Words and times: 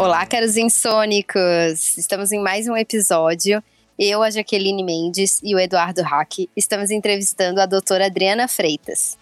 Olá, 0.00 0.24
caros 0.24 0.56
insônicos! 0.56 1.98
Estamos 1.98 2.32
em 2.32 2.40
mais 2.40 2.66
um 2.66 2.74
episódio. 2.74 3.62
Eu, 3.98 4.22
a 4.22 4.30
Jaqueline 4.30 4.82
Mendes 4.82 5.38
e 5.42 5.54
o 5.54 5.58
Eduardo 5.58 6.00
Hack 6.00 6.48
estamos 6.56 6.90
entrevistando 6.90 7.60
a 7.60 7.66
doutora 7.66 8.06
Adriana 8.06 8.48
Freitas. 8.48 9.18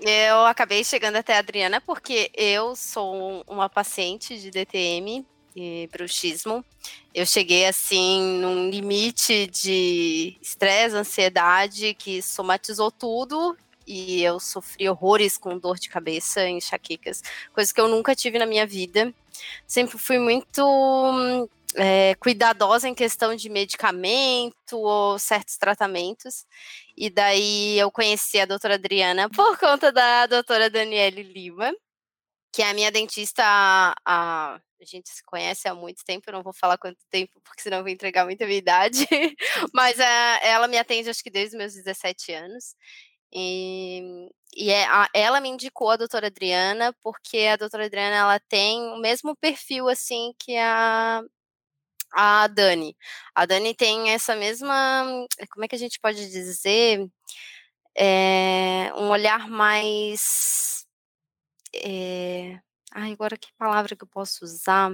Eu 0.00 0.46
acabei 0.46 0.82
chegando 0.82 1.16
até 1.16 1.36
a 1.36 1.40
Adriana 1.40 1.78
porque 1.78 2.30
eu 2.34 2.74
sou 2.74 3.44
uma 3.46 3.68
paciente 3.68 4.40
de 4.40 4.50
DTM 4.50 5.26
e 5.54 5.90
bruxismo. 5.92 6.64
Eu 7.14 7.26
cheguei 7.26 7.66
assim 7.66 8.40
num 8.40 8.70
limite 8.70 9.46
de 9.48 10.38
estresse, 10.40 10.96
ansiedade 10.96 11.92
que 11.92 12.22
somatizou 12.22 12.90
tudo 12.90 13.54
e 13.86 14.22
eu 14.22 14.40
sofri 14.40 14.88
horrores 14.88 15.38
com 15.38 15.58
dor 15.58 15.78
de 15.78 15.88
cabeça, 15.88 16.48
enxaquecas, 16.48 17.22
coisas 17.52 17.72
que 17.72 17.80
eu 17.80 17.88
nunca 17.88 18.14
tive 18.14 18.38
na 18.38 18.46
minha 18.46 18.66
vida. 18.66 19.14
Sempre 19.66 19.98
fui 19.98 20.18
muito 20.18 21.48
é, 21.76 22.14
cuidadosa 22.16 22.88
em 22.88 22.94
questão 22.94 23.34
de 23.36 23.48
medicamento 23.48 24.78
ou 24.78 25.18
certos 25.18 25.56
tratamentos. 25.56 26.46
E 26.96 27.10
daí 27.10 27.78
eu 27.78 27.90
conheci 27.90 28.40
a 28.40 28.46
doutora 28.46 28.74
Adriana 28.74 29.28
por 29.30 29.58
conta 29.58 29.92
da 29.92 30.26
doutora 30.26 30.70
Daniele 30.70 31.22
Lima, 31.22 31.72
que 32.52 32.62
é 32.62 32.70
a 32.70 32.74
minha 32.74 32.90
dentista 32.90 33.42
a, 33.44 33.94
a, 34.04 34.54
a 34.54 34.84
gente 34.84 35.10
se 35.10 35.22
conhece 35.24 35.68
há 35.68 35.74
muito 35.74 36.02
tempo, 36.04 36.24
eu 36.28 36.32
não 36.32 36.42
vou 36.42 36.54
falar 36.54 36.78
quanto 36.78 36.98
tempo, 37.10 37.40
porque 37.44 37.62
senão 37.62 37.78
eu 37.78 37.82
vou 37.84 37.92
entregar 37.92 38.24
muita 38.24 38.46
minha 38.46 38.58
idade, 38.58 39.06
mas 39.74 40.00
a, 40.00 40.40
é, 40.42 40.48
ela 40.50 40.66
me 40.66 40.78
atende 40.78 41.10
acho 41.10 41.22
que 41.22 41.30
desde 41.30 41.56
os 41.56 41.58
meus 41.58 41.74
17 41.74 42.32
anos, 42.32 42.74
e, 43.38 44.30
e 44.56 44.70
é, 44.70 44.86
a, 44.86 45.08
ela 45.14 45.40
me 45.40 45.50
indicou 45.50 45.90
a 45.90 45.96
doutora 45.96 46.28
Adriana, 46.28 46.94
porque 47.02 47.40
a 47.40 47.56
doutora 47.56 47.84
Adriana 47.84 48.16
ela 48.16 48.40
tem 48.40 48.80
o 48.94 48.96
mesmo 48.96 49.36
perfil 49.36 49.88
assim 49.90 50.32
que 50.38 50.56
a, 50.56 51.22
a 52.14 52.46
Dani. 52.48 52.96
A 53.34 53.46
Dani 53.46 53.74
tem 53.74 54.10
essa 54.10 54.34
mesma. 54.36 55.04
Como 55.50 55.64
é 55.64 55.68
que 55.68 55.76
a 55.76 55.78
gente 55.78 56.00
pode 56.00 56.30
dizer? 56.30 57.06
É, 57.96 58.92
um 58.96 59.10
olhar 59.10 59.48
mais. 59.48 60.86
É, 61.74 62.58
ai, 62.92 63.12
agora 63.12 63.36
que 63.38 63.48
palavra 63.58 63.96
que 63.96 64.04
eu 64.04 64.08
posso 64.08 64.44
usar? 64.44 64.92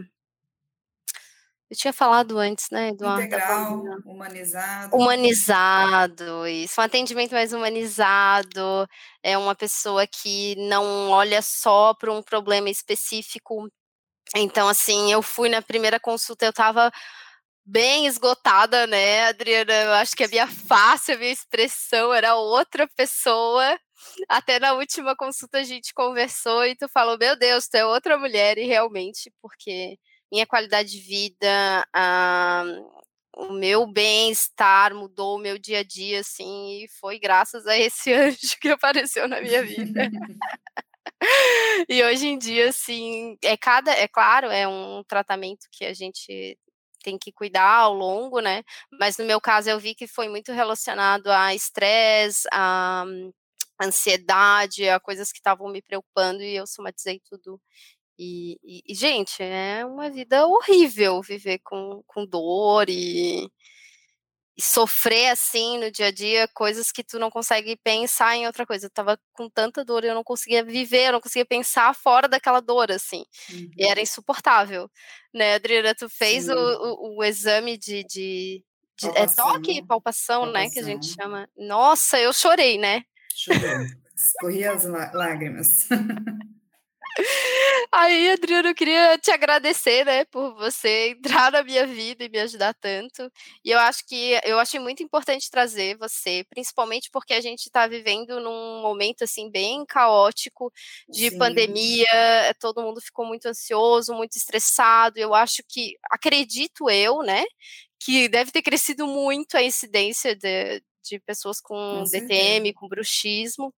Eu 1.73 1.77
tinha 1.77 1.92
falado 1.95 2.37
antes, 2.37 2.67
né, 2.70 2.91
Eduardo? 2.91 3.25
Integral, 3.25 3.83
humanizado. 4.05 4.95
Humanizado, 4.95 6.47
isso. 6.47 6.78
Um 6.78 6.84
atendimento 6.84 7.33
mais 7.33 7.55
humanizado. 7.55 8.87
É 9.23 9.39
uma 9.39 9.55
pessoa 9.55 10.06
que 10.06 10.55
não 10.69 11.09
olha 11.09 11.41
só 11.41 11.95
para 11.95 12.12
um 12.12 12.23
problema 12.23 12.69
específico. 12.69 13.70
Então, 14.37 14.69
assim, 14.69 15.11
eu 15.11 15.23
fui 15.23 15.48
na 15.48 15.62
primeira 15.62 15.98
consulta, 15.98 16.45
eu 16.45 16.50
estava 16.50 16.93
bem 17.65 18.06
esgotada, 18.06 18.87
né, 18.87 19.25
Adriana? 19.28 19.73
Eu 19.73 19.93
acho 19.95 20.17
que 20.17 20.25
a 20.25 20.28
minha 20.28 20.47
face, 20.48 21.12
a 21.12 21.19
minha 21.19 21.33
expressão 21.33 22.12
era 22.12 22.37
outra 22.37 22.89
pessoa. 22.97 23.78
Até 24.28 24.59
na 24.61 24.75
última 24.75 25.17
consulta 25.17 25.59
a 25.59 25.65
gente 25.65 25.95
conversou 25.95 26.67
e 26.67 26.77
tu 26.77 26.89
falou: 26.89 27.19
Meu 27.19 27.37
Deus, 27.37 27.69
tu 27.69 27.77
é 27.77 27.87
outra 27.87 28.19
mulher, 28.19 28.59
e 28.59 28.67
realmente, 28.67 29.33
porque 29.43 29.97
minha 30.33 30.47
qualidade 30.47 30.91
de 30.91 30.98
vida, 30.98 31.86
a, 31.92 32.64
o 33.36 33.52
meu 33.52 33.86
bem-estar 33.86 34.94
mudou 34.94 35.36
o 35.36 35.38
meu 35.38 35.58
dia 35.58 35.80
a 35.80 35.83
dia, 35.83 36.20
assim, 36.20 36.83
e 36.83 36.88
foi 37.00 37.19
graças 37.19 37.66
a 37.66 37.77
esse 37.77 38.11
anjo 38.14 38.58
que 38.58 38.70
apareceu 38.70 39.28
na 39.28 39.42
minha 39.42 39.62
vida. 39.62 40.10
e 41.88 42.03
hoje 42.03 42.28
em 42.28 42.38
dia, 42.38 42.70
assim, 42.70 43.36
é 43.42 43.58
cada, 43.58 43.92
é 43.92 44.08
claro, 44.08 44.48
é 44.48 44.66
um 44.66 45.05
tratamento 45.06 45.66
que 45.70 45.84
a 45.84 45.92
gente 45.92 46.58
tem 47.05 47.19
que 47.19 47.30
cuidar 47.30 47.81
ao 47.81 47.92
longo, 47.92 48.41
né? 48.41 48.62
Mas 48.98 49.19
no 49.19 49.26
meu 49.26 49.41
caso 49.41 49.69
eu 49.69 49.78
vi 49.78 49.94
que 49.94 50.06
foi 50.06 50.28
muito 50.28 50.50
relacionado 50.53 51.26
a 51.28 51.54
estresse, 51.54 52.48
a 52.53 53.04
ansiedade, 53.82 54.88
a 54.88 55.00
coisas 55.00 55.32
que 55.32 55.38
estavam 55.38 55.69
me 55.69 55.82
preocupando 55.82 56.42
e 56.42 56.56
eu 56.56 56.66
somatizei 56.66 57.21
tudo 57.28 57.60
e, 58.22 58.60
e, 58.62 58.83
e, 58.87 58.94
gente, 58.94 59.43
é 59.43 59.84
uma 59.84 60.09
vida 60.09 60.47
horrível 60.47 61.21
viver 61.21 61.59
com, 61.65 62.05
com 62.06 62.25
dor 62.25 62.88
e, 62.88 63.50
e, 64.56 64.62
sofrer 64.62 65.31
assim 65.31 65.78
no 65.78 65.91
dia 65.91 66.06
a 66.06 66.10
dia 66.12 66.47
coisas 66.55 66.93
que 66.93 67.03
tu 67.03 67.19
não 67.19 67.31
consegue 67.31 67.77
pensar 67.83 68.37
em 68.37 68.47
outra 68.47 68.65
coisa. 68.65 68.87
Eu 68.87 68.91
tava 68.91 69.19
com 69.33 69.50
tanta 69.50 69.84
dor, 69.84 70.05
eu 70.05 70.15
não 70.15 70.22
conseguia 70.22 70.65
viver, 70.65 71.09
eu 71.09 71.12
não 71.12 71.21
conseguia 71.21 71.44
pensar 71.44 71.93
fora 71.97 72.28
daquela 72.28 72.60
dor, 72.60 72.93
assim. 72.93 73.25
Uhum. 73.50 73.71
E 73.77 73.84
era 73.84 74.00
insuportável. 74.00 74.89
Né, 75.34 75.54
Adriana, 75.54 75.93
tu 75.93 76.09
fez 76.09 76.49
o, 76.49 76.54
o, 76.54 77.19
o, 77.19 77.25
exame 77.25 77.77
de. 77.77 78.04
de, 78.04 78.65
de 78.97 79.09
é 79.09 79.27
toque, 79.27 79.84
palpação, 79.84 80.43
palpação, 80.43 80.47
né? 80.53 80.71
Que 80.71 80.78
a 80.78 80.84
gente 80.84 81.06
chama. 81.06 81.49
Nossa, 81.56 82.21
eu 82.21 82.33
chorei, 82.33 82.78
né? 82.78 83.03
Chorei. 83.34 83.60
Escorri 84.15 84.65
as 84.65 84.84
lágrimas. 84.84 85.89
Aí, 87.93 88.31
Adriano, 88.31 88.69
eu 88.69 88.75
queria 88.75 89.19
te 89.19 89.31
agradecer, 89.31 90.05
né, 90.05 90.25
por 90.27 90.55
você 90.55 91.11
entrar 91.43 91.53
na 91.53 91.62
minha 91.62 91.87
vida 91.87 92.25
e 92.25 92.28
me 92.28 92.39
ajudar 92.41 92.75
tanto. 92.75 93.31
E 93.65 93.71
eu 93.71 93.78
acho 93.78 94.06
que 94.06 94.39
eu 94.45 94.59
achei 94.59 94.81
muito 94.81 95.03
importante 95.03 95.51
trazer 95.51 95.97
você, 95.99 96.45
principalmente 96.49 97.11
porque 97.12 97.34
a 97.34 97.41
gente 97.41 97.67
está 97.67 97.87
vivendo 97.87 98.41
num 98.41 98.81
momento 98.83 99.22
assim 99.25 99.51
bem 99.51 99.84
caótico 99.87 100.72
de 101.09 101.31
Sim. 101.31 101.39
pandemia, 101.39 102.06
todo 102.61 102.83
mundo 102.83 103.01
ficou 103.01 103.27
muito 103.27 103.47
ansioso, 103.47 104.15
muito 104.15 104.37
estressado. 104.37 105.19
Eu 105.19 105.34
acho 105.34 105.62
que, 105.69 105.97
acredito 106.11 106.89
eu, 106.91 107.22
né, 107.22 107.45
que 108.01 108.28
deve 108.28 108.51
ter 108.53 108.62
crescido 108.62 109.06
muito 109.06 109.56
a 109.56 109.62
incidência 109.62 110.34
de, 110.34 110.83
de 111.03 111.19
pessoas 111.21 111.61
com, 111.61 111.75
com 111.75 112.05
DTM, 112.05 112.73
com 112.73 112.89
bruxismo. 112.89 113.75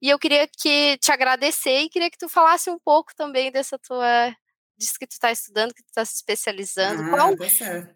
E 0.00 0.10
eu 0.10 0.18
queria 0.18 0.46
que 0.46 0.98
te 0.98 1.10
agradecer 1.12 1.80
e 1.80 1.88
queria 1.88 2.10
que 2.10 2.18
tu 2.18 2.28
falasse 2.28 2.68
um 2.70 2.78
pouco 2.78 3.14
também 3.14 3.50
dessa 3.50 3.78
tua 3.78 4.34
disso 4.76 4.98
que 4.98 5.06
tu 5.06 5.12
está 5.12 5.30
estudando, 5.30 5.72
que 5.72 5.82
tu 5.82 5.88
está 5.88 6.04
se 6.04 6.16
especializando. 6.16 7.02
Ah, 7.02 7.10
qual, 7.10 7.36
tá 7.36 7.88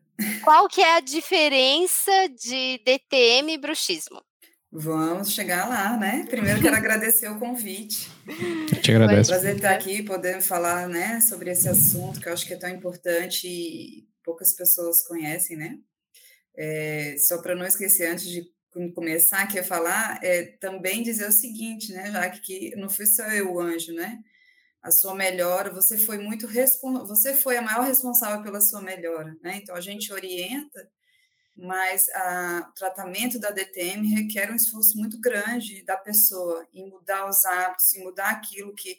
qual 0.45 0.69
que 0.69 0.81
é 0.81 0.97
a 0.97 1.01
diferença 1.01 2.13
de 2.29 2.81
DTM 2.85 3.53
e 3.53 3.59
bruxismo? 3.59 4.23
Vamos 4.71 5.33
chegar 5.33 5.67
lá, 5.67 5.97
né? 5.97 6.27
Primeiro 6.29 6.61
quero 6.61 6.77
agradecer 6.77 7.29
o 7.29 7.39
convite. 7.39 8.11
Te 8.83 8.93
agradeço. 8.93 9.33
É 9.33 9.37
um 9.37 9.39
prazer 9.39 9.57
estar 9.57 9.73
aqui, 9.73 10.03
podendo 10.03 10.43
falar, 10.43 10.87
né, 10.89 11.21
sobre 11.23 11.51
esse 11.51 11.69
assunto 11.69 12.21
que 12.21 12.29
eu 12.29 12.35
acho 12.35 12.47
que 12.47 12.53
é 12.53 12.59
tão 12.59 12.69
importante 12.69 13.47
e 13.47 14.07
poucas 14.23 14.53
pessoas 14.53 15.03
conhecem, 15.07 15.57
né? 15.57 15.79
É, 16.55 17.17
só 17.19 17.41
para 17.41 17.55
não 17.55 17.65
esquecer, 17.65 18.11
antes 18.11 18.29
de 18.29 18.43
começar 18.95 19.43
aqui 19.43 19.59
a 19.59 19.65
falar, 19.65 20.19
é 20.23 20.45
também 20.61 21.03
dizer 21.03 21.29
o 21.29 21.33
seguinte, 21.33 21.93
né, 21.93 22.11
já 22.13 22.31
que 22.31 22.75
não 22.77 22.89
fui 22.89 23.07
só 23.07 23.25
eu 23.25 23.53
o 23.55 23.61
anjo, 23.61 23.93
né? 23.93 24.19
A 24.83 24.91
sua 24.91 25.15
melhora, 25.15 25.73
você 25.73 25.99
foi 25.99 26.19
muito 26.19 26.47
você 27.07 27.35
foi 27.35 27.57
a 27.57 27.63
maior 27.63 27.85
responsável 27.85 28.43
pela 28.43 28.61
sua 28.61 28.81
melhora, 28.81 29.37
né? 29.43 29.57
Então 29.57 29.75
a 29.75 29.81
gente 29.81 30.13
orienta, 30.13 30.89
mas 31.57 32.09
a, 32.11 32.69
o 32.71 32.75
tratamento 32.75 33.39
da 33.39 33.51
DTM 33.51 34.15
requer 34.15 34.51
um 34.53 34.57
esforço 34.57 34.97
muito 34.97 35.21
grande 35.21 35.85
da 35.85 35.97
pessoa 35.97 36.67
em 36.73 36.89
mudar 36.89 37.29
os 37.29 37.45
hábitos, 37.45 37.93
em 37.95 38.05
mudar 38.05 38.31
aquilo 38.31 38.75
que 38.75 38.99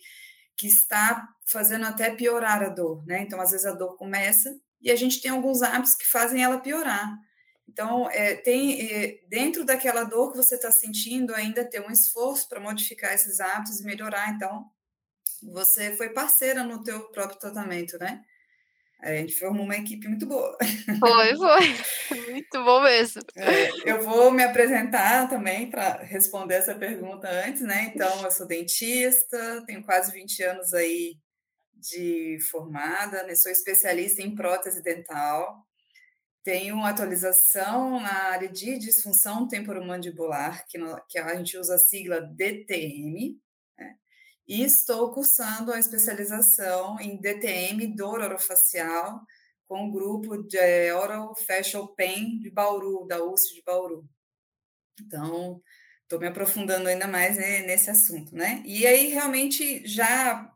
que 0.59 0.67
está 0.67 1.25
fazendo 1.45 1.85
até 1.85 2.13
piorar 2.13 2.61
a 2.61 2.67
dor, 2.67 3.05
né? 3.07 3.21
Então 3.21 3.39
às 3.39 3.51
vezes 3.51 3.65
a 3.65 3.71
dor 3.71 3.95
começa 3.95 4.53
e 4.81 4.91
a 4.91 4.95
gente 4.95 5.21
tem 5.21 5.31
alguns 5.31 5.61
hábitos 5.61 5.95
que 5.95 6.05
fazem 6.05 6.43
ela 6.43 6.59
piorar. 6.59 7.17
Então, 7.69 8.09
é, 8.09 8.35
tem 8.35 8.81
é, 8.81 9.19
dentro 9.27 9.63
daquela 9.63 10.03
dor 10.03 10.31
que 10.31 10.37
você 10.37 10.55
está 10.55 10.71
sentindo, 10.71 11.35
ainda 11.35 11.63
tem 11.63 11.79
um 11.79 11.91
esforço 11.91 12.49
para 12.49 12.59
modificar 12.59 13.13
esses 13.13 13.39
hábitos 13.39 13.79
e 13.79 13.85
melhorar. 13.85 14.33
Então, 14.33 14.65
você 15.43 15.95
foi 15.95 16.09
parceira 16.09 16.63
no 16.63 16.83
teu 16.83 17.11
próprio 17.11 17.39
tratamento, 17.39 17.97
né? 17.99 18.23
A 19.01 19.15
gente 19.15 19.35
formou 19.35 19.63
uma 19.63 19.77
equipe 19.77 20.07
muito 20.09 20.25
boa. 20.25 20.57
Foi, 20.99 21.35
foi. 21.37 22.21
Muito 22.31 22.63
bom 22.65 22.81
mesmo. 22.81 23.21
É, 23.37 23.69
eu 23.89 24.01
vou 24.01 24.31
me 24.31 24.43
apresentar 24.43 25.29
também 25.29 25.69
para 25.69 26.03
responder 26.03 26.55
essa 26.55 26.75
pergunta 26.75 27.29
antes, 27.29 27.61
né? 27.61 27.91
Então, 27.93 28.23
eu 28.23 28.31
sou 28.31 28.47
dentista, 28.47 29.63
tenho 29.65 29.83
quase 29.83 30.11
20 30.11 30.43
anos 30.43 30.73
aí 30.73 31.15
de 31.75 32.37
formada, 32.51 33.23
né? 33.23 33.35
sou 33.35 33.51
especialista 33.51 34.21
em 34.21 34.35
prótese 34.35 34.81
dental. 34.83 35.65
Uma 36.71 36.89
atualização 36.89 37.99
na 37.99 38.13
área 38.31 38.49
de 38.49 38.77
disfunção 38.77 39.47
temporomandibular, 39.47 40.65
que, 40.67 40.77
no, 40.77 40.99
que 41.07 41.19
a 41.19 41.35
gente 41.35 41.57
usa 41.57 41.75
a 41.75 41.79
sigla 41.79 42.21
DTM, 42.21 43.39
né? 43.77 43.95
e 44.47 44.63
estou 44.63 45.11
cursando 45.13 45.71
a 45.71 45.79
especialização 45.79 46.99
em 46.99 47.17
DTM, 47.17 47.95
dor 47.95 48.21
orofacial, 48.21 49.21
com 49.67 49.87
o 49.87 49.91
grupo 49.91 50.41
de 50.43 50.57
é, 50.57 50.93
Oral 50.95 51.35
Facial 51.35 51.87
Pain 51.89 52.39
de 52.39 52.49
Bauru, 52.49 53.05
da 53.07 53.23
USP 53.23 53.55
de 53.55 53.61
Bauru. 53.61 54.09
Então, 54.99 55.61
estou 56.01 56.19
me 56.19 56.27
aprofundando 56.27 56.89
ainda 56.89 57.07
mais 57.07 57.37
nesse 57.37 57.89
assunto, 57.89 58.35
né? 58.35 58.63
E 58.65 58.87
aí, 58.87 59.09
realmente, 59.09 59.85
já 59.87 60.51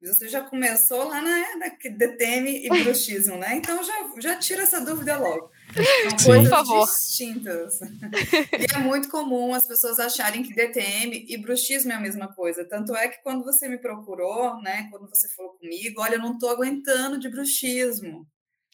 Você 0.00 0.28
já 0.28 0.42
começou 0.42 1.08
lá 1.08 1.20
na, 1.20 1.56
na 1.56 1.68
DTM 1.68 2.64
e 2.64 2.68
bruxismo, 2.84 3.36
né? 3.36 3.56
Então 3.56 3.82
já, 3.82 3.94
já 4.20 4.36
tira 4.36 4.62
essa 4.62 4.80
dúvida 4.80 5.18
logo. 5.18 5.50
São 5.74 6.18
Sim. 6.18 6.24
coisas 6.26 6.48
Por 6.48 6.56
favor. 6.56 6.86
distintas. 6.86 7.80
E 7.80 8.76
é 8.76 8.78
muito 8.78 9.08
comum 9.08 9.52
as 9.52 9.66
pessoas 9.66 9.98
acharem 9.98 10.44
que 10.44 10.54
DTM 10.54 11.26
e 11.28 11.36
bruxismo 11.36 11.90
é 11.90 11.96
a 11.96 12.00
mesma 12.00 12.32
coisa. 12.32 12.64
Tanto 12.64 12.94
é 12.94 13.08
que 13.08 13.20
quando 13.22 13.42
você 13.44 13.68
me 13.68 13.78
procurou, 13.78 14.62
né? 14.62 14.86
Quando 14.90 15.08
você 15.08 15.28
falou 15.34 15.54
comigo, 15.54 16.00
olha, 16.00 16.14
eu 16.14 16.20
não 16.20 16.34
estou 16.34 16.50
aguentando 16.50 17.18
de 17.18 17.28
bruxismo. 17.28 18.26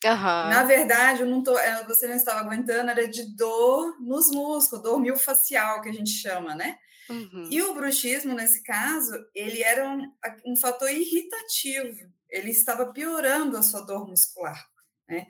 Uhum. 0.04 0.50
Na 0.50 0.64
verdade, 0.64 1.22
eu 1.22 1.26
não 1.26 1.42
tô, 1.42 1.58
é, 1.58 1.82
você 1.84 2.06
não 2.06 2.14
estava 2.14 2.40
aguentando, 2.40 2.90
era 2.90 3.08
de 3.08 3.34
dor 3.34 3.96
nos 3.98 4.30
músculos, 4.30 4.82
dor 4.82 5.00
miofascial, 5.00 5.80
que 5.80 5.88
a 5.88 5.92
gente 5.92 6.10
chama, 6.10 6.54
né? 6.54 6.76
Uhum. 7.08 7.48
E 7.50 7.62
o 7.62 7.74
bruxismo, 7.74 8.34
nesse 8.34 8.62
caso, 8.62 9.12
ele 9.34 9.62
era 9.62 9.88
um, 9.88 10.12
um 10.46 10.56
fator 10.56 10.90
irritativo, 10.90 12.10
ele 12.28 12.50
estava 12.50 12.92
piorando 12.92 13.56
a 13.56 13.62
sua 13.62 13.80
dor 13.82 14.08
muscular, 14.08 14.68
né? 15.08 15.26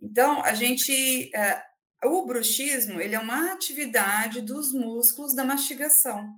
Então, 0.00 0.42
a 0.42 0.54
gente... 0.54 1.34
É, 1.34 1.62
o 2.04 2.24
bruxismo, 2.24 3.00
ele 3.00 3.16
é 3.16 3.18
uma 3.18 3.52
atividade 3.52 4.40
dos 4.40 4.72
músculos 4.72 5.34
da 5.34 5.44
mastigação, 5.44 6.32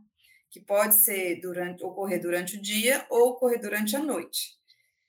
que 0.48 0.58
pode 0.58 0.94
ser 1.04 1.38
durante, 1.40 1.84
ocorrer 1.84 2.20
durante 2.20 2.56
o 2.56 2.62
dia 2.62 3.04
ou 3.10 3.32
ocorrer 3.32 3.60
durante 3.60 3.94
a 3.94 3.98
noite. 3.98 4.58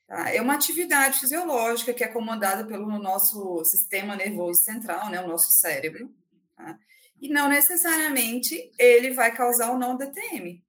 Tá? 0.06 0.30
É 0.30 0.42
uma 0.42 0.56
atividade 0.56 1.20
fisiológica 1.20 1.94
que 1.94 2.04
é 2.04 2.08
comandada 2.08 2.66
pelo 2.66 2.86
nosso 3.00 3.64
sistema 3.64 4.16
nervoso 4.16 4.62
central, 4.62 5.10
né, 5.10 5.22
o 5.22 5.28
nosso 5.28 5.54
cérebro. 5.54 6.14
Tá? 6.58 6.78
E 7.22 7.30
não 7.30 7.48
necessariamente 7.48 8.72
ele 8.78 9.12
vai 9.12 9.34
causar 9.34 9.72
ou 9.72 9.78
não 9.78 9.96
DTM. 9.96 10.64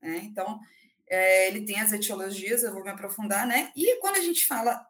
Né? 0.00 0.20
Então, 0.24 0.60
é, 1.08 1.48
ele 1.48 1.64
tem 1.64 1.80
as 1.80 1.92
etiologias, 1.92 2.62
eu 2.62 2.72
vou 2.72 2.82
me 2.82 2.90
aprofundar, 2.90 3.46
né? 3.46 3.72
E 3.76 3.96
quando 4.00 4.16
a 4.16 4.20
gente 4.20 4.46
fala 4.46 4.86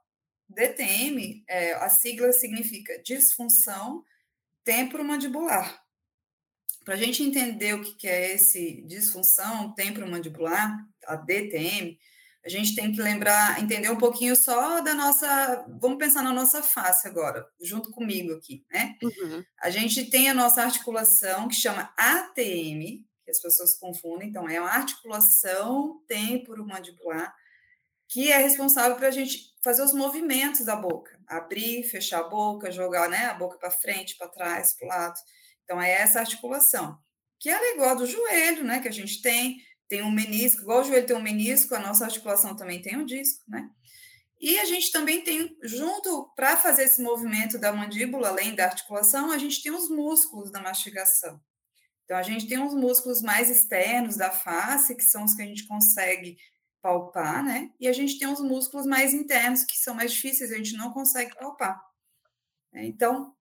DTM, 0.48 1.44
é, 1.48 1.72
a 1.74 1.88
sigla 1.88 2.32
significa 2.32 3.00
disfunção 3.02 4.04
temporomandibular. 4.64 5.82
Para 6.84 6.94
a 6.94 6.96
gente 6.96 7.22
entender 7.22 7.74
o 7.74 7.82
que 7.82 8.06
é 8.06 8.34
esse 8.34 8.82
disfunção 8.82 9.74
temporomandibular, 9.74 10.86
a 11.06 11.16
DTM, 11.16 11.98
a 12.46 12.48
gente 12.48 12.76
tem 12.76 12.92
que 12.92 13.02
lembrar, 13.02 13.60
entender 13.60 13.90
um 13.90 13.98
pouquinho 13.98 14.36
só 14.36 14.80
da 14.80 14.94
nossa. 14.94 15.66
Vamos 15.80 15.98
pensar 15.98 16.22
na 16.22 16.32
nossa 16.32 16.62
face 16.62 17.08
agora, 17.08 17.44
junto 17.60 17.90
comigo 17.90 18.32
aqui, 18.34 18.64
né? 18.70 18.96
Uhum. 19.02 19.44
A 19.60 19.68
gente 19.68 20.04
tem 20.08 20.30
a 20.30 20.34
nossa 20.34 20.62
articulação 20.62 21.48
que 21.48 21.56
chama 21.56 21.92
ATM, 21.98 23.04
que 23.24 23.30
as 23.32 23.42
pessoas 23.42 23.76
confundem, 23.76 24.28
então 24.28 24.48
é 24.48 24.60
uma 24.60 24.70
articulação 24.70 26.00
temporomandibular, 26.06 27.34
que 28.08 28.30
é 28.30 28.36
responsável 28.38 28.96
para 28.96 29.08
a 29.08 29.10
gente 29.10 29.52
fazer 29.64 29.82
os 29.82 29.92
movimentos 29.92 30.64
da 30.64 30.76
boca, 30.76 31.18
abrir, 31.26 31.82
fechar 31.82 32.20
a 32.20 32.28
boca, 32.28 32.70
jogar 32.70 33.08
né, 33.08 33.26
a 33.26 33.34
boca 33.34 33.58
para 33.58 33.72
frente, 33.72 34.16
para 34.16 34.28
trás, 34.28 34.72
para 34.74 34.86
o 34.86 34.88
lado. 34.88 35.18
Então 35.64 35.82
é 35.82 35.90
essa 35.90 36.20
articulação, 36.20 36.96
que 37.40 37.50
é 37.50 37.74
igual 37.74 37.96
do 37.96 38.06
joelho, 38.06 38.62
né? 38.62 38.78
Que 38.78 38.86
a 38.86 38.92
gente 38.92 39.20
tem 39.20 39.60
tem 39.88 40.02
um 40.02 40.10
menisco, 40.10 40.62
igual 40.62 40.80
o 40.80 40.84
joelho 40.84 41.06
tem 41.06 41.16
um 41.16 41.22
menisco, 41.22 41.74
a 41.74 41.78
nossa 41.78 42.04
articulação 42.04 42.56
também 42.56 42.82
tem 42.82 42.96
um 42.96 43.04
disco, 43.04 43.42
né? 43.48 43.70
E 44.38 44.58
a 44.58 44.64
gente 44.64 44.92
também 44.92 45.22
tem, 45.22 45.56
junto, 45.62 46.30
para 46.36 46.56
fazer 46.56 46.84
esse 46.84 47.00
movimento 47.00 47.58
da 47.58 47.72
mandíbula, 47.72 48.28
além 48.28 48.54
da 48.54 48.66
articulação, 48.66 49.30
a 49.30 49.38
gente 49.38 49.62
tem 49.62 49.72
os 49.72 49.88
músculos 49.88 50.50
da 50.50 50.60
mastigação. 50.60 51.40
Então, 52.04 52.16
a 52.16 52.22
gente 52.22 52.46
tem 52.46 52.62
os 52.62 52.74
músculos 52.74 53.22
mais 53.22 53.50
externos 53.50 54.16
da 54.16 54.30
face, 54.30 54.94
que 54.94 55.02
são 55.02 55.24
os 55.24 55.34
que 55.34 55.42
a 55.42 55.46
gente 55.46 55.66
consegue 55.66 56.36
palpar, 56.82 57.42
né? 57.42 57.70
E 57.80 57.88
a 57.88 57.92
gente 57.92 58.18
tem 58.18 58.28
os 58.28 58.40
músculos 58.40 58.86
mais 58.86 59.12
internos, 59.12 59.64
que 59.64 59.76
são 59.76 59.94
mais 59.94 60.12
difíceis, 60.12 60.52
a 60.52 60.56
gente 60.56 60.76
não 60.76 60.92
consegue 60.92 61.34
palpar. 61.34 61.80
Então, 62.74 63.34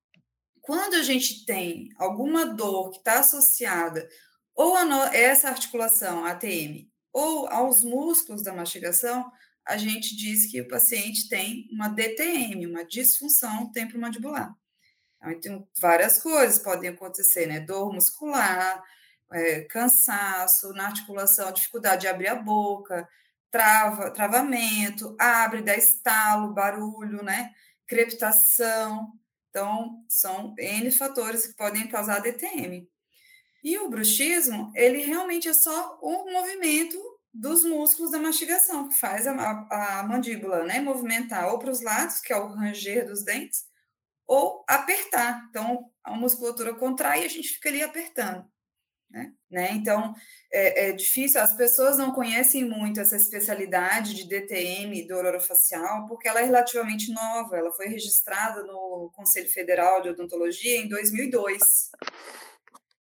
quando 0.62 0.96
a 0.96 1.04
gente 1.04 1.46
tem 1.46 1.90
alguma 1.98 2.46
dor 2.46 2.90
que 2.90 2.98
está 2.98 3.20
associada 3.20 4.08
ou 4.56 4.86
no, 4.86 5.04
essa 5.14 5.50
articulação, 5.50 6.26
ATM, 6.26 6.90
ou 7.12 7.48
aos 7.48 7.84
músculos 7.84 8.42
da 8.42 8.54
mastigação, 8.54 9.32
a 9.66 9.78
gente 9.78 10.16
diz 10.16 10.50
que 10.50 10.62
o 10.62 10.68
paciente 10.68 11.28
tem 11.28 11.68
uma 11.72 11.90
DTM, 11.90 12.66
uma 12.68 12.86
disfunção 12.86 13.72
temporomandibular. 13.72 14.56
Então, 15.28 15.68
várias 15.80 16.22
coisas 16.22 16.60
podem 16.60 16.92
acontecer, 16.92 17.48
né? 17.48 17.60
Dor 17.60 17.92
muscular, 17.92 18.84
é, 19.32 19.62
cansaço 19.62 20.72
na 20.74 20.88
articulação, 20.88 21.52
dificuldade 21.52 22.02
de 22.02 22.08
abrir 22.08 22.28
a 22.28 22.36
boca, 22.36 23.08
trava, 23.50 24.12
travamento, 24.12 25.16
abre, 25.20 25.64
dá 25.64 25.76
estalo, 25.76 26.54
barulho, 26.54 27.24
né? 27.24 27.52
Crepitação. 27.88 29.14
Então, 29.50 30.04
são 30.08 30.54
N 30.60 30.92
fatores 30.92 31.48
que 31.48 31.56
podem 31.56 31.88
causar 31.88 32.20
DTM. 32.20 32.88
E 33.66 33.80
o 33.80 33.90
bruxismo, 33.90 34.72
ele 34.76 35.04
realmente 35.04 35.50
é 35.50 35.54
só 35.54 36.00
um 36.00 36.32
movimento 36.32 37.00
dos 37.34 37.66
músculos 37.66 38.12
da 38.12 38.20
mastigação, 38.20 38.88
que 38.88 38.96
faz 38.96 39.26
a, 39.26 39.32
a, 39.34 40.02
a 40.02 40.04
mandíbula 40.04 40.64
né, 40.66 40.80
movimentar 40.80 41.52
ou 41.52 41.58
para 41.58 41.72
os 41.72 41.82
lados, 41.82 42.22
que 42.22 42.32
é 42.32 42.38
o 42.38 42.54
ranger 42.54 43.08
dos 43.08 43.26
dentes, 43.26 43.64
ou 44.28 44.64
apertar. 44.70 45.48
Então, 45.50 45.90
a 46.04 46.16
musculatura 46.16 46.76
contrai 46.76 47.24
e 47.24 47.26
a 47.26 47.28
gente 47.28 47.50
fica 47.50 47.70
ali 47.70 47.82
apertando. 47.82 48.46
Né? 49.10 49.34
né? 49.50 49.72
Então, 49.72 50.14
é, 50.54 50.90
é, 50.90 50.92
difícil, 50.92 51.42
as 51.42 51.58
pessoas 51.58 51.98
não 51.98 52.12
conhecem 52.12 52.64
muito 52.66 53.00
essa 53.00 53.16
especialidade 53.16 54.14
de 54.14 54.28
DTM, 54.28 55.08
dor 55.08 55.26
orofacial, 55.26 56.06
porque 56.06 56.28
ela 56.28 56.40
é 56.40 56.46
relativamente 56.46 57.12
nova, 57.12 57.58
ela 57.58 57.74
foi 57.74 57.88
registrada 57.88 58.62
no 58.62 59.12
Conselho 59.16 59.50
Federal 59.50 60.04
de 60.04 60.10
Odontologia 60.10 60.78
em 60.78 60.88
2002. 60.88 61.90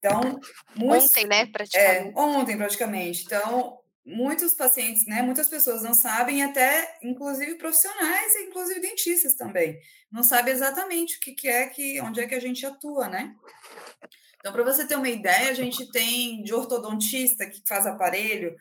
Então, 0.03 0.37
muitos, 0.75 1.09
ontem, 1.09 1.25
né, 1.25 1.45
praticamente. 1.45 1.79
É, 1.79 2.11
ontem, 2.13 2.57
praticamente. 2.57 3.23
Então, 3.23 3.79
muitos 4.05 4.53
pacientes, 4.53 5.07
né, 5.07 5.21
muitas 5.21 5.47
pessoas 5.47 5.81
não 5.81 5.93
sabem, 5.93 6.43
até 6.43 6.97
inclusive 7.01 7.55
profissionais, 7.55 8.35
inclusive 8.35 8.81
dentistas 8.81 9.35
também, 9.35 9.79
não 10.11 10.21
sabem 10.21 10.53
exatamente 10.53 11.15
o 11.15 11.21
que, 11.21 11.31
que 11.31 11.47
é 11.47 11.67
que, 11.67 12.01
onde 12.01 12.19
é 12.19 12.27
que 12.27 12.35
a 12.35 12.39
gente 12.39 12.65
atua, 12.65 13.07
né? 13.07 13.33
Então, 14.39 14.51
para 14.51 14.63
você 14.63 14.85
ter 14.85 14.97
uma 14.97 15.07
ideia, 15.07 15.51
a 15.51 15.53
gente 15.53 15.89
tem 15.89 16.43
de 16.43 16.53
ortodontista 16.53 17.49
que 17.49 17.61
faz 17.65 17.87
aparelho, 17.87 18.53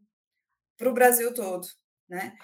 para 0.76 0.88
o 0.88 0.94
Brasil 0.94 1.33
todo. 1.35 1.66
Né? 2.09 2.35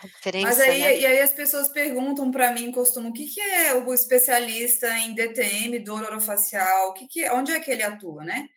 Mas 0.43 0.61
aí, 0.61 0.81
né? 0.81 0.99
e 0.99 1.07
aí 1.07 1.21
as 1.21 1.33
pessoas 1.33 1.69
perguntam 1.69 2.31
para 2.31 2.53
mim, 2.53 2.73
costumam, 2.73 3.11
o 3.11 3.13
que, 3.13 3.27
que 3.27 3.41
é 3.41 3.75
o 3.75 3.93
especialista 3.93 4.89
em 4.99 5.15
DTM, 5.15 5.79
dor 5.81 6.03
orofacial, 6.03 6.91
o 6.91 6.95
que 6.95 7.07
que 7.07 7.25
é, 7.25 7.33
onde 7.33 7.53
é 7.53 7.61
que 7.61 7.71
ele 7.71 7.83
atua, 7.83 8.25
né? 8.25 8.49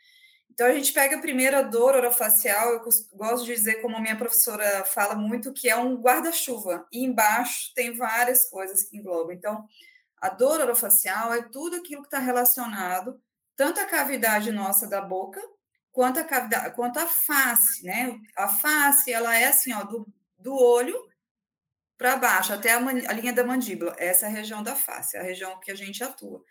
Então, 0.49 0.67
a 0.67 0.73
gente 0.73 0.93
pega 0.93 1.19
primeiro 1.19 1.57
a 1.57 1.63
dor 1.63 1.95
orofacial, 1.95 2.73
eu 2.73 2.83
gosto 3.15 3.43
de 3.43 3.55
dizer, 3.55 3.81
como 3.81 3.97
a 3.97 3.99
minha 3.99 4.15
professora 4.15 4.85
fala 4.85 5.15
muito, 5.15 5.51
que 5.51 5.67
é 5.67 5.75
um 5.75 5.95
guarda-chuva, 5.95 6.87
e 6.91 7.03
embaixo 7.03 7.71
tem 7.73 7.97
várias 7.97 8.47
coisas 8.49 8.83
que 8.83 8.95
englobam. 8.95 9.33
Então, 9.33 9.65
a 10.21 10.29
dor 10.29 10.61
orofacial 10.61 11.33
é 11.33 11.41
tudo 11.41 11.77
aquilo 11.77 12.03
que 12.03 12.07
está 12.07 12.19
relacionado 12.19 13.19
tanto 13.55 13.79
a 13.79 13.85
cavidade 13.85 14.51
nossa 14.51 14.87
da 14.87 15.01
boca, 15.01 15.41
quanto 15.91 16.19
a, 16.19 16.23
cavidade, 16.23 16.75
quanto 16.75 16.99
a 16.99 17.07
face, 17.07 17.85
né? 17.85 18.19
A 18.35 18.47
face, 18.47 19.11
ela 19.11 19.37
é 19.37 19.45
assim, 19.45 19.71
ó, 19.73 19.83
do, 19.83 20.07
do 20.37 20.55
olho 20.55 20.97
para 21.97 22.17
baixo, 22.17 22.51
até 22.51 22.73
a, 22.73 22.77
a, 22.77 23.13
linha 23.13 23.31
da 23.31 23.43
mandíbula. 23.43 23.95
Essa 23.97 24.25
é 24.25 24.29
a 24.29 24.31
região 24.31 24.63
da 24.63 24.75
face, 24.75 25.15
é 25.15 25.19
a 25.19 25.23
região 25.23 25.59
que 25.59 25.71
a 25.71 25.75
gente 25.75 26.03
atua. 26.03 26.43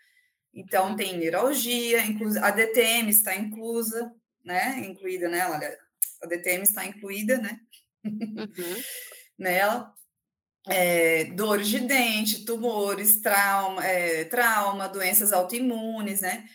Então, 0.53 0.89
uhum. 0.89 0.95
tem 0.95 1.17
neuralgia, 1.17 2.01
a 2.41 2.51
DTM 2.51 3.09
está 3.09 3.35
inclusa, 3.35 4.13
né? 4.43 4.79
Incluída 4.79 5.27
nela, 5.27 5.55
olha, 5.55 5.77
a 6.21 6.27
DTM 6.27 6.63
está 6.63 6.85
incluída, 6.85 7.37
né? 7.37 7.59
Uhum. 8.05 8.81
nela. 9.37 9.93
É, 10.65 11.25
dores 11.25 11.67
de 11.67 11.81
dente, 11.81 12.45
tumores, 12.45 13.19
trauma, 13.19 13.85
é, 13.85 14.23
trauma, 14.23 14.87
doenças 14.87 15.33
autoimunes, 15.33 16.21
né? 16.21 16.47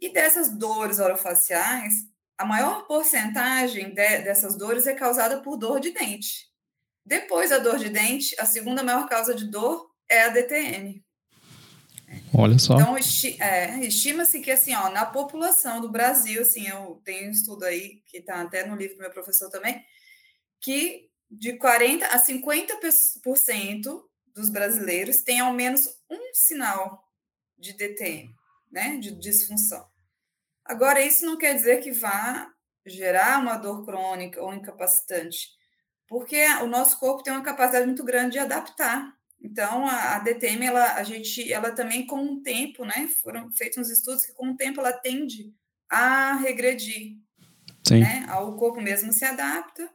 E 0.00 0.12
dessas 0.12 0.48
dores 0.50 0.98
orofaciais, 0.98 1.94
a 2.38 2.44
maior 2.44 2.86
porcentagem 2.86 3.94
de, 3.94 4.18
dessas 4.18 4.56
dores 4.56 4.86
é 4.86 4.94
causada 4.94 5.40
por 5.40 5.56
dor 5.56 5.80
de 5.80 5.90
dente. 5.92 6.46
Depois 7.04 7.50
da 7.50 7.58
dor 7.58 7.78
de 7.78 7.88
dente, 7.88 8.34
a 8.38 8.44
segunda 8.44 8.82
maior 8.82 9.08
causa 9.08 9.34
de 9.34 9.46
dor 9.46 9.90
é 10.08 10.24
a 10.24 10.28
DTM. 10.28 11.04
Olha 12.34 12.58
só. 12.58 12.74
Então, 12.74 12.96
esti 12.96 13.40
é, 13.40 13.80
estima-se 13.84 14.40
que, 14.40 14.50
assim, 14.50 14.74
ó, 14.74 14.90
na 14.90 15.06
população 15.06 15.80
do 15.80 15.90
Brasil, 15.90 16.42
assim, 16.42 16.68
eu 16.68 17.00
tenho 17.04 17.28
um 17.28 17.30
estudo 17.30 17.64
aí, 17.64 18.02
que 18.06 18.18
está 18.18 18.40
até 18.42 18.66
no 18.66 18.76
livro 18.76 18.96
do 18.96 19.00
meu 19.00 19.10
professor 19.10 19.50
também, 19.50 19.82
que 20.60 21.08
de 21.30 21.54
40 21.54 22.06
a 22.06 22.18
50% 22.18 24.02
dos 24.34 24.50
brasileiros 24.50 25.22
têm 25.22 25.40
ao 25.40 25.52
menos 25.52 25.88
um 26.10 26.34
sinal 26.34 27.02
de 27.58 27.72
DTM, 27.72 28.34
né, 28.76 28.98
de 28.98 29.10
disfunção. 29.10 29.88
Agora, 30.62 31.00
isso 31.00 31.24
não 31.24 31.38
quer 31.38 31.54
dizer 31.54 31.80
que 31.80 31.92
vá 31.92 32.52
gerar 32.84 33.40
uma 33.40 33.56
dor 33.56 33.86
crônica 33.86 34.42
ou 34.42 34.52
incapacitante, 34.52 35.48
porque 36.06 36.44
o 36.62 36.66
nosso 36.66 37.00
corpo 37.00 37.22
tem 37.22 37.32
uma 37.32 37.42
capacidade 37.42 37.86
muito 37.86 38.04
grande 38.04 38.32
de 38.32 38.38
adaptar. 38.38 39.16
Então, 39.40 39.86
a, 39.88 40.16
a 40.16 40.18
DTM, 40.18 40.66
ela, 40.66 40.94
a 40.94 41.02
gente, 41.02 41.50
ela 41.50 41.72
também, 41.72 42.06
com 42.06 42.22
o 42.22 42.42
tempo, 42.42 42.84
né, 42.84 43.08
foram 43.22 43.50
feitos 43.52 43.78
uns 43.78 43.90
estudos 43.90 44.26
que 44.26 44.34
com 44.34 44.50
o 44.50 44.56
tempo 44.56 44.80
ela 44.80 44.92
tende 44.92 45.54
a 45.88 46.36
regredir. 46.36 47.16
Sim. 47.82 48.00
Né? 48.00 48.26
O 48.40 48.56
corpo 48.56 48.80
mesmo 48.80 49.10
se 49.10 49.24
adapta 49.24 49.88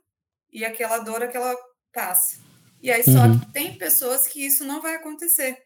e 0.51 0.65
aquela 0.65 0.97
dor, 0.97 1.21
aquela 1.21 1.55
passa. 1.93 2.39
E 2.81 2.91
aí, 2.91 3.03
só 3.03 3.25
uhum. 3.25 3.39
que 3.39 3.53
tem 3.53 3.77
pessoas 3.77 4.25
que 4.27 4.43
isso 4.43 4.65
não 4.65 4.81
vai 4.81 4.95
acontecer. 4.95 5.61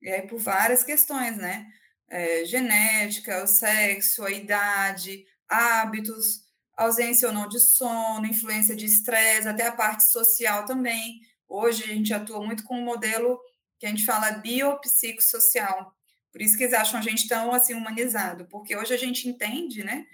E 0.00 0.08
aí, 0.08 0.22
por 0.22 0.38
várias 0.38 0.84
questões, 0.84 1.36
né? 1.36 1.66
É, 2.10 2.44
genética, 2.44 3.44
o 3.44 3.46
sexo, 3.46 4.24
a 4.24 4.30
idade, 4.32 5.24
hábitos, 5.48 6.42
ausência 6.76 7.28
ou 7.28 7.34
não 7.34 7.48
de 7.48 7.60
sono, 7.60 8.26
influência 8.26 8.74
de 8.74 8.86
estresse, 8.86 9.46
até 9.46 9.66
a 9.66 9.72
parte 9.72 10.04
social 10.10 10.64
também. 10.64 11.20
Hoje 11.48 11.84
a 11.84 11.86
gente 11.86 12.12
atua 12.12 12.44
muito 12.44 12.64
com 12.64 12.78
um 12.78 12.84
modelo 12.84 13.38
que 13.78 13.86
a 13.86 13.88
gente 13.88 14.04
fala 14.04 14.32
biopsicossocial. 14.32 15.94
Por 16.32 16.40
isso 16.40 16.56
que 16.56 16.64
eles 16.64 16.74
acham 16.74 16.98
a 16.98 17.02
gente 17.02 17.28
tão 17.28 17.52
assim 17.52 17.74
humanizado, 17.74 18.46
porque 18.46 18.76
hoje 18.76 18.94
a 18.94 18.96
gente 18.96 19.28
entende, 19.28 19.82
né, 19.82 20.06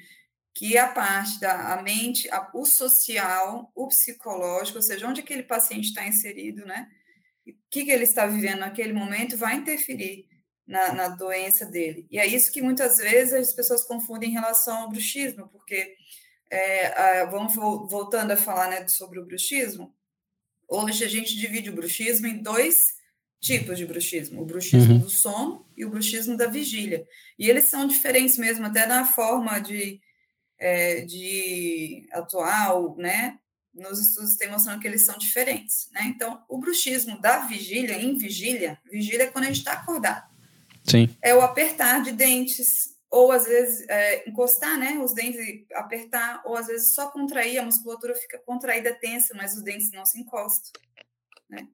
que 0.54 0.78
a 0.78 0.88
parte 0.88 1.38
da 1.38 1.74
a 1.74 1.82
mente, 1.82 2.28
a, 2.30 2.50
o 2.54 2.64
social, 2.64 3.70
o 3.74 3.88
psicológico, 3.88 4.78
ou 4.78 4.82
seja, 4.82 5.06
onde 5.06 5.20
aquele 5.20 5.42
paciente 5.42 5.88
está 5.88 6.06
inserido, 6.06 6.64
né, 6.64 6.88
o 7.46 7.52
que, 7.70 7.84
que 7.84 7.90
ele 7.90 8.04
está 8.04 8.26
vivendo 8.26 8.60
naquele 8.60 8.92
momento 8.92 9.36
vai 9.36 9.56
interferir 9.56 10.26
na, 10.66 10.92
na, 10.92 11.08
doença 11.08 11.64
dele. 11.64 12.06
E 12.10 12.18
é 12.18 12.26
isso 12.26 12.50
que 12.50 12.60
muitas 12.60 12.96
vezes 12.96 13.32
as 13.32 13.52
pessoas 13.52 13.84
confundem 13.84 14.30
em 14.30 14.32
relação 14.32 14.82
ao 14.82 14.88
bruxismo, 14.88 15.48
porque 15.48 15.94
é, 16.50 16.86
a, 17.20 17.24
vamos 17.26 17.54
voltando 17.54 18.32
a 18.32 18.36
falar 18.36 18.68
né, 18.68 18.88
sobre 18.88 19.20
o 19.20 19.24
bruxismo. 19.24 19.94
Hoje 20.68 21.04
a 21.04 21.08
gente 21.08 21.36
divide 21.36 21.70
o 21.70 21.74
bruxismo 21.74 22.26
em 22.26 22.42
dois 22.42 22.96
tipos 23.40 23.78
de 23.78 23.86
bruxismo: 23.86 24.42
o 24.42 24.44
bruxismo 24.44 24.94
uhum. 24.94 25.00
do 25.00 25.10
sono 25.10 25.66
e 25.76 25.84
o 25.84 25.90
bruxismo 25.90 26.36
da 26.36 26.46
vigília. 26.46 27.06
E 27.38 27.48
eles 27.48 27.64
são 27.64 27.86
diferentes 27.86 28.36
mesmo, 28.36 28.66
até 28.66 28.86
na 28.86 29.04
forma 29.04 29.60
de, 29.60 30.00
é, 30.58 31.02
de 31.02 32.08
atual, 32.12 32.96
né? 32.96 33.38
nos 33.76 34.00
estudos 34.00 34.36
tem 34.36 34.50
mostrando 34.50 34.80
que 34.80 34.88
eles 34.88 35.04
são 35.04 35.18
diferentes, 35.18 35.90
né? 35.92 36.04
Então, 36.06 36.42
o 36.48 36.58
bruxismo 36.58 37.20
da 37.20 37.40
vigília, 37.40 38.00
em 38.00 38.16
vigília, 38.16 38.80
vigília 38.90 39.24
é 39.24 39.26
quando 39.26 39.44
a 39.44 39.48
gente 39.48 39.58
está 39.58 39.72
acordado. 39.72 40.34
Sim. 40.88 41.14
É 41.22 41.34
o 41.34 41.40
apertar 41.40 42.02
de 42.02 42.12
dentes, 42.12 42.94
ou 43.10 43.32
às 43.32 43.44
vezes 43.44 43.86
é, 43.88 44.28
encostar, 44.28 44.78
né, 44.78 44.98
os 44.98 45.14
dentes 45.14 45.40
e 45.40 45.66
apertar, 45.74 46.42
ou 46.44 46.56
às 46.56 46.66
vezes 46.66 46.94
só 46.94 47.10
contrair, 47.10 47.58
a 47.58 47.64
musculatura 47.64 48.14
fica 48.14 48.38
contraída, 48.38 48.94
tensa, 48.94 49.34
mas 49.34 49.54
os 49.54 49.62
dentes 49.62 49.90
não 49.92 50.04
se 50.04 50.20
encostam, 50.20 50.72
né? 51.48 51.66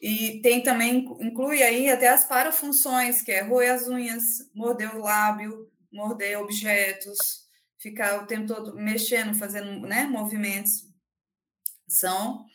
E 0.00 0.40
tem 0.40 0.62
também, 0.62 1.04
inclui 1.20 1.62
aí 1.62 1.90
até 1.90 2.08
as 2.08 2.24
parafunções, 2.24 3.20
que 3.20 3.30
é 3.30 3.42
roer 3.42 3.74
as 3.74 3.86
unhas, 3.86 4.22
morder 4.54 4.96
o 4.96 5.00
lábio, 5.00 5.70
morder 5.92 6.38
objetos, 6.38 7.46
ficar 7.78 8.22
o 8.22 8.26
tempo 8.26 8.46
todo 8.46 8.74
mexendo, 8.76 9.34
fazendo 9.34 9.86
né, 9.86 10.04
movimentos 10.04 10.88
são 11.86 12.46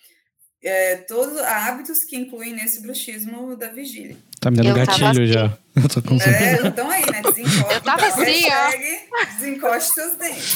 é, 0.64 0.98
todos 0.98 1.38
hábitos 1.38 2.04
que 2.04 2.16
incluem 2.16 2.54
nesse 2.54 2.82
bruxismo 2.82 3.56
da 3.56 3.70
vigília. 3.70 4.18
Tá 4.46 4.52
me 4.52 4.58
dando 4.58 4.70
eu 4.70 4.76
gatilho 4.76 5.08
assim. 5.08 5.26
já. 5.26 5.58
Eu 5.76 5.90
tô 5.90 6.02
com 6.04 6.16
é, 6.22 6.68
então 6.68 6.90
aí, 6.90 7.04
né? 7.12 7.22
Desencoste. 7.24 7.74
Eu 7.74 7.82
tava 7.82 8.06
assim, 8.06 8.44
ó. 8.50 9.26
Desencoste 9.26 9.94
seus 9.94 10.16
dentes. 10.16 10.56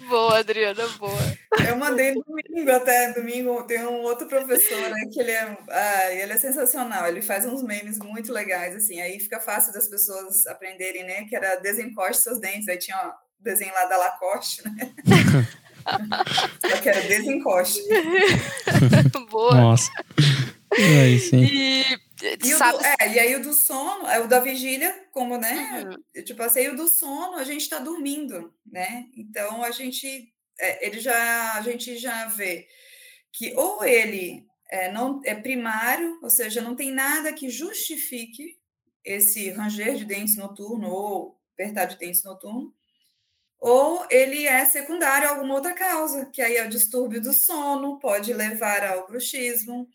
boa, 0.08 0.38
Adriana, 0.38 0.88
boa. 0.98 1.36
Eu 1.68 1.76
mandei 1.76 2.14
domingo 2.14 2.70
até, 2.72 3.12
domingo, 3.12 3.62
tem 3.64 3.86
um 3.86 4.00
outro 4.00 4.26
professor, 4.26 4.88
né, 4.88 5.04
que 5.12 5.20
ele 5.20 5.30
é, 5.30 5.56
ah, 5.68 6.12
ele 6.14 6.32
é 6.32 6.38
sensacional, 6.38 7.06
ele 7.06 7.22
faz 7.22 7.44
uns 7.44 7.62
memes 7.62 7.98
muito 7.98 8.32
legais, 8.32 8.74
assim, 8.74 9.00
aí 9.00 9.20
fica 9.20 9.38
fácil 9.38 9.72
das 9.72 9.86
pessoas 9.86 10.46
aprenderem, 10.48 11.04
né, 11.04 11.26
que 11.28 11.36
era 11.36 11.60
desencoste 11.60 12.24
seus 12.24 12.40
dentes, 12.40 12.66
aí 12.68 12.78
tinha, 12.78 12.96
ó, 12.96 13.12
desenho 13.38 13.72
lá 13.72 13.84
da 13.84 13.98
Lacoste, 13.98 14.64
né? 14.64 14.92
Só 16.60 16.76
que 16.80 16.88
era 16.88 17.00
desencoste. 17.02 17.80
Boa. 19.30 19.54
Nossa. 19.54 19.90
Aí 20.72 21.18
sim. 21.18 21.44
E, 21.44 21.84
e, 22.22 22.54
sabe... 22.54 22.78
do, 22.78 22.84
é, 22.84 23.14
e 23.14 23.18
aí 23.18 23.34
o 23.34 23.42
do 23.42 23.52
sono, 23.52 24.06
é 24.06 24.20
o 24.20 24.28
da 24.28 24.40
vigília, 24.40 25.08
como, 25.12 25.36
né? 25.36 25.84
Uhum. 26.14 26.22
Tipo 26.22 26.42
assim, 26.42 26.68
o 26.68 26.76
do 26.76 26.86
sono, 26.88 27.36
a 27.36 27.44
gente 27.44 27.62
está 27.62 27.78
dormindo, 27.78 28.54
né? 28.64 29.06
Então 29.16 29.64
a 29.64 29.70
gente, 29.70 30.32
é, 30.58 30.86
ele 30.86 31.00
já, 31.00 31.54
a 31.54 31.60
gente 31.62 31.96
já 31.96 32.26
vê 32.26 32.68
que 33.32 33.54
ou 33.54 33.84
ele 33.84 34.46
é, 34.70 34.92
não 34.92 35.20
é 35.24 35.34
primário, 35.34 36.18
ou 36.22 36.30
seja, 36.30 36.60
não 36.60 36.76
tem 36.76 36.90
nada 36.90 37.32
que 37.32 37.48
justifique 37.48 38.58
esse 39.04 39.50
ranger 39.50 39.96
de 39.96 40.04
dentes 40.04 40.36
noturno 40.36 40.88
ou 40.88 41.40
apertar 41.54 41.86
de 41.86 41.98
dentes 41.98 42.22
noturno, 42.22 42.72
ou 43.58 44.06
ele 44.10 44.46
é 44.46 44.64
secundário 44.64 45.28
a 45.28 45.32
alguma 45.32 45.54
outra 45.54 45.74
causa, 45.74 46.26
que 46.26 46.40
aí 46.40 46.56
é 46.56 46.64
o 46.64 46.70
distúrbio 46.70 47.20
do 47.20 47.32
sono, 47.32 47.98
pode 47.98 48.32
levar 48.32 48.84
ao 48.84 49.06
bruxismo, 49.06 49.86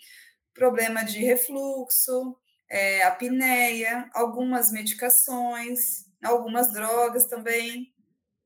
problema 0.55 1.03
de 1.03 1.19
refluxo, 1.19 2.35
é, 2.71 3.03
apneia, 3.03 4.09
algumas 4.13 4.71
medicações, 4.71 6.05
algumas 6.23 6.71
drogas 6.71 7.25
também, 7.25 7.91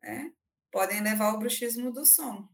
né? 0.04 0.32
Podem 0.72 1.01
levar 1.01 1.28
ao 1.28 1.39
bruxismo 1.39 1.92
do 1.92 2.06
sono. 2.06 2.50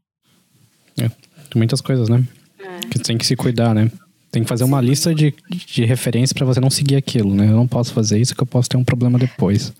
É, 0.98 1.10
muitas 1.56 1.80
coisas, 1.80 2.08
né? 2.08 2.22
É. 2.58 2.80
Que 2.88 2.98
tem 2.98 3.18
que 3.18 3.26
se 3.26 3.34
cuidar, 3.34 3.74
né? 3.74 3.90
Tem 4.30 4.42
que 4.42 4.48
fazer 4.48 4.64
uma 4.64 4.80
lista 4.80 5.14
de, 5.14 5.34
de 5.50 5.84
referência 5.84 6.34
para 6.34 6.46
você 6.46 6.60
não 6.60 6.70
seguir 6.70 6.96
aquilo, 6.96 7.34
né? 7.34 7.46
Eu 7.46 7.56
não 7.56 7.66
posso 7.66 7.92
fazer 7.92 8.18
isso 8.18 8.34
que 8.34 8.42
eu 8.42 8.46
posso 8.46 8.68
ter 8.68 8.76
um 8.76 8.84
problema 8.84 9.18
depois. 9.18 9.72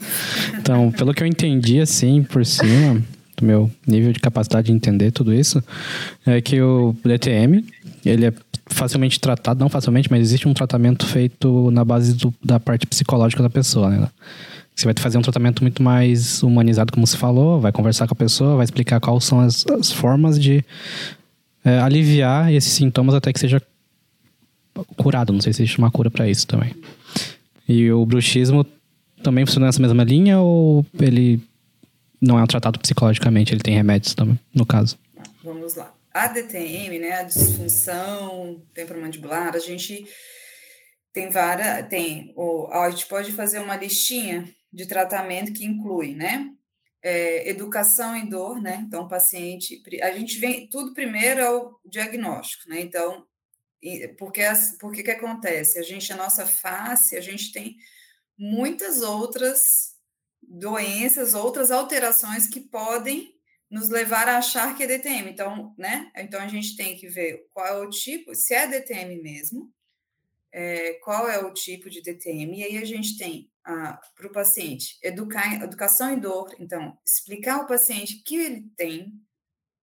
Então, 0.58 0.90
pelo 0.92 1.12
que 1.12 1.22
eu 1.22 1.26
entendi, 1.26 1.80
assim, 1.80 2.22
por 2.22 2.44
cima, 2.44 3.02
do 3.36 3.44
meu 3.44 3.70
nível 3.86 4.12
de 4.12 4.20
capacidade 4.20 4.66
de 4.66 4.72
entender 4.72 5.10
tudo 5.10 5.32
isso, 5.32 5.62
é 6.24 6.40
que 6.40 6.60
o 6.60 6.94
DTM, 7.04 7.64
ele 8.04 8.26
é 8.26 8.32
facilmente 8.66 9.20
tratado, 9.20 9.60
não 9.60 9.68
facilmente, 9.68 10.10
mas 10.10 10.20
existe 10.20 10.48
um 10.48 10.54
tratamento 10.54 11.06
feito 11.06 11.70
na 11.70 11.84
base 11.84 12.14
do, 12.14 12.34
da 12.42 12.58
parte 12.58 12.86
psicológica 12.86 13.42
da 13.42 13.50
pessoa, 13.50 13.90
né? 13.90 14.08
Você 14.74 14.84
vai 14.84 14.94
fazer 14.98 15.16
um 15.16 15.22
tratamento 15.22 15.62
muito 15.62 15.82
mais 15.82 16.42
humanizado, 16.42 16.92
como 16.92 17.06
se 17.06 17.16
falou, 17.16 17.58
vai 17.58 17.72
conversar 17.72 18.06
com 18.06 18.12
a 18.12 18.16
pessoa, 18.16 18.56
vai 18.56 18.64
explicar 18.64 19.00
quais 19.00 19.24
são 19.24 19.40
as, 19.40 19.64
as 19.68 19.90
formas 19.90 20.38
de 20.38 20.62
é, 21.64 21.78
aliviar 21.78 22.52
esses 22.52 22.72
sintomas 22.72 23.14
até 23.14 23.32
que 23.32 23.40
seja 23.40 23.62
curado. 24.96 25.32
Não 25.32 25.40
sei 25.40 25.54
se 25.54 25.62
existe 25.62 25.78
uma 25.78 25.90
cura 25.90 26.10
para 26.10 26.28
isso 26.28 26.46
também. 26.46 26.74
E 27.66 27.90
o 27.90 28.04
bruxismo 28.04 28.66
também 29.22 29.46
funciona 29.46 29.66
nessa 29.66 29.80
mesma 29.80 30.04
linha 30.04 30.40
ou 30.40 30.84
ele 31.00 31.40
não 32.20 32.38
é 32.38 32.42
um 32.42 32.46
tratado 32.46 32.78
psicologicamente? 32.78 33.52
Ele 33.52 33.62
tem 33.62 33.74
remédios 33.74 34.14
também, 34.14 34.38
no 34.54 34.66
caso? 34.66 34.98
Vamos 35.42 35.74
lá. 35.74 35.94
A 36.12 36.28
DTM, 36.28 36.98
né, 36.98 37.12
a 37.12 37.22
disfunção 37.22 38.62
temporomandibular, 38.72 39.54
a 39.54 39.58
gente 39.58 40.06
tem 41.12 41.30
várias, 41.30 41.88
tem, 41.88 42.32
o, 42.36 42.68
a 42.72 42.90
gente 42.90 43.06
pode 43.06 43.32
fazer 43.32 43.58
uma 43.58 43.76
listinha 43.76 44.48
de 44.72 44.86
tratamento 44.86 45.52
que 45.52 45.64
inclui, 45.64 46.14
né, 46.14 46.50
é, 47.02 47.48
educação 47.48 48.16
em 48.16 48.28
dor, 48.28 48.60
né, 48.60 48.82
então 48.86 49.04
o 49.04 49.08
paciente, 49.08 49.82
a 50.02 50.10
gente 50.12 50.38
vem, 50.38 50.68
tudo 50.68 50.94
primeiro 50.94 51.40
é 51.40 51.50
o 51.50 51.78
diagnóstico, 51.84 52.68
né, 52.68 52.80
então 52.80 53.26
porque, 54.18 54.42
porque 54.80 55.02
que 55.02 55.10
acontece? 55.10 55.78
A 55.78 55.82
gente, 55.82 56.12
a 56.12 56.16
nossa 56.16 56.46
face, 56.46 57.16
a 57.16 57.20
gente 57.20 57.52
tem 57.52 57.76
muitas 58.38 59.02
outras 59.02 59.95
doenças, 60.48 61.34
outras 61.34 61.70
alterações 61.70 62.46
que 62.46 62.60
podem 62.60 63.34
nos 63.70 63.88
levar 63.88 64.28
a 64.28 64.38
achar 64.38 64.76
que 64.76 64.84
é 64.84 64.86
DTM. 64.86 65.30
Então, 65.30 65.74
né? 65.76 66.10
Então 66.16 66.40
a 66.40 66.48
gente 66.48 66.76
tem 66.76 66.96
que 66.96 67.08
ver 67.08 67.46
qual 67.52 67.66
é 67.66 67.78
o 67.78 67.90
tipo, 67.90 68.34
se 68.34 68.54
é 68.54 68.66
DTM 68.66 69.20
mesmo, 69.22 69.72
é, 70.52 70.94
qual 70.94 71.28
é 71.28 71.38
o 71.44 71.52
tipo 71.52 71.90
de 71.90 72.00
DTM, 72.00 72.58
e 72.58 72.64
aí 72.64 72.78
a 72.78 72.84
gente 72.84 73.18
tem 73.18 73.50
para 73.62 74.26
o 74.26 74.32
paciente 74.32 74.96
educar, 75.02 75.62
educação 75.62 76.12
em 76.12 76.20
dor, 76.20 76.54
então 76.58 76.96
explicar 77.04 77.56
ao 77.56 77.66
paciente 77.66 78.14
o 78.14 78.22
que 78.22 78.36
ele 78.36 78.70
tem, 78.76 79.12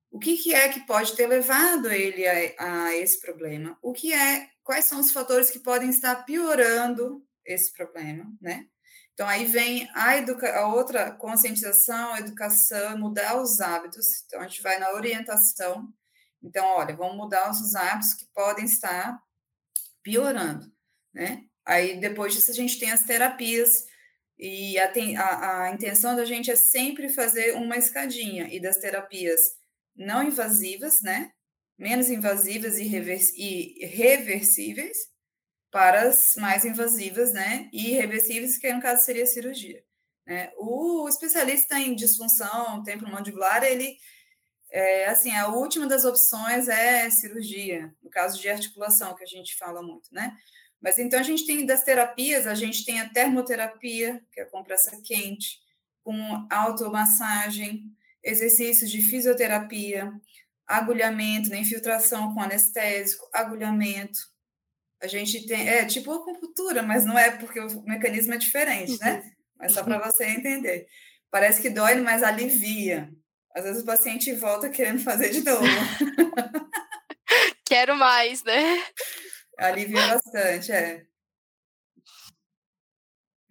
o 0.09 0.19
que, 0.19 0.37
que 0.37 0.53
é 0.53 0.69
que 0.69 0.85
pode 0.85 1.15
ter 1.15 1.27
levado 1.27 1.91
ele 1.91 2.25
a, 2.25 2.85
a 2.85 2.95
esse 2.95 3.19
problema? 3.19 3.77
O 3.81 3.91
que 3.91 4.13
é, 4.13 4.47
quais 4.63 4.85
são 4.85 4.99
os 4.99 5.11
fatores 5.11 5.49
que 5.49 5.59
podem 5.59 5.89
estar 5.89 6.23
piorando 6.23 7.25
esse 7.45 7.73
problema, 7.73 8.31
né? 8.39 8.67
Então 9.13 9.27
aí 9.27 9.45
vem 9.45 9.89
a, 9.93 10.17
educa 10.17 10.53
a 10.57 10.67
outra 10.67 11.11
conscientização, 11.11 12.17
educação, 12.17 12.97
mudar 12.97 13.39
os 13.41 13.61
hábitos. 13.61 14.23
Então 14.25 14.41
a 14.41 14.47
gente 14.47 14.61
vai 14.61 14.79
na 14.79 14.91
orientação 14.93 15.93
Então, 16.43 16.65
olha, 16.65 16.95
vamos 16.95 17.17
mudar 17.17 17.49
os 17.51 17.75
hábitos 17.75 18.13
que 18.15 18.25
podem 18.33 18.65
estar 18.65 19.19
piorando, 20.03 20.71
né? 21.13 21.43
Aí, 21.65 21.99
depois 21.99 22.33
disso, 22.33 22.51
a 22.51 22.53
gente 22.53 22.79
tem 22.79 22.91
as 22.91 23.05
terapias, 23.05 23.85
e 24.37 24.77
a, 24.79 24.91
a, 25.19 25.63
a 25.65 25.71
intenção 25.73 26.15
da 26.15 26.25
gente 26.25 26.51
é 26.51 26.55
sempre 26.55 27.09
fazer 27.09 27.55
uma 27.55 27.77
escadinha, 27.77 28.47
e 28.53 28.59
das 28.59 28.77
terapias 28.79 29.41
não 29.95 30.23
invasivas, 30.23 31.01
né? 31.01 31.31
Menos 31.77 32.09
invasivas 32.09 32.77
e, 32.77 32.83
e 32.85 33.85
reversíveis, 33.85 34.97
para 35.73 36.03
as 36.03 36.35
mais 36.37 36.63
invasivas, 36.63 37.33
né? 37.33 37.67
E 37.73 37.93
irreversíveis, 37.93 38.59
que 38.59 38.71
no 38.71 38.79
caso 38.79 39.03
seria 39.03 39.25
cirurgia. 39.25 39.83
Né? 40.25 40.51
O 40.55 41.09
especialista 41.09 41.79
em 41.79 41.95
disfunção 41.95 42.83
temporomandibular, 42.83 43.63
ele 43.63 43.97
é, 44.71 45.07
assim, 45.07 45.31
a 45.31 45.47
última 45.47 45.87
das 45.87 46.05
opções 46.05 46.67
é 46.67 47.09
cirurgia, 47.09 47.93
no 48.01 48.09
caso 48.09 48.39
de 48.39 48.47
articulação, 48.49 49.15
que 49.15 49.23
a 49.23 49.27
gente 49.27 49.55
fala 49.55 49.81
muito, 49.81 50.09
né? 50.11 50.35
Mas 50.81 50.99
então 50.99 51.19
a 51.19 51.23
gente 51.23 51.45
tem 51.45 51.65
das 51.65 51.83
terapias, 51.83 52.45
a 52.45 52.55
gente 52.55 52.85
tem 52.85 52.99
a 52.99 53.09
termoterapia, 53.09 54.21
que 54.31 54.41
é 54.41 54.45
compressa 54.45 54.99
quente, 55.03 55.59
com 56.03 56.47
automassagem, 56.51 57.83
exercícios 58.23 58.91
de 58.91 59.01
fisioterapia, 59.01 60.11
agulhamento, 60.67 61.49
né, 61.49 61.59
infiltração 61.59 62.33
com 62.33 62.41
anestésico, 62.41 63.27
agulhamento. 63.33 64.32
A 65.03 65.07
gente 65.07 65.45
tem, 65.45 65.67
é 65.67 65.85
tipo 65.85 66.13
acupuntura, 66.13 66.81
mas 66.81 67.03
não 67.03 67.19
é 67.19 67.31
porque 67.31 67.59
o 67.59 67.81
mecanismo 67.81 68.33
é 68.33 68.37
diferente, 68.37 68.97
né? 69.01 69.15
Uhum. 69.15 69.31
Mas 69.59 69.73
só 69.73 69.83
para 69.83 69.99
você 69.99 70.23
entender. 70.23 70.87
Parece 71.29 71.61
que 71.61 71.69
dói, 71.69 71.95
mas 71.95 72.23
alivia. 72.23 73.11
Às 73.53 73.65
vezes 73.65 73.83
o 73.83 73.85
paciente 73.85 74.33
volta 74.33 74.69
querendo 74.69 75.03
fazer 75.03 75.29
de 75.29 75.43
novo. 75.43 75.65
Quero 77.67 77.97
mais, 77.97 78.45
né? 78.45 78.81
Alivia 79.59 80.07
bastante, 80.07 80.71
é. 80.71 81.03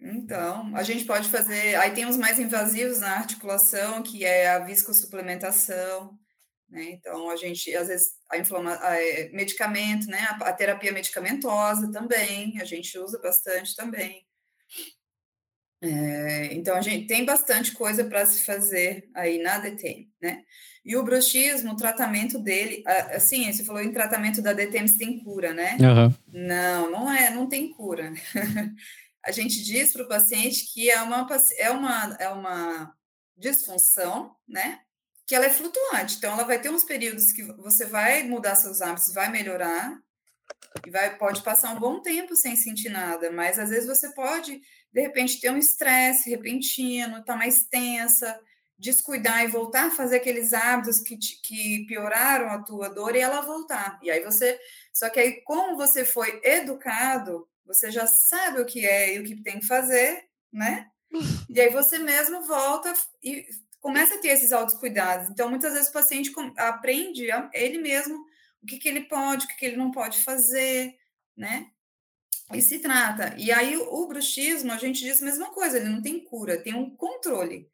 Então, 0.01 0.75
a 0.75 0.81
gente 0.81 1.05
pode 1.05 1.29
fazer. 1.29 1.75
Aí 1.75 1.91
tem 1.91 2.07
os 2.07 2.17
mais 2.17 2.39
invasivos 2.39 2.99
na 2.99 3.17
articulação, 3.17 4.01
que 4.01 4.25
é 4.25 4.49
a 4.49 4.57
viscosuplementação, 4.57 6.17
né? 6.73 6.89
Então, 6.89 7.29
a 7.29 7.35
gente, 7.35 7.73
às 7.75 7.87
vezes, 7.87 8.15
a 8.29 8.37
inflama... 8.37 8.77
A, 8.81 8.99
é, 8.99 9.29
medicamento, 9.29 10.07
né? 10.07 10.27
A, 10.31 10.49
a 10.49 10.53
terapia 10.53 10.91
medicamentosa 10.91 11.91
também, 11.91 12.59
a 12.59 12.65
gente 12.65 12.97
usa 12.97 13.19
bastante 13.19 13.75
também. 13.75 14.25
É, 15.81 16.53
então, 16.53 16.75
a 16.75 16.81
gente 16.81 17.05
tem 17.05 17.23
bastante 17.23 17.73
coisa 17.73 18.03
para 18.05 18.25
se 18.25 18.43
fazer 18.43 19.07
aí 19.13 19.41
na 19.41 19.59
DTM, 19.59 20.09
né? 20.19 20.43
E 20.83 20.97
o 20.97 21.03
bruxismo, 21.03 21.73
o 21.73 21.77
tratamento 21.77 22.39
dele, 22.39 22.83
assim, 23.13 23.51
você 23.51 23.63
falou 23.63 23.81
em 23.81 23.93
tratamento 23.93 24.41
da 24.41 24.51
DTM 24.51 24.87
se 24.87 24.97
tem 24.97 25.23
cura, 25.23 25.53
né? 25.53 25.77
Uhum. 25.79 26.13
Não, 26.27 26.91
não 26.91 27.11
é, 27.11 27.29
não 27.29 27.47
tem 27.47 27.71
cura. 27.71 28.11
a 29.23 29.31
gente 29.31 29.63
diz 29.63 29.93
para 29.93 30.03
o 30.03 30.07
paciente 30.07 30.65
que 30.73 30.89
é 30.89 31.01
uma, 31.01 31.27
é, 31.57 31.69
uma, 31.69 32.17
é 32.19 32.29
uma 32.29 32.93
disfunção, 33.37 34.35
né? 34.47 34.79
Que 35.25 35.35
ela 35.35 35.45
é 35.45 35.49
flutuante. 35.49 36.17
Então, 36.17 36.33
ela 36.33 36.43
vai 36.43 36.59
ter 36.59 36.69
uns 36.69 36.83
períodos 36.83 37.31
que 37.31 37.43
você 37.43 37.85
vai 37.85 38.23
mudar 38.23 38.55
seus 38.55 38.81
hábitos, 38.81 39.13
vai 39.13 39.29
melhorar, 39.29 39.97
e 40.85 40.89
vai, 40.89 41.17
pode 41.17 41.41
passar 41.41 41.73
um 41.73 41.79
bom 41.79 42.01
tempo 42.01 42.35
sem 42.35 42.55
sentir 42.55 42.89
nada, 42.89 43.31
mas 43.31 43.59
às 43.59 43.69
vezes 43.69 43.87
você 43.87 44.11
pode 44.13 44.61
de 44.91 45.01
repente 45.01 45.39
ter 45.39 45.49
um 45.49 45.57
estresse 45.57 46.29
repentino, 46.29 47.19
estar 47.19 47.33
tá 47.33 47.35
mais 47.35 47.65
tensa, 47.65 48.39
descuidar 48.77 49.43
e 49.43 49.47
voltar 49.47 49.87
a 49.87 49.91
fazer 49.91 50.17
aqueles 50.17 50.53
hábitos 50.53 50.99
que, 50.99 51.17
te, 51.17 51.41
que 51.41 51.85
pioraram 51.87 52.49
a 52.49 52.61
tua 52.61 52.89
dor 52.89 53.15
e 53.15 53.19
ela 53.19 53.41
voltar. 53.41 53.99
E 54.03 54.11
aí 54.11 54.23
você, 54.23 54.59
só 54.91 55.09
que 55.09 55.19
aí 55.19 55.41
como 55.43 55.77
você 55.77 56.03
foi 56.03 56.39
educado, 56.43 57.47
você 57.65 57.89
já 57.89 58.05
sabe 58.05 58.61
o 58.61 58.65
que 58.65 58.85
é 58.85 59.15
e 59.15 59.19
o 59.19 59.23
que 59.23 59.41
tem 59.41 59.59
que 59.59 59.65
fazer, 59.65 60.25
né? 60.51 60.87
E 61.49 61.61
aí 61.61 61.69
você 61.69 61.97
mesmo 61.97 62.43
volta 62.43 62.93
e 63.23 63.45
começa 63.83 64.15
a 64.15 64.17
ter 64.17 64.29
esses 64.29 64.53
autocuidados. 64.53 65.29
Então, 65.29 65.49
muitas 65.49 65.73
vezes 65.73 65.89
o 65.89 65.93
paciente 65.93 66.33
aprende 66.55 67.27
ele 67.53 67.77
mesmo 67.79 68.25
o 68.61 68.65
que, 68.65 68.77
que 68.77 68.87
ele 68.87 69.01
pode, 69.01 69.43
o 69.43 69.47
que, 69.49 69.57
que 69.57 69.65
ele 69.65 69.75
não 69.75 69.91
pode 69.91 70.19
fazer, 70.19 70.95
né? 71.35 71.67
E 72.53 72.61
se 72.61 72.79
trata. 72.79 73.35
E 73.37 73.51
aí 73.51 73.75
o 73.75 74.07
bruxismo, 74.07 74.71
a 74.71 74.77
gente 74.77 75.03
diz 75.03 75.21
a 75.21 75.25
mesma 75.25 75.51
coisa, 75.51 75.77
ele 75.77 75.89
não 75.89 76.01
tem 76.01 76.23
cura, 76.23 76.63
tem 76.63 76.73
um 76.73 76.95
controle. 76.95 77.69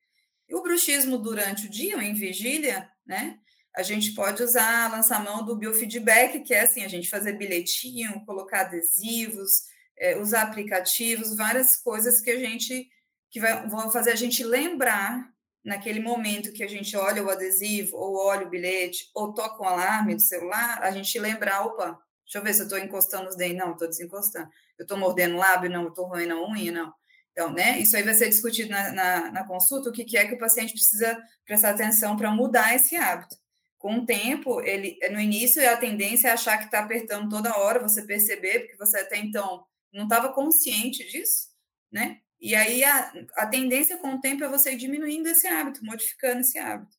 E 0.47 0.55
o 0.55 0.63
bruxismo 0.63 1.15
durante 1.15 1.67
o 1.67 1.69
dia, 1.69 2.01
em 2.01 2.15
vigília, 2.15 2.89
né? 3.05 3.37
A 3.75 3.83
gente 3.83 4.13
pode 4.15 4.41
usar, 4.41 4.91
lançar 4.91 5.23
mão 5.23 5.45
do 5.45 5.55
biofeedback, 5.55 6.39
que 6.39 6.55
é 6.55 6.61
assim, 6.61 6.83
a 6.83 6.87
gente 6.87 7.07
fazer 7.07 7.33
bilhetinho, 7.33 8.25
colocar 8.25 8.61
adesivos, 8.61 9.65
é, 9.95 10.17
usar 10.17 10.41
aplicativos, 10.41 11.37
várias 11.37 11.75
coisas 11.75 12.19
que 12.19 12.31
a 12.31 12.39
gente 12.39 12.89
que 13.29 13.39
vai, 13.39 13.67
vão 13.67 13.91
fazer 13.91 14.09
a 14.09 14.15
gente 14.15 14.43
lembrar 14.43 15.31
naquele 15.69 16.01
momento 16.01 16.51
que 16.51 16.63
a 16.63 16.67
gente 16.67 16.97
olha 16.97 17.23
o 17.23 17.29
adesivo, 17.29 17.95
ou 17.95 18.17
olha 18.17 18.45
o 18.45 18.49
bilhete, 18.49 19.09
ou 19.15 19.33
toca 19.33 19.63
um 19.63 19.67
alarme 19.67 20.15
do 20.15 20.21
celular, 20.21 20.81
a 20.81 20.91
gente 20.91 21.17
lembrar, 21.17 21.65
opa, 21.65 21.97
Deixa 22.29 22.37
eu 22.37 22.43
ver 22.43 22.53
se 22.53 22.59
eu 22.61 22.65
estou 22.65 22.77
encostando 22.77 23.27
os 23.27 23.35
dentes. 23.35 23.57
Não, 23.57 23.71
estou 23.71 23.87
desencostando. 23.87 24.47
Eu 24.77 24.83
estou 24.83 24.95
mordendo 24.95 25.33
o 25.33 25.39
lábio? 25.39 25.67
Não, 25.67 25.87
estou 25.87 26.05
roendo 26.05 26.35
a 26.35 26.47
unha? 26.47 26.71
Não. 26.71 26.93
Então, 27.31 27.51
né? 27.51 27.79
Isso 27.79 27.97
aí 27.97 28.03
vai 28.03 28.13
ser 28.13 28.29
discutido 28.29 28.69
na, 28.69 28.91
na, 28.91 29.31
na 29.31 29.47
consulta, 29.47 29.89
o 29.89 29.91
que, 29.91 30.05
que 30.05 30.15
é 30.15 30.27
que 30.27 30.35
o 30.35 30.37
paciente 30.37 30.73
precisa 30.73 31.17
prestar 31.43 31.71
atenção 31.71 32.15
para 32.15 32.29
mudar 32.29 32.75
esse 32.75 32.95
hábito. 32.95 33.35
Com 33.79 33.95
o 33.95 34.05
tempo, 34.05 34.61
ele, 34.61 34.99
no 35.09 35.19
início, 35.19 35.67
a 35.67 35.77
tendência 35.77 36.27
é 36.27 36.31
achar 36.31 36.59
que 36.59 36.65
está 36.65 36.81
apertando 36.81 37.29
toda 37.29 37.57
hora, 37.57 37.79
você 37.79 38.05
perceber, 38.05 38.59
porque 38.59 38.77
você 38.77 38.99
até 38.99 39.17
então 39.17 39.65
não 39.91 40.03
estava 40.03 40.31
consciente 40.31 41.09
disso, 41.09 41.47
né? 41.91 42.19
E 42.39 42.55
aí 42.55 42.83
a, 42.83 43.11
a 43.35 43.47
tendência 43.47 43.97
com 43.97 44.15
o 44.15 44.21
tempo 44.21 44.43
é 44.43 44.49
você 44.49 44.71
ir 44.71 44.77
diminuindo 44.77 45.27
esse 45.27 45.47
hábito, 45.47 45.83
modificando 45.83 46.41
esse 46.41 46.57
hábito. 46.57 46.97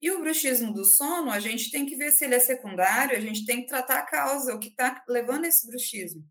E 0.00 0.10
o 0.10 0.20
bruxismo 0.20 0.72
do 0.72 0.84
sono, 0.84 1.30
a 1.30 1.40
gente 1.40 1.70
tem 1.70 1.86
que 1.86 1.96
ver 1.96 2.12
se 2.12 2.24
ele 2.24 2.34
é 2.34 2.40
secundário, 2.40 3.16
a 3.16 3.20
gente 3.20 3.44
tem 3.44 3.62
que 3.62 3.66
tratar 3.66 3.98
a 3.98 4.06
causa, 4.06 4.54
o 4.54 4.58
que 4.58 4.68
está 4.68 5.02
levando 5.08 5.46
esse 5.46 5.66
bruxismo. 5.66 6.22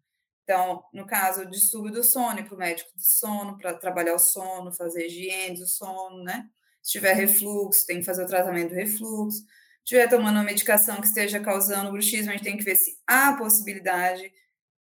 Então, 0.44 0.84
no 0.94 1.08
caso, 1.08 1.41
o 1.41 1.50
distúrbio 1.50 1.91
do 1.91 2.04
sono, 2.04 2.44
para 2.44 2.54
o 2.54 2.58
médico 2.58 2.89
do 2.96 3.04
sono, 3.04 3.58
para 3.58 3.74
trabalhar 3.74 4.13
o 4.13 4.20
sono, 4.20 4.72
fazer 4.72 5.08
higiene 5.08 5.58
do 5.58 5.68
sono, 5.68 6.24
né? 6.24 6.48
Se 6.84 6.91
tiver 6.91 7.13
refluxo, 7.13 7.86
tem 7.88 8.00
que 8.00 8.06
fazer 8.06 8.24
o 8.24 8.28
tratamento 8.28 8.70
do 8.70 8.76
refluxo. 8.76 9.39
Se 9.39 9.46
estiver 9.86 10.08
tomando 10.08 10.36
uma 10.36 10.44
medicação 10.44 11.02
que 11.02 11.08
esteja 11.08 11.39
causando 11.39 11.91
bruxismo, 11.91 12.30
a 12.30 12.34
gente 12.34 12.44
tem 12.44 12.58
que 12.58 12.63
ver 12.63 12.76
se 12.76 12.96
há 13.08 13.34
possibilidade 13.34 14.32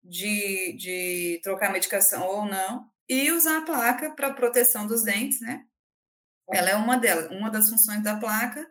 de, 0.04 0.74
de 0.74 1.40
trocar 1.42 1.70
a 1.70 1.74
medicação 1.74 2.28
ou 2.28 2.46
não. 2.46 2.86
E 3.08 3.32
usar 3.32 3.60
a 3.60 3.62
placa 3.62 4.12
para 4.12 4.34
proteção 4.34 4.88
dos 4.88 5.04
dentes, 5.04 5.42
né? 5.42 5.66
Ela 6.52 6.70
é 6.70 6.76
uma 6.76 6.98
delas. 6.98 7.30
Uma 7.32 7.50
das 7.50 7.70
funções 7.70 8.04
da 8.04 8.18
placa 8.18 8.66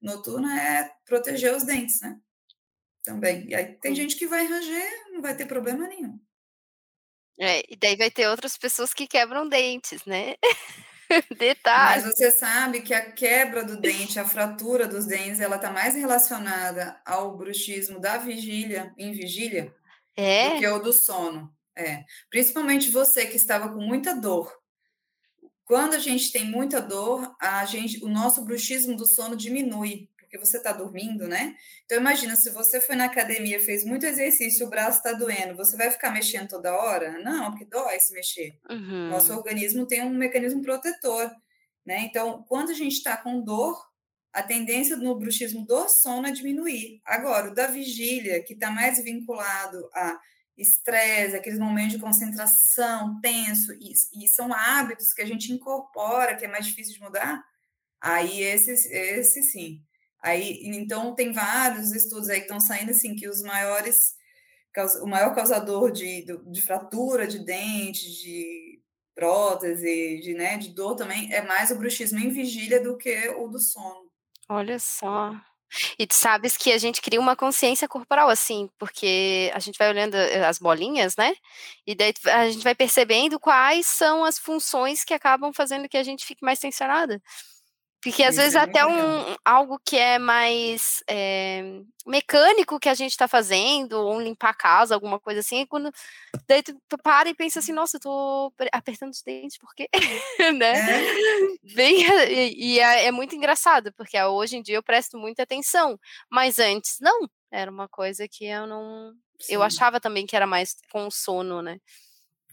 noturna 0.00 0.60
é 0.60 0.90
proteger 1.04 1.54
os 1.54 1.64
dentes, 1.64 2.00
né? 2.00 2.18
Também. 3.04 3.48
E 3.48 3.54
aí 3.54 3.78
tem 3.78 3.94
gente 3.94 4.16
que 4.16 4.26
vai 4.26 4.46
ranger, 4.46 5.12
não 5.12 5.22
vai 5.22 5.34
ter 5.34 5.46
problema 5.46 5.86
nenhum. 5.86 6.18
É, 7.38 7.62
e 7.72 7.76
daí 7.76 7.96
vai 7.96 8.10
ter 8.10 8.28
outras 8.28 8.58
pessoas 8.58 8.92
que 8.92 9.06
quebram 9.06 9.48
dentes, 9.48 10.04
né? 10.04 10.34
Detalhe. 11.38 12.02
Mas 12.02 12.14
você 12.14 12.30
sabe 12.30 12.82
que 12.82 12.94
a 12.94 13.10
quebra 13.12 13.64
do 13.64 13.80
dente, 13.80 14.20
a 14.20 14.24
fratura 14.24 14.86
dos 14.86 15.06
dentes, 15.06 15.40
ela 15.40 15.56
está 15.56 15.70
mais 15.70 15.94
relacionada 15.94 17.00
ao 17.04 17.36
bruxismo 17.36 17.98
da 17.98 18.18
vigília, 18.18 18.94
em 18.96 19.12
vigília, 19.12 19.74
é? 20.16 20.50
do 20.50 20.58
que 20.60 20.68
o 20.68 20.78
do 20.78 20.92
sono. 20.92 21.52
É. 21.76 22.04
Principalmente 22.28 22.90
você 22.90 23.26
que 23.26 23.36
estava 23.36 23.72
com 23.72 23.80
muita 23.80 24.14
dor 24.14 24.60
quando 25.70 25.94
a 25.94 26.00
gente 26.00 26.32
tem 26.32 26.44
muita 26.44 26.82
dor, 26.82 27.32
a 27.40 27.64
gente, 27.64 28.04
o 28.04 28.08
nosso 28.08 28.44
bruxismo 28.44 28.96
do 28.96 29.06
sono 29.06 29.36
diminui, 29.36 30.10
porque 30.18 30.36
você 30.36 30.56
está 30.56 30.72
dormindo, 30.72 31.28
né? 31.28 31.54
Então 31.84 31.96
imagina, 31.96 32.34
se 32.34 32.50
você 32.50 32.80
foi 32.80 32.96
na 32.96 33.04
academia, 33.04 33.62
fez 33.62 33.84
muito 33.84 34.04
exercício, 34.04 34.66
o 34.66 34.68
braço 34.68 34.98
está 34.98 35.12
doendo, 35.12 35.54
você 35.54 35.76
vai 35.76 35.88
ficar 35.92 36.10
mexendo 36.10 36.48
toda 36.48 36.74
hora? 36.74 37.20
Não, 37.22 37.52
porque 37.52 37.64
dói 37.66 38.00
se 38.00 38.12
mexer. 38.12 38.58
Uhum. 38.68 39.10
Nosso 39.10 39.32
organismo 39.32 39.86
tem 39.86 40.02
um 40.02 40.10
mecanismo 40.10 40.60
protetor, 40.60 41.30
né? 41.86 42.00
Então, 42.00 42.44
quando 42.48 42.70
a 42.70 42.74
gente 42.74 42.94
está 42.94 43.16
com 43.16 43.40
dor, 43.40 43.80
a 44.32 44.42
tendência 44.42 44.96
no 44.96 45.14
bruxismo 45.14 45.64
do 45.64 45.88
sono 45.88 46.26
é 46.26 46.32
diminuir. 46.32 47.00
Agora, 47.04 47.48
o 47.48 47.54
da 47.54 47.68
vigília, 47.68 48.42
que 48.42 48.54
está 48.54 48.72
mais 48.72 49.00
vinculado 49.00 49.88
a 49.94 50.18
estresse, 50.56 51.36
aqueles 51.36 51.58
momentos 51.58 51.92
de 51.92 51.98
concentração 51.98 53.20
tenso, 53.20 53.72
e, 53.74 53.92
e, 54.24 54.28
são 54.28 54.52
hábitos 54.52 55.12
que 55.12 55.22
a 55.22 55.26
gente 55.26 55.52
incorpora, 55.52 56.36
que 56.36 56.44
é 56.44 56.48
mais 56.48 56.66
difícil 56.66 56.94
de 56.94 57.00
mudar, 57.00 57.42
aí 58.00 58.42
esse, 58.42 58.72
esse 58.72 59.42
sim. 59.42 59.82
Aí, 60.22 60.60
então, 60.64 61.14
tem 61.14 61.32
vários 61.32 61.92
estudos 61.92 62.28
aí 62.28 62.40
que 62.40 62.44
estão 62.44 62.60
saindo, 62.60 62.90
assim, 62.90 63.14
que 63.14 63.28
os 63.28 63.42
maiores, 63.42 64.14
o 65.02 65.06
maior 65.06 65.34
causador 65.34 65.90
de, 65.90 66.26
de 66.46 66.62
fratura 66.62 67.26
de 67.26 67.38
dente, 67.38 68.10
de 68.22 68.82
prótese, 69.14 70.20
de, 70.22 70.34
né, 70.34 70.58
de 70.58 70.70
dor 70.70 70.94
também, 70.94 71.32
é 71.32 71.42
mais 71.42 71.70
o 71.70 71.76
bruxismo 71.76 72.18
em 72.18 72.30
vigília 72.30 72.82
do 72.82 72.96
que 72.96 73.28
o 73.30 73.48
do 73.48 73.58
sono. 73.58 74.10
Olha 74.48 74.78
só. 74.78 75.34
E 75.98 76.06
tu 76.06 76.14
sabes 76.14 76.56
que 76.56 76.72
a 76.72 76.78
gente 76.78 77.00
cria 77.00 77.20
uma 77.20 77.36
consciência 77.36 77.88
corporal, 77.88 78.28
assim, 78.28 78.68
porque 78.78 79.50
a 79.54 79.58
gente 79.58 79.78
vai 79.78 79.88
olhando 79.90 80.14
eh, 80.16 80.44
as 80.44 80.58
bolinhas, 80.58 81.16
né? 81.16 81.32
E 81.86 81.94
daí 81.94 82.12
a 82.26 82.50
gente 82.50 82.62
vai 82.64 82.74
percebendo 82.74 83.38
quais 83.40 83.86
são 83.86 84.24
as 84.24 84.38
funções 84.38 85.04
que 85.04 85.14
acabam 85.14 85.52
fazendo 85.52 85.88
que 85.88 85.96
a 85.96 86.02
gente 86.02 86.24
fique 86.26 86.44
mais 86.44 86.58
tensionada. 86.58 87.20
Porque 88.02 88.22
às 88.22 88.34
Isso 88.34 88.40
vezes 88.40 88.54
é 88.54 88.60
até 88.60 88.86
um, 88.86 89.36
algo 89.44 89.78
que 89.84 89.96
é 89.96 90.18
mais 90.18 91.02
é, 91.06 91.82
mecânico 92.06 92.80
que 92.80 92.88
a 92.88 92.94
gente 92.94 93.10
está 93.10 93.28
fazendo, 93.28 93.92
ou 93.92 94.20
limpar 94.20 94.50
a 94.50 94.54
casa, 94.54 94.94
alguma 94.94 95.20
coisa 95.20 95.40
assim, 95.40 95.66
quando 95.66 95.92
daí 96.48 96.62
tu 96.62 96.98
para 97.02 97.28
e 97.28 97.34
pensa 97.34 97.58
assim, 97.58 97.72
nossa, 97.72 97.98
eu 97.98 98.00
tô 98.00 98.52
apertando 98.72 99.12
os 99.12 99.22
dentes, 99.22 99.58
por 99.58 99.74
quê? 99.74 99.86
né? 100.56 100.72
É. 100.78 101.74
Bem, 101.74 102.02
e, 102.28 102.74
e 102.74 102.80
é, 102.80 103.06
é, 103.06 103.10
muito 103.10 103.34
engraçado, 103.36 103.92
porque 103.92 104.20
hoje 104.22 104.56
em 104.56 104.62
dia 104.62 104.76
eu 104.76 104.82
presto 104.82 105.18
muita 105.18 105.42
atenção, 105.42 105.98
mas 106.30 106.58
antes 106.58 106.96
não, 107.02 107.28
era 107.50 107.70
uma 107.70 107.88
coisa 107.88 108.26
que 108.26 108.46
eu 108.46 108.66
não. 108.66 109.12
Sim. 109.38 109.54
Eu 109.54 109.62
achava 109.62 110.00
também 110.00 110.26
que 110.26 110.36
era 110.36 110.46
mais 110.46 110.76
com 110.90 111.10
sono, 111.10 111.60
né? 111.62 111.78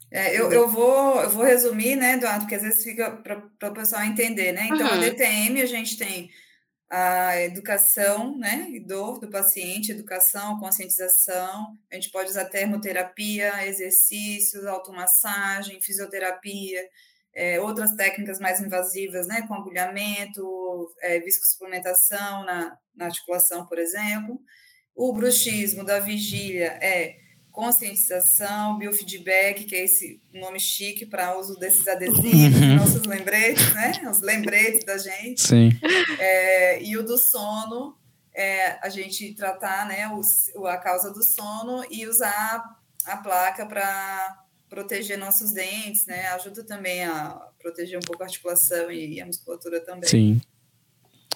É, 0.09 0.39
eu, 0.39 0.51
eu, 0.51 0.69
vou, 0.69 1.21
eu 1.21 1.29
vou 1.29 1.43
resumir, 1.43 1.95
né, 1.95 2.13
Eduardo, 2.13 2.41
porque 2.41 2.55
às 2.55 2.61
vezes 2.61 2.83
fica 2.83 3.11
para 3.11 3.69
o 3.69 3.73
pessoal 3.73 4.03
entender, 4.03 4.53
né? 4.53 4.65
Então, 4.65 4.87
uhum. 4.87 4.93
a 4.93 4.97
DTM, 4.97 5.61
a 5.61 5.65
gente 5.65 5.97
tem 5.97 6.29
a 6.89 7.41
educação, 7.41 8.37
né, 8.37 8.67
dor 8.85 9.19
do 9.19 9.29
paciente, 9.29 9.91
educação, 9.91 10.57
conscientização, 10.57 11.77
a 11.91 11.95
gente 11.95 12.09
pode 12.09 12.29
usar 12.29 12.45
termoterapia, 12.45 13.67
exercícios, 13.67 14.65
automassagem, 14.65 15.81
fisioterapia, 15.81 16.87
é, 17.35 17.59
outras 17.59 17.93
técnicas 17.93 18.39
mais 18.39 18.61
invasivas, 18.61 19.27
né, 19.27 19.45
com 19.47 19.53
agulhamento, 19.53 20.89
é, 21.01 21.19
viscosuplementação 21.19 22.45
na, 22.45 22.77
na 22.95 23.05
articulação, 23.05 23.65
por 23.65 23.77
exemplo. 23.77 24.39
O 24.95 25.13
bruxismo 25.13 25.83
da 25.83 25.99
vigília 25.99 26.79
é 26.81 27.26
conscientização, 27.57 28.77
biofeedback, 28.77 29.63
que 29.63 29.75
é 29.75 29.83
esse 29.83 30.21
nome 30.31 30.59
chique 30.59 31.07
para 31.07 31.35
uso 31.39 31.57
desses 31.57 31.87
adesivos, 31.87 32.61
uhum. 32.61 32.75
nossos 32.75 33.01
lembretes, 33.01 33.73
né? 33.73 33.93
Os 34.11 34.21
lembretes 34.21 34.85
da 34.85 34.95
gente. 34.95 35.41
Sim. 35.41 35.71
É, 36.19 36.83
e 36.83 36.95
o 36.95 37.03
do 37.03 37.17
sono, 37.17 37.97
é, 38.31 38.77
a 38.79 38.89
gente 38.89 39.33
tratar 39.33 39.87
né, 39.87 40.07
o, 40.07 40.67
a 40.67 40.77
causa 40.77 41.11
do 41.11 41.23
sono 41.23 41.83
e 41.89 42.05
usar 42.05 42.63
a 43.03 43.17
placa 43.17 43.65
para 43.65 44.37
proteger 44.69 45.17
nossos 45.17 45.51
dentes, 45.51 46.05
né? 46.05 46.27
Ajuda 46.27 46.63
também 46.63 47.05
a 47.05 47.41
proteger 47.59 47.97
um 47.97 48.05
pouco 48.05 48.21
a 48.21 48.27
articulação 48.27 48.91
e 48.91 49.19
a 49.19 49.25
musculatura 49.25 49.79
também. 49.79 50.07
Sim. 50.07 50.39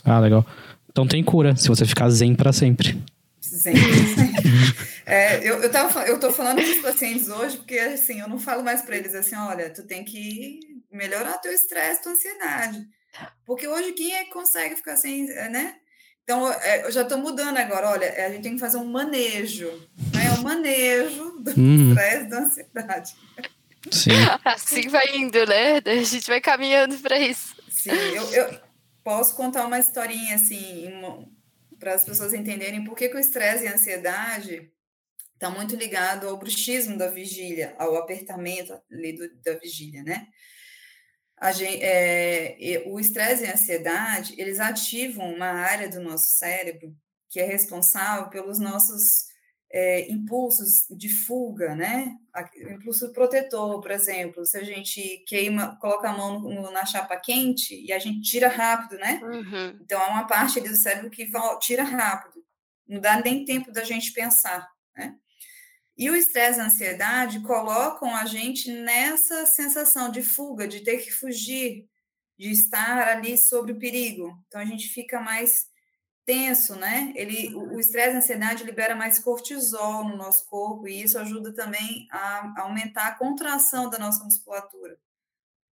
Ah, 0.04 0.20
legal. 0.20 0.46
Então 0.88 1.08
tem 1.08 1.24
cura, 1.24 1.56
se 1.56 1.68
você 1.68 1.84
ficar 1.84 2.12
zen 2.12 2.36
para 2.36 2.54
sempre. 2.54 3.04
Sempre. 3.60 3.82
é, 5.06 5.38
eu, 5.40 5.62
eu, 5.62 5.70
tava, 5.70 6.06
eu 6.06 6.20
tô 6.20 6.32
falando 6.32 6.64
com 6.64 6.72
os 6.72 6.80
pacientes 6.80 7.28
hoje, 7.28 7.58
porque 7.58 7.78
assim, 7.78 8.22
eu 8.22 8.30
não 8.30 8.40
falo 8.40 8.64
mais 8.64 8.82
para 8.82 8.96
eles 8.96 9.14
assim, 9.14 9.36
olha, 9.36 9.70
tu 9.70 9.84
tem 9.84 10.06
que 10.06 10.60
melhorar 10.92 11.38
teu 11.40 11.52
estresse, 11.52 12.02
tua 12.02 12.14
ansiedade. 12.14 12.88
Porque 13.46 13.68
hoje 13.68 13.92
quem 13.92 14.16
é 14.16 14.24
que 14.24 14.32
consegue 14.32 14.76
ficar 14.76 14.96
sem, 14.96 15.26
né? 15.26 15.76
Então, 16.24 16.50
é, 16.50 16.86
eu 16.86 16.92
já 16.92 17.02
estou 17.02 17.18
mudando 17.18 17.58
agora, 17.58 17.90
olha, 17.90 18.26
a 18.26 18.30
gente 18.30 18.44
tem 18.44 18.54
que 18.54 18.60
fazer 18.60 18.78
um 18.78 18.86
manejo, 18.86 19.68
né? 20.14 20.32
Um 20.40 20.44
manejo 20.44 21.32
do 21.40 21.52
uhum. 21.60 21.90
estresse, 21.90 22.30
da 22.30 22.40
ansiedade. 22.40 23.16
Sim. 23.92 24.12
Assim 24.46 24.88
vai 24.88 25.18
indo, 25.18 25.46
né? 25.46 25.82
A 25.86 26.04
gente 26.04 26.28
vai 26.28 26.40
caminhando 26.40 26.98
para 27.00 27.20
isso. 27.20 27.56
Sim, 27.70 27.90
eu, 27.90 28.32
eu 28.34 28.60
posso 29.04 29.36
contar 29.36 29.66
uma 29.66 29.80
historinha 29.80 30.36
assim, 30.36 30.90
para 31.82 31.96
as 31.96 32.06
pessoas 32.06 32.32
entenderem 32.32 32.84
por 32.84 32.96
que, 32.96 33.10
que 33.10 33.18
o 33.18 33.20
estresse 33.20 33.66
e 33.66 33.68
a 33.68 33.74
ansiedade 33.74 34.72
está 35.34 35.50
muito 35.50 35.76
ligado 35.76 36.30
ao 36.30 36.38
bruxismo 36.38 36.96
da 36.96 37.08
vigília, 37.08 37.76
ao 37.80 37.96
apertamento 37.96 38.80
do, 38.88 39.42
da 39.42 39.58
vigília, 39.58 40.04
né? 40.04 40.28
Gente, 41.56 41.84
é, 41.84 42.84
o 42.86 43.00
estresse 43.00 43.44
e 43.44 43.48
a 43.48 43.54
ansiedade, 43.54 44.36
eles 44.38 44.60
ativam 44.60 45.34
uma 45.34 45.48
área 45.48 45.90
do 45.90 46.00
nosso 46.00 46.38
cérebro 46.38 46.96
que 47.28 47.40
é 47.40 47.46
responsável 47.46 48.30
pelos 48.30 48.60
nossos 48.60 49.31
é, 49.74 50.12
impulsos 50.12 50.86
de 50.90 51.08
fuga, 51.08 51.74
né? 51.74 52.18
Impulso 52.72 53.12
protetor, 53.14 53.80
por 53.80 53.92
exemplo, 53.92 54.46
se 54.46 54.58
a 54.58 54.64
gente 54.64 55.24
queima, 55.26 55.78
coloca 55.78 56.10
a 56.10 56.18
mão 56.18 56.40
no, 56.40 56.72
na 56.72 56.86
chapa 56.86 57.16
quente 57.18 57.74
e 57.74 57.94
a 57.94 58.00
gente 58.00 58.22
tira 58.22 58.50
rápido, 58.50 59.00
né? 59.00 59.22
Uhum. 59.24 59.80
Então, 59.82 60.02
é 60.02 60.08
uma 60.08 60.28
parte 60.28 60.60
do 60.60 60.76
cérebro 60.76 61.10
que 61.10 61.32
tira 61.62 61.84
rápido, 61.84 62.44
não 62.88 63.00
dá 63.00 63.22
nem 63.22 63.46
tempo 63.46 63.72
da 63.72 63.84
gente 63.84 64.12
pensar, 64.12 64.70
né? 64.96 65.16
E 65.98 66.10
o 66.10 66.16
estresse 66.16 66.58
e 66.58 66.62
a 66.62 66.66
ansiedade 66.66 67.42
colocam 67.42 68.16
a 68.16 68.26
gente 68.26 68.72
nessa 68.72 69.46
sensação 69.46 70.10
de 70.12 70.22
fuga, 70.24 70.68
de 70.68 70.82
ter 70.82 70.98
que 70.98 71.12
fugir, 71.12 71.88
de 72.38 72.50
estar 72.50 73.08
ali 73.08 73.38
sobre 73.38 73.72
o 73.72 73.78
perigo. 73.78 74.38
Então, 74.48 74.60
a 74.60 74.66
gente 74.66 74.88
fica 74.88 75.22
mais 75.22 75.71
tenso, 76.32 76.78
né? 76.78 77.12
Ele, 77.14 77.54
o 77.54 77.78
estresse 77.78 78.12
e 78.12 78.14
a 78.14 78.18
ansiedade 78.20 78.64
libera 78.64 78.96
mais 78.96 79.20
cortisol 79.20 80.06
no 80.06 80.16
nosso 80.16 80.48
corpo 80.48 80.88
e 80.88 81.04
isso 81.04 81.20
ajuda 81.20 81.54
também 81.54 82.08
a, 82.10 82.62
aumentar 82.62 83.08
a 83.08 83.18
contração 83.18 83.90
da 83.90 84.00
nossa 84.00 84.24
musculatura. 84.24 84.98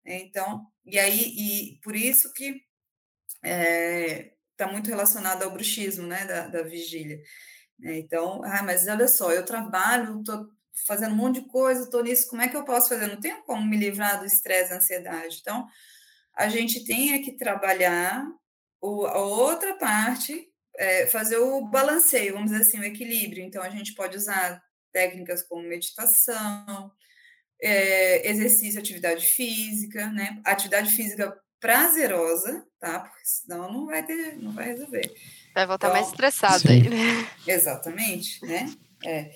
Então, 0.05 0.65
e 0.85 0.97
aí, 0.97 1.33
e 1.37 1.79
por 1.81 1.93
isso 1.93 2.31
que 2.31 2.63
está 3.43 3.49
é, 3.49 4.33
tá 4.55 4.67
muito 4.71 4.87
relacionado 4.87 5.43
ao 5.43 5.51
bruxismo, 5.51 6.07
né, 6.07 6.25
da, 6.25 6.47
da 6.47 6.63
vigília. 6.63 7.21
É, 7.83 7.97
então, 7.99 8.41
ah, 8.45 8.63
mas 8.63 8.87
olha 8.87 9.09
só, 9.09 9.33
eu 9.33 9.43
trabalho, 9.43 10.19
estou 10.19 10.47
fazendo 10.87 11.11
um 11.11 11.17
monte 11.17 11.41
de 11.41 11.47
coisa, 11.49 11.83
estou 11.83 12.01
nisso, 12.01 12.29
como 12.29 12.41
é 12.41 12.47
que 12.47 12.55
eu 12.55 12.63
posso 12.63 12.87
fazer? 12.87 13.07
Não 13.07 13.19
tenho 13.19 13.43
como 13.43 13.65
me 13.65 13.75
livrar 13.75 14.19
do 14.19 14.25
estresse 14.25 14.67
e 14.67 14.69
da 14.69 14.77
ansiedade. 14.77 15.39
Então, 15.41 15.67
a 16.33 16.47
gente 16.47 16.85
tem 16.85 17.13
é 17.13 17.19
que 17.19 17.35
trabalhar 17.35 18.25
o, 18.85 19.05
a 19.07 19.17
outra 19.17 19.75
parte, 19.75 20.47
é, 20.77 21.07
fazer 21.07 21.37
o 21.37 21.65
balanceio, 21.65 22.33
vamos 22.33 22.51
dizer 22.51 22.63
assim, 22.63 22.79
o 22.79 22.83
equilíbrio. 22.83 23.43
Então, 23.43 23.63
a 23.63 23.69
gente 23.69 23.93
pode 23.95 24.15
usar 24.15 24.61
técnicas 24.91 25.41
como 25.41 25.67
meditação, 25.67 26.91
é, 27.61 28.29
exercício, 28.29 28.79
atividade 28.79 29.25
física, 29.25 30.07
né? 30.11 30.39
Atividade 30.45 30.91
física 30.91 31.35
prazerosa, 31.59 32.65
tá? 32.79 32.99
Porque 32.99 33.25
senão 33.25 33.71
não 33.71 33.85
vai 33.87 34.05
ter, 34.05 34.37
não 34.37 34.53
vai 34.53 34.67
resolver. 34.67 35.11
Vai 35.53 35.65
voltar 35.65 35.87
então, 35.87 35.99
mais 35.99 36.11
estressado 36.11 36.69
aí, 36.69 36.87
né? 36.87 37.27
Exatamente, 37.47 38.45
né? 38.45 38.71
É, 39.03 39.31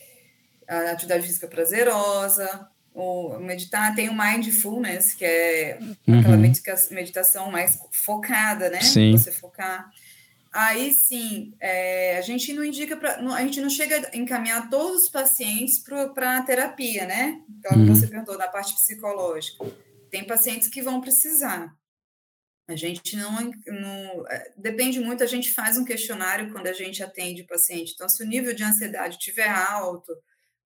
a 0.68 0.92
atividade 0.92 1.26
física 1.26 1.48
prazerosa, 1.48 2.70
o 3.00 3.40
meditar, 3.40 3.96
tem 3.96 4.10
o 4.10 4.18
mindfulness, 4.18 5.14
que 5.14 5.26
é 5.26 5.80
uhum. 6.08 6.20
aquela 6.20 6.38
meditação 6.38 7.52
mais 7.52 7.80
focada, 7.92 8.70
né? 8.70 8.82
Sim. 8.82 9.12
Você 9.14 9.32
focar. 9.32 9.90
Aí 10.52 10.92
sim, 10.94 11.54
é, 11.60 12.18
a 12.18 12.22
gente 12.22 12.52
não 12.54 12.64
indica. 12.64 12.98
A 13.36 13.42
gente 13.44 13.62
não 13.62 13.70
chega 13.70 14.10
a 14.12 14.18
encaminhar 14.18 14.70
todos 14.70 15.04
os 15.04 15.10
pacientes 15.10 15.80
para 15.80 16.38
a 16.38 16.42
terapia, 16.42 17.06
né? 17.06 17.40
Então, 17.58 17.78
uhum. 17.78 17.88
você 17.88 18.08
perguntou 18.08 18.38
da 18.38 18.48
parte 18.48 18.74
psicológica. 18.74 19.66
Tem 20.10 20.26
pacientes 20.26 20.68
que 20.68 20.82
vão 20.82 21.02
precisar. 21.02 21.72
A 22.68 22.76
gente 22.76 23.16
não, 23.16 23.32
não. 23.68 24.28
É, 24.28 24.52
depende 24.58 25.00
muito, 25.00 25.24
a 25.24 25.28
gente 25.28 25.52
faz 25.52 25.78
um 25.78 25.86
questionário 25.86 26.52
quando 26.52 26.68
a 26.68 26.74
gente 26.74 27.04
atende 27.04 27.44
o 27.44 27.48
paciente. 27.48 27.94
Então, 27.94 28.10
se 28.10 28.24
o 28.24 28.28
nível 28.28 28.54
de 28.54 28.64
ansiedade 28.64 29.18
estiver 29.18 29.50
alto, 29.50 30.16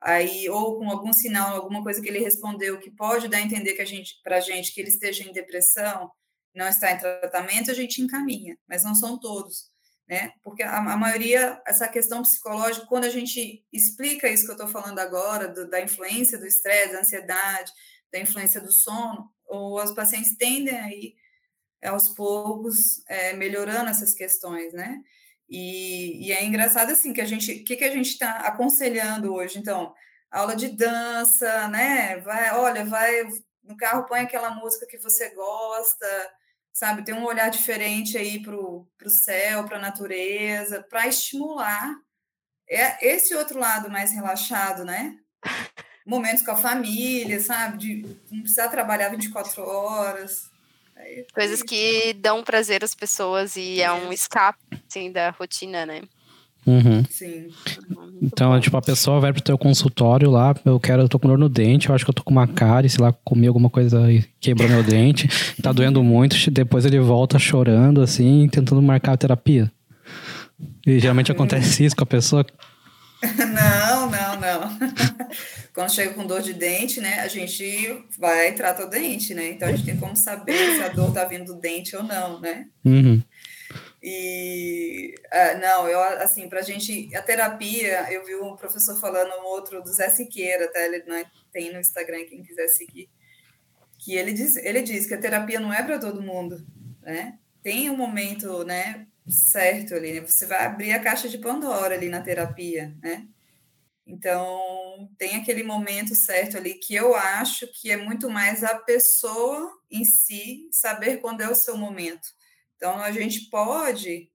aí 0.03 0.49
ou 0.49 0.77
com 0.77 0.89
algum 0.89 1.13
sinal, 1.13 1.55
alguma 1.55 1.81
coisa 1.81 2.01
que 2.01 2.09
ele 2.09 2.19
respondeu 2.19 2.79
que 2.79 2.91
pode 2.91 3.29
dar 3.29 3.37
a 3.37 3.41
entender 3.41 3.73
que 3.73 3.81
a 3.81 3.85
gente, 3.85 4.21
para 4.21 4.37
a 4.37 4.41
gente 4.41 4.73
que 4.73 4.81
ele 4.81 4.89
esteja 4.89 5.23
em 5.23 5.31
depressão, 5.31 6.11
não 6.53 6.67
está 6.67 6.91
em 6.91 6.99
tratamento, 6.99 7.71
a 7.71 7.73
gente 7.73 8.01
encaminha, 8.01 8.57
mas 8.67 8.83
não 8.83 8.93
são 8.93 9.17
todos, 9.17 9.71
né? 10.07 10.31
Porque 10.43 10.61
a, 10.61 10.77
a 10.77 10.97
maioria, 10.97 11.59
essa 11.65 11.87
questão 11.87 12.21
psicológica, 12.21 12.85
quando 12.85 13.05
a 13.05 13.09
gente 13.09 13.65
explica 13.71 14.29
isso 14.29 14.45
que 14.45 14.51
eu 14.51 14.55
estou 14.55 14.67
falando 14.67 14.99
agora, 14.99 15.47
do, 15.47 15.69
da 15.69 15.81
influência 15.81 16.37
do 16.37 16.45
estresse, 16.45 16.91
da 16.91 16.99
ansiedade, 16.99 17.71
da 18.11 18.19
influência 18.19 18.61
do 18.61 18.71
sono, 18.71 19.31
ou 19.47 19.81
os 19.81 19.93
pacientes 19.93 20.35
tendem 20.37 20.77
aí 20.77 21.15
aos 21.83 22.09
poucos 22.09 23.01
é, 23.07 23.33
melhorando 23.33 23.89
essas 23.89 24.13
questões, 24.13 24.73
né? 24.73 25.01
E, 25.49 26.27
e, 26.27 26.31
é 26.31 26.43
engraçado 26.43 26.91
assim 26.91 27.13
que 27.13 27.21
a 27.21 27.25
gente, 27.25 27.51
o 27.51 27.63
que, 27.65 27.75
que 27.75 27.83
a 27.83 27.91
gente 27.91 28.09
está 28.09 28.37
aconselhando 28.37 29.33
hoje? 29.33 29.59
Então, 29.59 29.93
aula 30.31 30.55
de 30.55 30.69
dança, 30.69 31.67
né? 31.67 32.17
Vai, 32.21 32.51
olha, 32.55 32.85
vai 32.85 33.23
no 33.63 33.77
carro, 33.77 34.05
põe 34.05 34.21
aquela 34.21 34.49
música 34.51 34.87
que 34.87 34.97
você 34.97 35.29
gosta, 35.35 36.31
sabe? 36.73 37.03
Tem 37.03 37.13
um 37.13 37.25
olhar 37.25 37.49
diferente 37.49 38.17
aí 38.17 38.41
para 38.41 38.55
o 38.55 38.87
céu, 39.07 39.65
para 39.65 39.77
a 39.77 39.81
natureza, 39.81 40.83
para 40.89 41.07
estimular 41.07 41.93
é 42.69 43.07
esse 43.07 43.35
outro 43.35 43.59
lado 43.59 43.89
mais 43.89 44.11
relaxado, 44.11 44.83
né? 44.83 45.17
Momentos 46.05 46.43
com 46.43 46.51
a 46.51 46.57
família, 46.57 47.39
sabe? 47.39 47.77
De 47.77 48.19
não 48.31 48.41
precisar 48.41 48.69
trabalhar 48.69 49.09
24 49.09 49.61
horas. 49.61 50.49
Coisas 51.33 51.61
que 51.61 52.13
dão 52.13 52.43
prazer 52.43 52.83
às 52.83 52.95
pessoas 52.95 53.55
e 53.55 53.81
é, 53.81 53.85
é 53.85 53.93
um 53.93 54.11
escape 54.11 54.59
assim, 54.87 55.11
da 55.11 55.29
rotina, 55.31 55.85
né? 55.85 56.01
Uhum. 56.65 57.03
Sim. 57.09 57.49
Então, 58.21 58.57
tipo, 58.59 58.77
a 58.77 58.81
pessoa 58.81 59.19
vai 59.19 59.33
pro 59.33 59.41
teu 59.41 59.57
consultório 59.57 60.31
lá, 60.31 60.55
eu 60.63 60.79
quero, 60.79 61.01
eu 61.01 61.09
tô 61.09 61.19
com 61.19 61.27
dor 61.27 61.37
no 61.37 61.49
dente, 61.49 61.89
eu 61.89 61.95
acho 61.95 62.05
que 62.05 62.09
eu 62.09 62.13
tô 62.13 62.23
com 62.23 62.31
uma 62.31 62.47
cárie, 62.47 62.89
sei 62.89 63.03
lá, 63.03 63.13
comi 63.23 63.47
alguma 63.47 63.69
coisa 63.69 64.09
e 64.11 64.23
quebrou 64.39 64.69
meu 64.69 64.81
dente, 64.81 65.27
tá 65.61 65.71
doendo 65.73 66.01
muito, 66.01 66.49
depois 66.49 66.85
ele 66.85 66.99
volta 66.99 67.37
chorando, 67.37 68.01
assim, 68.01 68.47
tentando 68.47 68.81
marcar 68.81 69.13
a 69.13 69.17
terapia. 69.17 69.71
E 70.85 70.99
geralmente 70.99 71.31
acontece 71.31 71.83
isso 71.83 71.95
com 71.95 72.03
a 72.03 72.07
pessoa. 72.07 72.45
Não, 73.73 74.09
não, 74.09 74.39
não. 74.39 74.79
Quando 75.73 75.93
chega 75.93 76.13
com 76.13 76.27
dor 76.27 76.41
de 76.41 76.53
dente, 76.53 77.01
né, 77.01 77.19
a 77.19 77.27
gente 77.27 78.05
vai 78.17 78.49
e 78.49 78.53
trata 78.53 78.85
o 78.85 78.89
dente, 78.89 79.33
né? 79.33 79.47
Então 79.49 79.67
a 79.67 79.71
gente 79.71 79.85
tem 79.85 79.97
como 79.97 80.15
saber 80.15 80.75
se 80.75 80.83
a 80.83 80.89
dor 80.89 81.11
tá 81.13 81.25
vindo 81.25 81.53
do 81.53 81.59
dente 81.59 81.95
ou 81.95 82.03
não, 82.03 82.39
né? 82.39 82.67
Uhum. 82.85 83.23
E 84.01 85.15
uh, 85.31 85.59
não, 85.59 85.87
eu 85.87 85.99
assim, 86.21 86.47
para 86.47 86.59
a 86.59 86.63
gente, 86.63 87.15
a 87.15 87.21
terapia, 87.21 88.11
eu 88.11 88.23
vi 88.25 88.35
um 88.35 88.55
professor 88.55 88.99
falando 88.99 89.31
um 89.41 89.45
outro 89.45 89.81
do 89.81 89.91
Zé 89.91 90.09
Siqueira, 90.09 90.65
até 90.65 90.85
ele 90.85 91.03
né, 91.05 91.25
tem 91.51 91.71
no 91.71 91.79
Instagram 91.79 92.25
quem 92.25 92.43
quiser 92.43 92.67
seguir, 92.67 93.09
que 93.97 94.15
ele 94.15 94.33
diz, 94.33 94.57
ele 94.57 94.81
diz 94.81 95.07
que 95.07 95.13
a 95.13 95.19
terapia 95.19 95.59
não 95.59 95.73
é 95.73 95.81
para 95.81 95.97
todo 95.97 96.21
mundo, 96.21 96.63
né? 97.01 97.39
Tem 97.63 97.89
um 97.89 97.95
momento, 97.95 98.65
né, 98.65 99.07
certo 99.27 99.95
ali, 99.95 100.11
né? 100.11 100.21
Você 100.21 100.45
vai 100.45 100.65
abrir 100.65 100.91
a 100.91 100.99
caixa 100.99 101.29
de 101.29 101.37
Pandora 101.37 101.95
ali 101.95 102.09
na 102.09 102.21
terapia, 102.21 102.93
né? 103.01 103.25
Então, 104.05 105.09
tem 105.17 105.37
aquele 105.37 105.63
momento 105.63 106.13
certo 106.13 106.57
ali 106.57 106.75
que 106.75 106.93
eu 106.93 107.15
acho 107.15 107.67
que 107.67 107.89
é 107.89 107.97
muito 107.97 108.29
mais 108.29 108.63
a 108.63 108.77
pessoa 108.79 109.71
em 109.89 110.03
si 110.03 110.67
saber 110.71 111.17
quando 111.17 111.41
é 111.41 111.49
o 111.49 111.55
seu 111.55 111.77
momento 111.77 112.27
então, 112.83 112.99
a 112.99 113.13
gente 113.13 113.49
pode, 113.49 114.29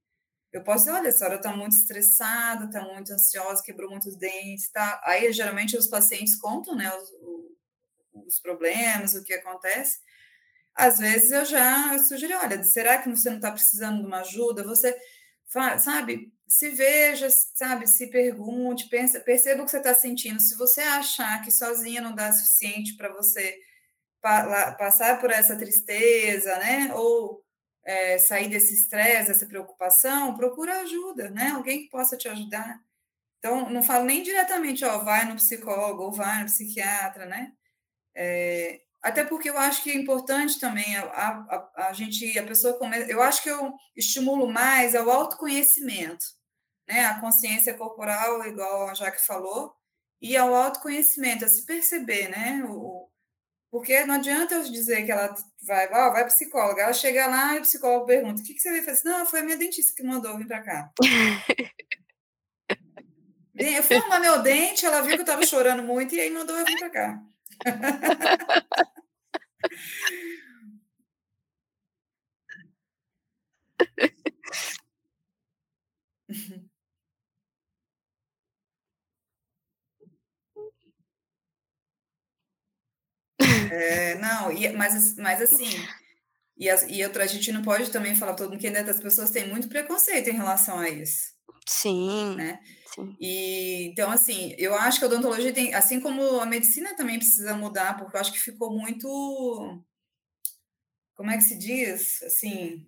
eu 0.54 0.64
posso 0.64 0.86
dizer, 0.86 0.96
olha, 0.96 1.10
a 1.10 1.12
senhora 1.12 1.36
está 1.36 1.54
muito 1.54 1.76
estressada, 1.76 2.64
está 2.64 2.80
muito 2.80 3.12
ansiosa, 3.12 3.62
quebrou 3.62 3.90
muitos 3.90 4.16
dentes, 4.16 4.70
tá? 4.70 4.98
Aí, 5.04 5.30
geralmente, 5.34 5.76
os 5.76 5.86
pacientes 5.86 6.34
contam, 6.34 6.74
né, 6.74 6.90
os, 6.96 7.10
os 8.26 8.40
problemas, 8.40 9.12
o 9.12 9.22
que 9.22 9.34
acontece. 9.34 9.98
Às 10.74 10.96
vezes, 10.98 11.30
eu 11.30 11.44
já 11.44 11.98
sugeri, 11.98 12.32
olha, 12.32 12.64
será 12.64 12.96
que 13.02 13.10
você 13.10 13.28
não 13.28 13.36
está 13.36 13.52
precisando 13.52 14.00
de 14.00 14.06
uma 14.06 14.20
ajuda? 14.20 14.64
Você, 14.64 14.96
sabe, 15.48 16.32
se 16.46 16.70
veja, 16.70 17.28
sabe, 17.30 17.86
se 17.86 18.08
pergunte, 18.08 18.88
pensa, 18.88 19.20
perceba 19.20 19.62
o 19.62 19.64
que 19.64 19.70
você 19.70 19.78
está 19.78 19.94
sentindo. 19.94 20.40
Se 20.40 20.56
você 20.56 20.80
achar 20.80 21.42
que 21.42 21.50
sozinha 21.50 22.00
não 22.00 22.14
dá 22.14 22.32
suficiente 22.32 22.96
para 22.96 23.12
você 23.12 23.58
passar 24.20 25.20
por 25.20 25.30
essa 25.30 25.56
tristeza, 25.56 26.58
né, 26.58 26.92
ou 26.94 27.42
é, 27.84 28.18
sair 28.18 28.48
desse 28.48 28.74
estresse, 28.74 29.28
dessa 29.28 29.46
preocupação, 29.46 30.36
procura 30.36 30.80
ajuda, 30.80 31.30
né? 31.30 31.50
Alguém 31.50 31.84
que 31.84 31.88
possa 31.88 32.18
te 32.18 32.28
ajudar. 32.28 32.78
Então, 33.38 33.70
não 33.70 33.82
falo 33.82 34.04
nem 34.04 34.22
diretamente, 34.22 34.84
ó, 34.84 34.98
vai 34.98 35.24
no 35.26 35.36
psicólogo 35.36 36.02
ou 36.02 36.12
vai 36.12 36.40
no 36.40 36.46
psiquiatra, 36.46 37.24
né? 37.24 37.52
É, 38.14 38.82
até 39.02 39.24
porque 39.24 39.48
eu 39.48 39.58
acho 39.58 39.82
que 39.82 39.90
é 39.90 39.94
importante 39.94 40.58
também 40.58 40.96
a, 40.96 41.04
a, 41.04 41.88
a 41.88 41.92
gente, 41.92 42.38
a 42.38 42.42
pessoa 42.42 42.78
começa. 42.78 43.10
Eu 43.10 43.22
acho 43.22 43.42
que 43.42 43.50
eu 43.50 43.72
estimulo 43.96 44.52
mais 44.52 44.94
ao 44.94 45.08
autoconhecimento, 45.08 46.24
né? 46.88 47.04
A 47.04 47.20
consciência 47.20 47.74
corporal, 47.74 48.44
igual 48.46 48.88
a 48.88 48.94
Jaque 48.94 49.24
falou, 49.24 49.72
e 50.20 50.36
ao 50.36 50.54
autoconhecimento, 50.54 51.44
a 51.44 51.48
se 51.48 51.64
perceber, 51.64 52.28
né? 52.28 52.64
O, 52.68 53.08
porque 53.70 54.04
não 54.04 54.16
adianta 54.16 54.54
eu 54.54 54.62
dizer 54.64 55.04
que 55.04 55.12
ela 55.12 55.34
vai, 55.62 55.86
oh, 55.86 56.12
vai 56.12 56.26
psicóloga. 56.26 56.82
Ela 56.82 56.92
chega 56.92 57.26
lá 57.26 57.54
e 57.54 57.58
o 57.58 57.62
psicólogo 57.62 58.06
pergunta: 58.06 58.40
o 58.40 58.44
que, 58.44 58.54
que 58.54 58.60
você 58.60 58.70
veio 58.70 58.84
fazer? 58.84 59.08
Não, 59.08 59.26
foi 59.26 59.40
a 59.40 59.44
minha 59.44 59.56
dentista 59.56 59.94
que 59.94 60.02
mandou 60.02 60.36
vir 60.36 60.48
para 60.48 60.62
cá. 60.62 60.90
eu 63.54 63.82
fui 63.82 63.96
arrumar 63.96 64.20
meu 64.20 64.42
dente, 64.42 64.86
ela 64.86 65.02
viu 65.02 65.14
que 65.14 65.20
eu 65.20 65.22
estava 65.22 65.44
chorando 65.46 65.82
muito 65.82 66.14
e 66.14 66.20
aí 66.20 66.30
mandou 66.30 66.56
eu 66.56 66.64
vir 66.64 66.78
para 66.78 66.90
cá. 66.90 67.22
É, 83.70 84.14
não, 84.16 84.50
e, 84.52 84.72
mas, 84.72 85.14
mas 85.16 85.40
assim, 85.42 85.68
e, 86.58 86.68
as, 86.70 86.84
e 86.88 87.04
outra, 87.04 87.24
a 87.24 87.26
gente 87.26 87.52
não 87.52 87.62
pode 87.62 87.90
também 87.90 88.14
falar 88.16 88.34
todo 88.34 88.50
mundo 88.50 88.60
que 88.60 88.66
ainda 88.66 88.90
as 88.90 89.00
pessoas 89.00 89.30
têm 89.30 89.48
muito 89.48 89.68
preconceito 89.68 90.28
em 90.30 90.34
relação 90.36 90.78
a 90.78 90.88
isso. 90.90 91.32
Sim. 91.68 92.36
Né? 92.36 92.58
Sim. 93.06 93.16
E 93.20 93.84
então, 93.86 94.10
assim, 94.10 94.54
eu 94.58 94.74
acho 94.74 94.98
que 94.98 95.04
a 95.04 95.08
odontologia 95.08 95.52
tem, 95.52 95.74
assim 95.74 96.00
como 96.00 96.40
a 96.40 96.46
medicina 96.46 96.94
também 96.94 97.18
precisa 97.18 97.54
mudar, 97.54 97.96
porque 97.96 98.16
eu 98.16 98.20
acho 98.20 98.32
que 98.32 98.40
ficou 98.40 98.70
muito. 98.70 99.82
Como 101.14 101.30
é 101.30 101.36
que 101.36 101.44
se 101.44 101.58
diz? 101.58 102.22
Assim. 102.22 102.86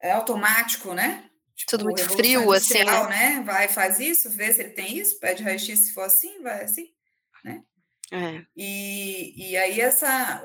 É 0.00 0.12
automático, 0.12 0.94
né? 0.94 1.30
Tipo, 1.54 1.70
Tudo 1.70 1.84
muito 1.84 2.02
frio, 2.10 2.50
assim. 2.52 2.84
Né? 2.84 3.08
né? 3.08 3.42
Vai, 3.44 3.68
faz 3.68 4.00
isso, 4.00 4.30
vê 4.30 4.52
se 4.52 4.60
ele 4.60 4.70
tem 4.70 4.98
isso, 4.98 5.18
pede 5.20 5.42
raio-x 5.42 5.78
se 5.78 5.92
for 5.92 6.02
assim, 6.02 6.42
vai 6.42 6.64
assim, 6.64 6.88
né? 7.44 7.62
É. 8.12 8.44
E, 8.54 9.52
e 9.52 9.56
aí 9.56 9.80
essa 9.80 10.42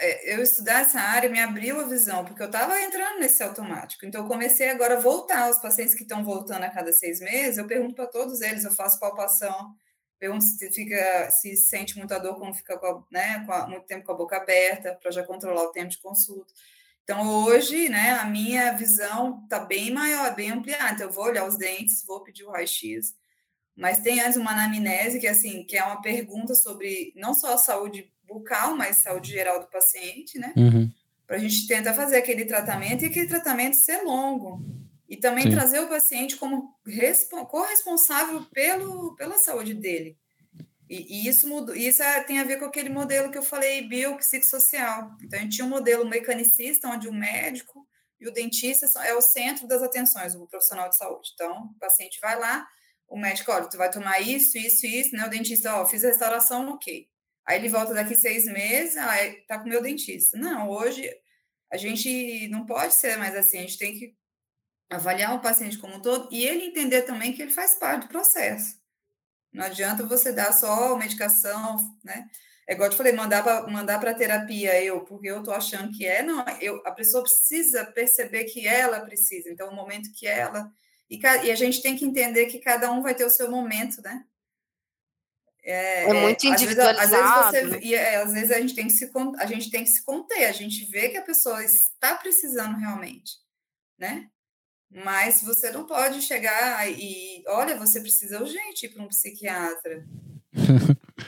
é, 0.00 0.34
eu 0.34 0.42
estudar 0.42 0.80
essa 0.80 0.98
área 1.00 1.30
me 1.30 1.38
abriu 1.38 1.78
a 1.78 1.84
visão, 1.84 2.24
porque 2.24 2.42
eu 2.42 2.46
estava 2.46 2.80
entrando 2.82 3.20
nesse 3.20 3.44
automático. 3.44 4.04
Então 4.04 4.22
eu 4.22 4.28
comecei 4.28 4.70
agora 4.70 4.96
a 4.96 5.00
voltar, 5.00 5.48
os 5.48 5.58
pacientes 5.60 5.94
que 5.94 6.02
estão 6.02 6.24
voltando 6.24 6.64
a 6.64 6.70
cada 6.70 6.92
seis 6.92 7.20
meses, 7.20 7.58
eu 7.58 7.66
pergunto 7.66 7.94
para 7.94 8.08
todos 8.08 8.40
eles, 8.40 8.64
eu 8.64 8.72
faço 8.72 8.98
palpação, 8.98 9.72
pergunto 10.18 10.42
se 10.42 10.68
fica, 10.72 11.30
se 11.30 11.56
sente 11.56 11.96
muita 11.96 12.18
dor 12.18 12.38
quando 12.38 12.54
fica 12.54 12.76
com, 12.76 12.86
a, 12.86 13.04
né, 13.12 13.44
com 13.46 13.52
a, 13.52 13.68
muito 13.68 13.86
tempo 13.86 14.04
com 14.04 14.12
a 14.12 14.16
boca 14.16 14.36
aberta, 14.36 14.98
para 15.00 15.12
já 15.12 15.22
controlar 15.22 15.62
o 15.62 15.72
tempo 15.72 15.90
de 15.90 15.98
consulta. 15.98 16.52
Então, 17.04 17.44
hoje, 17.44 17.88
né, 17.88 18.14
a 18.14 18.24
minha 18.24 18.72
visão 18.72 19.42
está 19.44 19.60
bem 19.60 19.92
maior, 19.92 20.34
bem 20.34 20.50
ampliada. 20.50 20.94
Então, 20.94 21.06
eu 21.06 21.12
vou 21.12 21.26
olhar 21.26 21.46
os 21.46 21.56
dentes, 21.56 22.04
vou 22.04 22.20
pedir 22.20 22.42
o 22.42 22.50
raio-x, 22.50 23.14
mas 23.76 23.98
tem 23.98 24.20
antes 24.20 24.36
uma 24.36 24.52
anamnese, 24.52 25.20
que, 25.20 25.26
assim, 25.26 25.62
que 25.64 25.76
é 25.76 25.84
uma 25.84 26.00
pergunta 26.00 26.54
sobre 26.54 27.12
não 27.14 27.34
só 27.34 27.54
a 27.54 27.58
saúde 27.58 28.10
bucal, 28.26 28.74
mas 28.74 29.02
saúde 29.02 29.30
geral 29.30 29.60
do 29.60 29.66
paciente, 29.66 30.38
né? 30.38 30.52
Uhum. 30.56 30.90
Para 31.26 31.36
a 31.36 31.38
gente 31.38 31.66
tentar 31.66 31.92
fazer 31.92 32.16
aquele 32.16 32.44
tratamento 32.44 33.02
e 33.02 33.06
aquele 33.06 33.26
tratamento 33.26 33.76
ser 33.76 34.02
longo. 34.02 34.64
E 35.08 35.16
também 35.16 35.44
Sim. 35.44 35.50
trazer 35.50 35.80
o 35.80 35.88
paciente 35.88 36.36
como 36.36 36.74
corresponsável 37.48 38.44
pelo, 38.52 39.14
pela 39.14 39.38
saúde 39.38 39.74
dele. 39.74 40.16
E, 40.88 41.24
e 41.24 41.28
isso, 41.28 41.48
mudou, 41.48 41.74
isso 41.74 42.02
é, 42.02 42.22
tem 42.22 42.38
a 42.38 42.44
ver 42.44 42.58
com 42.58 42.64
aquele 42.64 42.88
modelo 42.88 43.30
que 43.30 43.38
eu 43.38 43.42
falei, 43.42 43.86
biopsicossocial. 43.86 45.16
Então, 45.22 45.38
a 45.38 45.42
gente 45.42 45.56
tinha 45.56 45.66
um 45.66 45.70
modelo 45.70 46.08
mecanicista, 46.08 46.88
onde 46.88 47.08
o 47.08 47.12
médico 47.12 47.86
e 48.20 48.26
o 48.26 48.32
dentista 48.32 48.86
é 49.04 49.12
o 49.14 49.20
centro 49.20 49.66
das 49.66 49.82
atenções, 49.82 50.34
o 50.34 50.46
profissional 50.46 50.88
de 50.88 50.96
saúde. 50.96 51.30
Então, 51.34 51.70
o 51.74 51.78
paciente 51.78 52.18
vai 52.20 52.38
lá, 52.38 52.66
o 53.08 53.18
médico, 53.18 53.52
olha, 53.52 53.68
tu 53.68 53.76
vai 53.76 53.90
tomar 53.90 54.20
isso, 54.20 54.58
isso, 54.58 54.86
isso, 54.86 55.14
né? 55.14 55.26
O 55.26 55.30
dentista, 55.30 55.76
ó, 55.76 55.86
fiz 55.86 56.04
a 56.04 56.08
restauração, 56.08 56.68
ok. 56.70 57.08
Aí 57.46 57.58
ele 57.58 57.68
volta 57.68 57.94
daqui 57.94 58.14
seis 58.16 58.44
meses, 58.46 58.96
aí 58.96 59.42
tá 59.46 59.58
com 59.58 59.66
o 59.66 59.68
meu 59.68 59.82
dentista. 59.82 60.36
Não, 60.36 60.68
hoje 60.68 61.08
a 61.70 61.76
gente 61.76 62.48
não 62.48 62.66
pode 62.66 62.94
ser 62.94 63.16
mais 63.16 63.36
assim, 63.36 63.58
a 63.58 63.62
gente 63.62 63.78
tem 63.78 63.98
que 63.98 64.16
avaliar 64.90 65.34
o 65.34 65.40
paciente 65.40 65.78
como 65.78 65.96
um 65.96 66.02
todo 66.02 66.28
e 66.32 66.44
ele 66.44 66.66
entender 66.66 67.02
também 67.02 67.32
que 67.32 67.42
ele 67.42 67.52
faz 67.52 67.78
parte 67.78 68.02
do 68.02 68.08
processo. 68.08 68.76
Não 69.52 69.64
adianta 69.64 70.06
você 70.06 70.32
dar 70.32 70.52
só 70.52 70.96
medicação, 70.96 71.76
né? 72.04 72.26
É 72.68 72.74
igual 72.74 72.88
eu 72.88 72.90
te 72.90 72.96
falei, 72.96 73.12
mandar 73.12 73.44
para 73.44 73.66
mandar 73.68 74.00
para 74.00 74.14
terapia 74.14 74.82
eu, 74.82 75.04
porque 75.04 75.28
eu 75.28 75.42
tô 75.42 75.52
achando 75.52 75.92
que 75.96 76.04
é, 76.04 76.22
não, 76.22 76.44
eu, 76.60 76.82
a 76.84 76.90
pessoa 76.90 77.22
precisa 77.22 77.84
perceber 77.84 78.44
que 78.44 78.66
ela 78.66 79.00
precisa. 79.00 79.48
Então, 79.48 79.68
o 79.68 79.74
momento 79.74 80.10
que 80.12 80.26
ela 80.26 80.68
e, 81.08 81.18
e, 81.18 81.50
a 81.50 81.54
gente 81.54 81.80
tem 81.82 81.96
que 81.96 82.04
entender 82.04 82.46
que 82.46 82.58
cada 82.58 82.90
um 82.90 83.02
vai 83.02 83.14
ter 83.14 83.24
o 83.24 83.30
seu 83.30 83.50
momento, 83.50 84.02
né? 84.02 84.24
É, 85.62 86.04
é 86.04 86.12
muito 86.12 86.46
individualizado. 86.46 87.00
Às 87.00 87.10
vezes, 87.10 87.26
às 87.26 87.52
vezes, 87.52 87.70
você, 87.70 87.86
e, 87.86 87.94
é, 87.94 88.16
às 88.16 88.32
vezes 88.32 88.50
a 88.52 88.60
gente 88.60 88.74
tem 88.74 88.86
que 88.86 88.92
se 88.92 89.10
a 89.38 89.46
gente 89.46 89.70
tem 89.70 89.84
que 89.84 89.90
se 89.90 90.04
conter, 90.04 90.44
a 90.44 90.52
gente 90.52 90.84
vê 90.86 91.08
que 91.08 91.16
a 91.16 91.22
pessoa 91.22 91.62
está 91.64 92.14
precisando 92.14 92.76
realmente, 92.76 93.32
né? 93.98 94.28
Mas 94.88 95.42
você 95.42 95.70
não 95.70 95.84
pode 95.84 96.22
chegar 96.22 96.88
e, 96.88 97.42
olha, 97.48 97.76
você 97.76 98.00
precisa 98.00 98.40
urgente 98.40 98.86
ir 98.86 98.90
para 98.90 99.02
um 99.02 99.08
psiquiatra. 99.08 100.06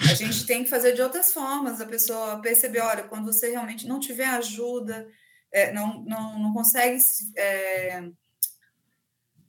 a 0.08 0.14
gente 0.14 0.46
tem 0.46 0.62
que 0.62 0.70
fazer 0.70 0.92
de 0.92 1.02
outras 1.02 1.32
formas, 1.32 1.80
a 1.80 1.86
pessoa 1.86 2.40
perceber, 2.40 2.80
olha, 2.80 3.02
quando 3.02 3.26
você 3.26 3.50
realmente 3.50 3.86
não 3.88 3.98
tiver 3.98 4.26
ajuda, 4.26 5.08
é, 5.52 5.72
não, 5.72 6.04
não, 6.04 6.38
não 6.38 6.52
consegue 6.52 6.98
é, 7.36 8.08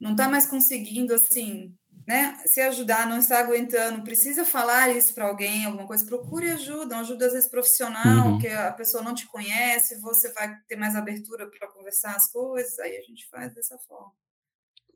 não 0.00 0.12
está 0.12 0.28
mais 0.28 0.46
conseguindo, 0.46 1.14
assim, 1.14 1.76
né, 2.06 2.42
se 2.46 2.60
ajudar, 2.60 3.06
não 3.06 3.18
está 3.18 3.38
aguentando, 3.38 4.02
precisa 4.02 4.44
falar 4.44 4.88
isso 4.88 5.14
para 5.14 5.26
alguém, 5.26 5.64
alguma 5.64 5.86
coisa, 5.86 6.04
procure 6.06 6.50
ajuda, 6.50 6.96
uma 6.96 7.02
ajuda 7.02 7.26
às 7.26 7.32
vezes 7.32 7.48
profissional, 7.48 8.28
uhum. 8.28 8.38
que 8.38 8.48
a 8.48 8.72
pessoa 8.72 9.02
não 9.02 9.14
te 9.14 9.26
conhece, 9.26 10.00
você 10.00 10.32
vai 10.32 10.58
ter 10.66 10.76
mais 10.76 10.96
abertura 10.96 11.48
para 11.48 11.68
conversar 11.68 12.16
as 12.16 12.32
coisas, 12.32 12.78
aí 12.78 12.96
a 12.96 13.02
gente 13.02 13.28
faz 13.28 13.54
dessa 13.54 13.78
forma. 13.78 14.12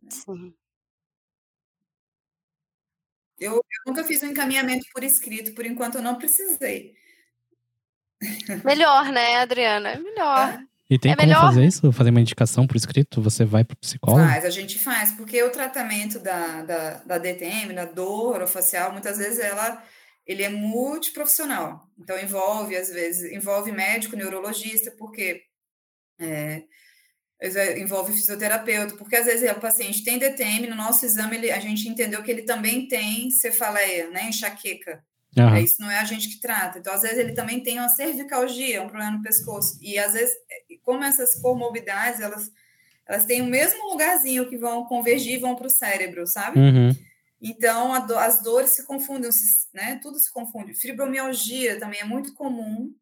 Né? 0.03 0.11
Sim. 0.11 0.55
Eu, 3.39 3.55
eu, 3.55 3.63
nunca 3.87 4.05
fiz 4.05 4.23
um 4.23 4.29
encaminhamento 4.29 4.87
por 4.93 5.05
escrito, 5.05 5.55
por 5.55 5.67
enquanto 5.67 5.97
eu 5.97 6.03
não 6.03 6.17
precisei. 6.17 6.95
Melhor, 8.65 9.13
né, 9.13 9.37
Adriana? 9.37 9.91
É 9.91 9.99
melhor. 9.99 10.49
É. 10.49 10.74
E 10.91 10.99
tem 10.99 11.13
é 11.13 11.17
como 11.17 11.27
melhor... 11.27 11.43
fazer 11.43 11.65
isso? 11.65 11.93
Fazer 11.93 12.11
uma 12.11 12.21
indicação 12.21 12.67
por 12.67 12.77
escrito? 12.77 13.23
Você 13.23 13.45
vai 13.45 13.65
para 13.65 13.75
o 13.75 13.79
psicólogo? 13.79 14.29
Faz, 14.29 14.45
a 14.45 14.51
gente 14.51 14.79
faz, 14.79 15.13
porque 15.13 15.43
o 15.43 15.51
tratamento 15.51 16.19
da, 16.19 16.63
da, 16.63 16.91
da 17.05 17.19
DTM, 17.19 17.73
da 17.73 17.85
dor 17.87 18.35
orofacial, 18.35 18.93
muitas 18.93 19.19
vezes 19.19 19.39
ela 19.39 19.83
ele 20.27 20.43
é 20.43 20.49
multiprofissional. 20.49 21.87
Então 21.99 22.19
envolve, 22.19 22.77
às 22.77 22.89
vezes, 22.89 23.31
envolve 23.33 23.71
médico, 23.73 24.17
neurologista, 24.17 24.91
porque 24.99 25.43
é, 26.19 26.63
envolve 27.77 28.13
fisioterapeuta, 28.13 28.97
porque 28.97 29.17
às 29.17 29.27
vezes 29.27 29.51
o 29.51 29.61
paciente 29.61 30.03
tem 30.03 30.19
DTM, 30.19 30.67
no 30.67 30.77
nosso 30.77 31.05
exame 31.05 31.37
ele, 31.37 31.51
a 31.51 31.61
gente 31.61 31.89
entendeu 31.89 32.23
que 32.23 32.31
ele 32.31 32.43
também 32.43 32.89
tem 32.89 33.31
cefaleia, 33.31 34.09
né, 34.11 34.29
enxaqueca. 34.29 35.05
Uhum. 35.37 35.57
Isso 35.57 35.81
não 35.81 35.91
é 35.91 35.99
a 35.99 36.05
gente 36.05 36.29
que 36.29 36.41
trata. 36.41 36.79
Então, 36.79 36.93
às 36.93 37.03
vezes, 37.03 37.19
ele 37.19 37.33
também 37.33 37.63
tem 37.63 37.79
uma 37.79 37.89
cervicalgia, 37.89 38.83
um 38.83 38.89
problema 38.89 39.13
no 39.13 39.23
pescoço. 39.23 39.79
E, 39.81 39.99
às 39.99 40.13
vezes, 40.13 40.35
é, 40.51 40.77
como 40.83 41.03
essas 41.03 41.35
comorbidades, 41.37 42.21
elas, 42.21 42.51
elas 43.07 43.25
têm 43.25 43.43
o 43.43 43.47
mesmo 43.47 43.91
lugarzinho 43.91 44.49
que 44.49 44.57
vão 44.57 44.85
convergir 44.85 45.41
vão 45.41 45.57
para 45.57 45.67
o 45.67 45.71
cérebro, 45.71 46.27
sabe? 46.27 46.59
Uhum. 46.59 46.97
Então, 47.41 48.07
do, 48.07 48.17
as 48.19 48.43
dores 48.43 48.71
se 48.71 48.87
confundem, 48.87 49.31
né? 49.73 49.99
Tudo 50.03 50.19
se 50.19 50.33
confunde. 50.33 50.75
Fibromialgia 50.75 51.79
também 51.79 52.01
é 52.01 52.05
muito 52.05 52.33
comum. 52.35 52.95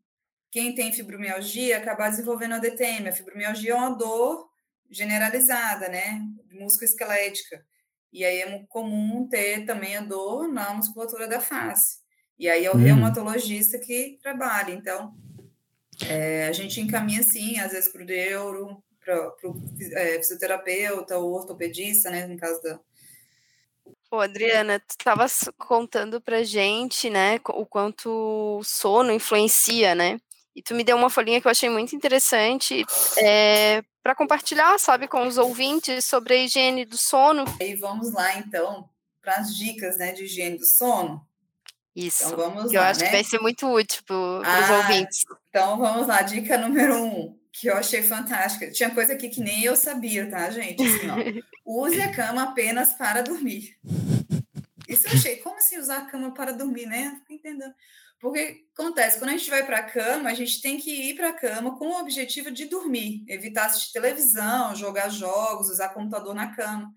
Quem 0.50 0.74
tem 0.74 0.92
fibromialgia 0.92 1.78
acaba 1.78 2.08
desenvolvendo 2.08 2.54
a 2.54 2.58
DTM. 2.58 3.08
A 3.08 3.12
fibromialgia 3.12 3.72
é 3.72 3.74
uma 3.74 3.90
dor 3.90 4.48
generalizada, 4.90 5.88
né? 5.88 6.20
Músculo 6.50 6.84
esquelética. 6.84 7.64
E 8.12 8.24
aí 8.24 8.40
é 8.40 8.64
comum 8.68 9.26
ter 9.28 9.64
também 9.64 9.96
a 9.96 10.02
dor 10.02 10.46
na 10.48 10.74
musculatura 10.74 11.26
da 11.26 11.40
face. 11.40 12.01
E 12.38 12.48
aí 12.48 12.64
é 12.64 12.70
o 12.70 12.76
hum. 12.76 12.82
reumatologista 12.82 13.78
que 13.78 14.18
trabalha. 14.22 14.72
Então, 14.72 15.14
é, 16.06 16.46
a 16.46 16.52
gente 16.52 16.80
encaminha, 16.80 17.22
sim, 17.22 17.58
às 17.58 17.72
vezes 17.72 17.90
para 17.90 18.02
o 18.02 18.06
neuro, 18.06 18.82
para 19.04 19.34
o 19.44 19.56
é, 19.92 20.18
fisioterapeuta, 20.18 21.18
o 21.18 21.32
ortopedista, 21.32 22.10
né, 22.10 22.26
no 22.26 22.36
caso 22.36 22.60
da... 22.62 22.80
Pô, 24.08 24.20
Adriana, 24.20 24.78
tu 24.78 24.90
estava 24.90 25.26
contando 25.58 26.20
para 26.20 26.42
gente, 26.42 27.08
né, 27.08 27.40
o 27.48 27.64
quanto 27.66 28.10
o 28.58 28.64
sono 28.64 29.12
influencia, 29.12 29.94
né? 29.94 30.20
E 30.54 30.62
tu 30.62 30.74
me 30.74 30.84
deu 30.84 30.96
uma 30.98 31.08
folhinha 31.08 31.40
que 31.40 31.46
eu 31.46 31.50
achei 31.50 31.70
muito 31.70 31.96
interessante 31.96 32.84
é, 33.16 33.82
para 34.02 34.14
compartilhar, 34.14 34.78
sabe, 34.78 35.08
com 35.08 35.26
os 35.26 35.38
ouvintes 35.38 36.04
sobre 36.04 36.34
a 36.34 36.44
higiene 36.44 36.84
do 36.84 36.98
sono. 36.98 37.44
E 37.58 37.74
vamos 37.74 38.12
lá, 38.12 38.36
então, 38.38 38.86
para 39.22 39.36
as 39.36 39.56
dicas, 39.56 39.96
né, 39.96 40.12
de 40.12 40.24
higiene 40.24 40.58
do 40.58 40.66
sono. 40.66 41.26
Isso. 41.94 42.24
Então 42.24 42.36
vamos 42.36 42.72
eu 42.72 42.80
lá, 42.80 42.88
acho 42.88 43.00
né? 43.00 43.06
que 43.06 43.12
vai 43.12 43.24
ser 43.24 43.40
muito 43.40 43.66
útil 43.68 44.02
para 44.06 44.16
os 44.16 44.46
ah, 44.46 44.76
ouvintes. 44.78 45.24
Então 45.48 45.78
vamos 45.78 46.06
lá, 46.06 46.22
dica 46.22 46.56
número 46.56 47.02
um, 47.04 47.38
que 47.52 47.66
eu 47.66 47.76
achei 47.76 48.02
fantástica. 48.02 48.70
Tinha 48.70 48.90
coisa 48.90 49.12
aqui 49.12 49.28
que 49.28 49.40
nem 49.40 49.62
eu 49.62 49.76
sabia, 49.76 50.28
tá, 50.30 50.50
gente? 50.50 50.82
Assim, 50.82 51.08
ó, 51.10 51.16
use 51.84 52.00
a 52.00 52.14
cama 52.14 52.44
apenas 52.44 52.94
para 52.94 53.22
dormir. 53.22 53.76
Isso 54.88 55.06
eu 55.06 55.12
achei. 55.12 55.36
Como 55.36 55.56
assim 55.56 55.78
usar 55.78 55.98
a 55.98 56.06
cama 56.06 56.32
para 56.32 56.52
dormir, 56.52 56.86
né? 56.86 57.20
Não 57.28 57.36
entendendo. 57.36 57.74
Porque 58.18 58.64
acontece, 58.78 59.18
quando 59.18 59.30
a 59.30 59.36
gente 59.36 59.50
vai 59.50 59.66
para 59.66 59.78
a 59.78 59.82
cama, 59.82 60.30
a 60.30 60.34
gente 60.34 60.62
tem 60.62 60.78
que 60.78 60.90
ir 60.90 61.16
para 61.16 61.30
a 61.30 61.32
cama 61.32 61.76
com 61.76 61.88
o 61.88 62.00
objetivo 62.00 62.52
de 62.52 62.66
dormir, 62.66 63.24
evitar 63.28 63.66
assistir 63.66 63.92
televisão, 63.92 64.76
jogar 64.76 65.08
jogos, 65.08 65.68
usar 65.68 65.88
computador 65.88 66.32
na 66.32 66.54
cama, 66.54 66.88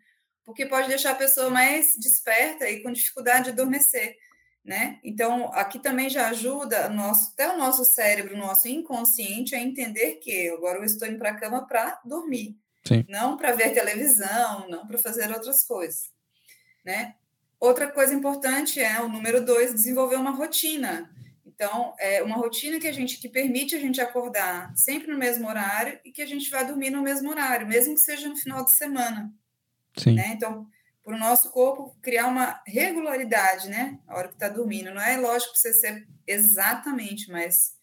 porque 0.44 0.68
pode 0.68 0.88
deixar 0.88 1.12
a 1.12 1.16
pessoa 1.16 1.50
mais 1.50 1.98
desperta 1.98 2.70
e 2.70 2.84
com 2.84 2.92
dificuldade 2.92 3.46
de 3.46 3.50
adormecer 3.50 4.16
né? 4.66 5.00
Então, 5.04 5.52
aqui 5.54 5.78
também 5.78 6.10
já 6.10 6.30
ajuda 6.30 6.90
nosso, 6.90 7.32
até 7.34 7.54
o 7.54 7.58
nosso 7.58 7.86
cérebro, 7.86 8.36
nosso 8.36 8.68
inconsciente, 8.68 9.54
a 9.54 9.62
entender 9.62 10.16
que 10.16 10.50
agora 10.50 10.80
eu 10.80 10.84
estou 10.84 11.08
indo 11.08 11.20
para 11.20 11.30
a 11.30 11.40
cama 11.40 11.68
para 11.68 12.02
dormir, 12.04 12.58
Sim. 12.84 13.06
não 13.08 13.38
para 13.38 13.52
ver 13.52 13.74
televisão, 13.74 14.68
não 14.68 14.88
para 14.88 14.98
fazer 14.98 15.32
outras 15.32 15.64
coisas, 15.64 16.12
né? 16.84 17.14
Outra 17.60 17.88
coisa 17.88 18.14
importante 18.14 18.82
é 18.82 19.00
o 19.00 19.08
número 19.08 19.46
dois, 19.46 19.74
desenvolver 19.74 20.16
uma 20.16 20.32
rotina. 20.32 21.12
Então, 21.46 21.94
é 22.00 22.22
uma 22.22 22.36
rotina 22.36 22.80
que 22.80 22.88
a 22.88 22.92
gente 22.92 23.18
que 23.18 23.30
permite 23.30 23.76
a 23.76 23.80
gente 23.80 24.02
acordar 24.02 24.76
sempre 24.76 25.12
no 25.12 25.18
mesmo 25.18 25.48
horário 25.48 26.00
e 26.04 26.12
que 26.12 26.22
a 26.22 26.26
gente 26.26 26.50
vai 26.50 26.66
dormir 26.66 26.90
no 26.90 27.02
mesmo 27.02 27.30
horário, 27.30 27.68
mesmo 27.68 27.94
que 27.94 28.02
seja 28.02 28.28
no 28.28 28.36
final 28.36 28.66
de 28.66 28.76
semana. 28.76 29.32
Sim. 29.96 30.16
Né? 30.16 30.32
Então, 30.34 30.68
para 31.06 31.16
o 31.16 31.20
nosso 31.20 31.52
corpo 31.52 31.96
criar 32.02 32.26
uma 32.26 32.60
regularidade, 32.66 33.70
né? 33.70 34.00
A 34.08 34.18
hora 34.18 34.28
que 34.28 34.34
está 34.34 34.50
dormindo. 34.50 34.92
Não 34.92 35.00
é 35.00 35.16
lógico 35.18 35.54
que 35.54 35.60
você 35.60 35.72
ser 35.72 36.08
exatamente, 36.26 37.32
mas 37.32 37.76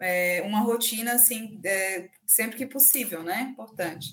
é, 0.00 0.42
uma 0.42 0.58
rotina, 0.58 1.12
assim, 1.12 1.60
é, 1.64 2.10
sempre 2.26 2.56
que 2.56 2.66
possível, 2.66 3.22
né? 3.22 3.42
Importante. 3.52 4.08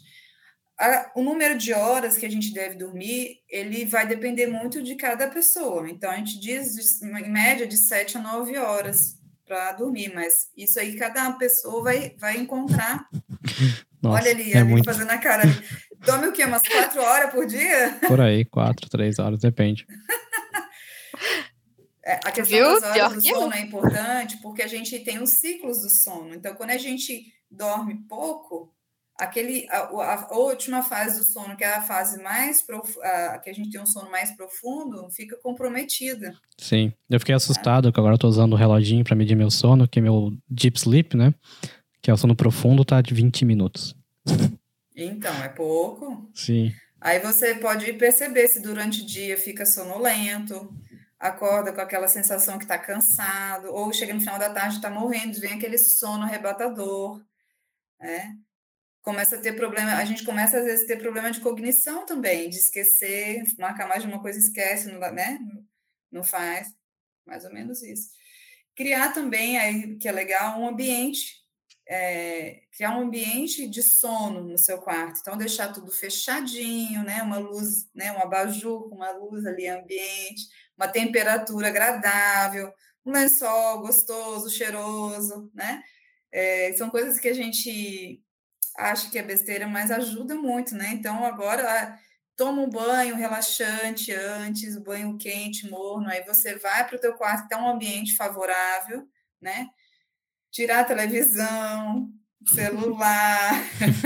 A, 0.80 1.12
o 1.16 1.24
número 1.24 1.58
de 1.58 1.74
horas 1.74 2.16
que 2.16 2.26
a 2.26 2.30
gente 2.30 2.54
deve 2.54 2.76
dormir, 2.76 3.40
ele 3.50 3.86
vai 3.86 4.08
depender 4.08 4.46
muito 4.46 4.84
de 4.84 4.96
cada 4.96 5.28
pessoa. 5.28 5.90
Então, 5.90 6.12
a 6.12 6.16
gente 6.18 6.40
diz, 6.40 7.02
em 7.02 7.30
média, 7.30 7.66
de 7.66 7.76
7 7.76 8.20
a 8.20 8.22
9 8.22 8.56
horas 8.56 9.20
para 9.48 9.72
dormir, 9.74 10.14
mas 10.14 10.52
isso 10.56 10.80
aí 10.80 10.96
cada 10.96 11.32
pessoa 11.34 11.84
vai, 11.84 12.16
vai 12.20 12.38
encontrar. 12.38 13.10
Nossa, 14.00 14.22
Olha 14.22 14.32
ali, 14.32 14.54
é 14.54 14.64
muito... 14.64 14.86
fazendo 14.86 15.10
a 15.10 15.18
cara. 15.18 15.44
Dorme 16.06 16.28
o 16.28 16.34
quê? 16.34 16.46
Umas 16.46 16.68
quatro 16.68 17.02
horas 17.02 17.32
por 17.32 17.46
dia? 17.46 18.00
Por 18.08 18.20
aí, 18.20 18.44
quatro, 18.46 18.90
três 18.90 19.20
horas, 19.20 19.40
depende. 19.40 19.86
É, 22.04 22.14
a 22.14 22.32
questão 22.32 22.58
Viu? 22.58 22.82
das 22.82 22.98
horas 22.98 23.14
do 23.14 23.22
sono 23.22 23.54
é 23.54 23.62
importante 23.62 24.38
porque 24.42 24.64
a 24.64 24.68
gente 24.68 24.98
tem 25.02 25.22
os 25.22 25.30
ciclos 25.34 25.82
do 25.82 25.90
sono. 25.90 26.34
Então, 26.34 26.56
quando 26.56 26.72
a 26.72 26.78
gente 26.78 27.32
dorme 27.50 27.94
pouco, 28.10 28.74
aquele 29.20 29.68
a, 29.70 30.32
a, 30.32 30.36
última 30.36 30.82
fase 30.82 31.20
do 31.20 31.24
sono, 31.24 31.56
que 31.56 31.64
é 31.64 31.76
a 31.76 31.82
fase 31.82 32.22
mais 32.22 32.64
prof, 32.64 33.00
a, 33.04 33.38
que 33.38 33.52
a 33.52 33.54
gente 33.54 33.70
tem 33.70 33.80
um 33.80 33.86
sono 33.86 34.10
mais 34.10 34.36
profundo, 34.36 35.10
fica 35.12 35.38
comprometida. 35.44 36.34
Sim, 36.58 36.92
eu 37.08 37.20
fiquei 37.20 37.36
assustado 37.36 37.90
é. 37.90 37.92
que 37.92 38.00
agora 38.00 38.16
eu 38.16 38.20
tô 38.20 38.28
usando 38.28 38.54
o 38.54 38.58
reloginho 38.58 39.04
para 39.04 39.16
medir 39.16 39.36
meu 39.36 39.52
sono, 39.52 39.88
que 39.88 40.00
é 40.00 40.02
meu 40.02 40.32
deep 40.50 40.80
sleep, 40.80 41.16
né? 41.16 41.34
Que 42.02 42.10
é 42.10 42.14
o 42.14 42.18
sono 42.18 42.36
profundo, 42.36 42.84
tá 42.84 43.00
de 43.00 43.14
20 43.14 43.46
minutos. 43.46 43.96
Então, 44.96 45.34
é 45.44 45.50
pouco. 45.50 46.30
Sim. 46.34 46.72
Aí 47.00 47.20
você 47.20 47.56
pode 47.56 47.92
perceber 47.94 48.48
se 48.48 48.62
durante 48.62 49.02
o 49.02 49.06
dia 49.06 49.38
fica 49.38 49.66
sonolento, 49.66 50.72
acorda 51.20 51.74
com 51.74 51.82
aquela 51.82 52.08
sensação 52.08 52.58
que 52.58 52.64
está 52.64 52.78
cansado, 52.78 53.74
ou 53.74 53.92
chega 53.92 54.14
no 54.14 54.20
final 54.20 54.38
da 54.38 54.54
tarde 54.54 54.76
está 54.76 54.90
morrendo, 54.90 55.40
vem 55.40 55.54
aquele 55.54 55.78
sono 55.78 56.24
arrebatador, 56.24 57.24
né? 58.00 58.36
Começa 59.02 59.36
a 59.36 59.42
ter 59.42 59.54
problema, 59.54 59.96
a 59.96 60.06
gente 60.06 60.24
começa 60.24 60.60
às 60.60 60.66
vezes 60.66 60.84
a 60.84 60.88
ter 60.88 60.98
problema 60.98 61.32
de 61.32 61.40
cognição 61.40 62.06
também, 62.06 62.50
de 62.50 62.58
esquecer, 62.58 63.42
marcar 63.58 63.88
mais 63.88 64.04
de 64.04 64.08
uma 64.08 64.22
coisa, 64.22 64.38
esquece, 64.38 64.92
não, 64.92 65.00
né? 65.00 65.40
Não 66.12 66.24
faz, 66.24 66.68
mais 67.26 67.46
ou 67.46 67.52
menos 67.52 67.82
isso. 67.82 68.10
Criar 68.76 69.12
também, 69.12 69.58
aí, 69.58 69.98
que 69.98 70.08
é 70.08 70.12
legal, 70.12 70.60
um 70.60 70.68
ambiente 70.68 71.41
é, 71.92 72.62
criar 72.72 72.98
um 72.98 73.02
ambiente 73.02 73.68
de 73.68 73.84
sono 73.84 74.42
no 74.42 74.58
seu 74.58 74.78
quarto. 74.78 75.20
Então, 75.20 75.38
deixar 75.38 75.74
tudo 75.74 75.92
fechadinho, 75.92 77.04
né? 77.04 77.22
Uma 77.22 77.38
luz, 77.38 77.90
né? 77.94 78.14
Um 78.14 78.22
abajur 78.22 78.88
com 78.88 78.96
uma 78.96 79.12
luz 79.12 79.46
ali 79.46 79.68
ambiente, 79.68 80.48
uma 80.78 80.88
temperatura 80.88 81.68
agradável, 81.68 82.74
um 83.06 83.12
lençol 83.12 83.82
gostoso, 83.82 84.50
cheiroso, 84.50 85.52
né? 85.54 85.84
É, 86.32 86.72
são 86.78 86.90
coisas 86.90 87.20
que 87.20 87.28
a 87.28 87.34
gente 87.34 88.24
acha 88.78 89.10
que 89.10 89.20
é 89.20 89.24
besteira, 89.24 89.68
mas 89.68 89.92
ajuda 89.92 90.34
muito, 90.34 90.74
né? 90.74 90.92
Então, 90.94 91.26
agora 91.26 92.00
toma 92.38 92.62
um 92.62 92.70
banho 92.70 93.18
relaxante 93.18 94.14
antes, 94.14 94.78
banho 94.78 95.18
quente, 95.18 95.70
morno, 95.70 96.08
aí 96.10 96.24
você 96.24 96.56
vai 96.56 96.88
para 96.88 96.96
o 96.96 97.00
teu 97.02 97.16
quarto, 97.16 97.44
que 97.44 97.50
tá 97.50 97.62
um 97.62 97.70
ambiente 97.70 98.16
favorável, 98.16 99.06
né? 99.42 99.68
Tirar 100.52 100.82
a 100.82 100.86
televisão, 100.86 102.10
celular. 102.46 103.64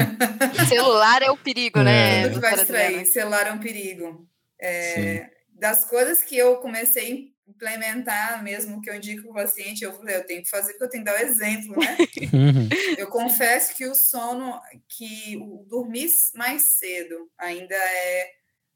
celular 0.70 1.22
é 1.22 1.32
o 1.32 1.38
perigo, 1.38 1.82
né? 1.82 2.24
Tudo 2.30 2.36
que 2.36 2.42
vai 2.42 2.56
distrair. 2.56 3.06
Celular 3.06 3.48
é 3.48 3.52
um 3.52 3.60
perigo. 3.60 4.28
É, 4.62 5.30
das 5.52 5.86
coisas 5.86 6.22
que 6.22 6.38
eu 6.38 6.58
comecei 6.58 7.34
a 7.48 7.52
implementar 7.52 8.44
mesmo, 8.44 8.82
que 8.82 8.90
eu 8.90 8.96
indico 8.96 9.24
para 9.24 9.32
o 9.32 9.46
paciente, 9.46 9.84
eu 9.84 9.94
falei, 9.94 10.16
eu 10.16 10.26
tenho 10.26 10.44
que 10.44 10.50
fazer, 10.50 10.74
porque 10.74 10.86
eu 10.86 10.90
tenho 10.90 11.04
que 11.04 11.12
dar 11.12 11.20
o 11.20 11.24
um 11.24 11.28
exemplo, 11.28 11.76
né? 11.78 11.98
Uhum. 12.34 12.68
eu 12.98 13.08
confesso 13.08 13.74
que 13.76 13.86
o 13.86 13.96
sono, 13.96 14.60
que 14.90 15.38
o 15.38 15.66
dormir 15.70 16.10
mais 16.34 16.64
cedo 16.64 17.30
ainda 17.38 17.76
é 17.76 18.32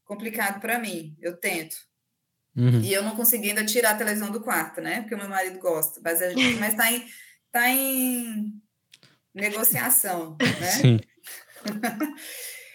complicado 0.05 0.61
para 0.61 0.79
mim. 0.79 1.15
Eu 1.21 1.37
tento. 1.37 1.75
Uhum. 2.55 2.81
E 2.81 2.93
eu 2.93 3.03
não 3.03 3.15
consegui 3.15 3.49
ainda 3.49 3.65
tirar 3.65 3.91
a 3.91 3.97
televisão 3.97 4.31
do 4.31 4.41
quarto, 4.41 4.81
né? 4.81 5.01
Porque 5.01 5.15
o 5.15 5.17
meu 5.17 5.29
marido 5.29 5.59
gosta. 5.59 5.99
Mas, 6.03 6.21
a 6.21 6.29
gente, 6.29 6.59
mas 6.59 6.75
tá 6.75 6.91
em, 6.91 7.05
tá 7.51 7.69
em 7.69 8.53
negociação, 9.33 10.37
né? 10.39 10.71
Sim. 10.71 10.99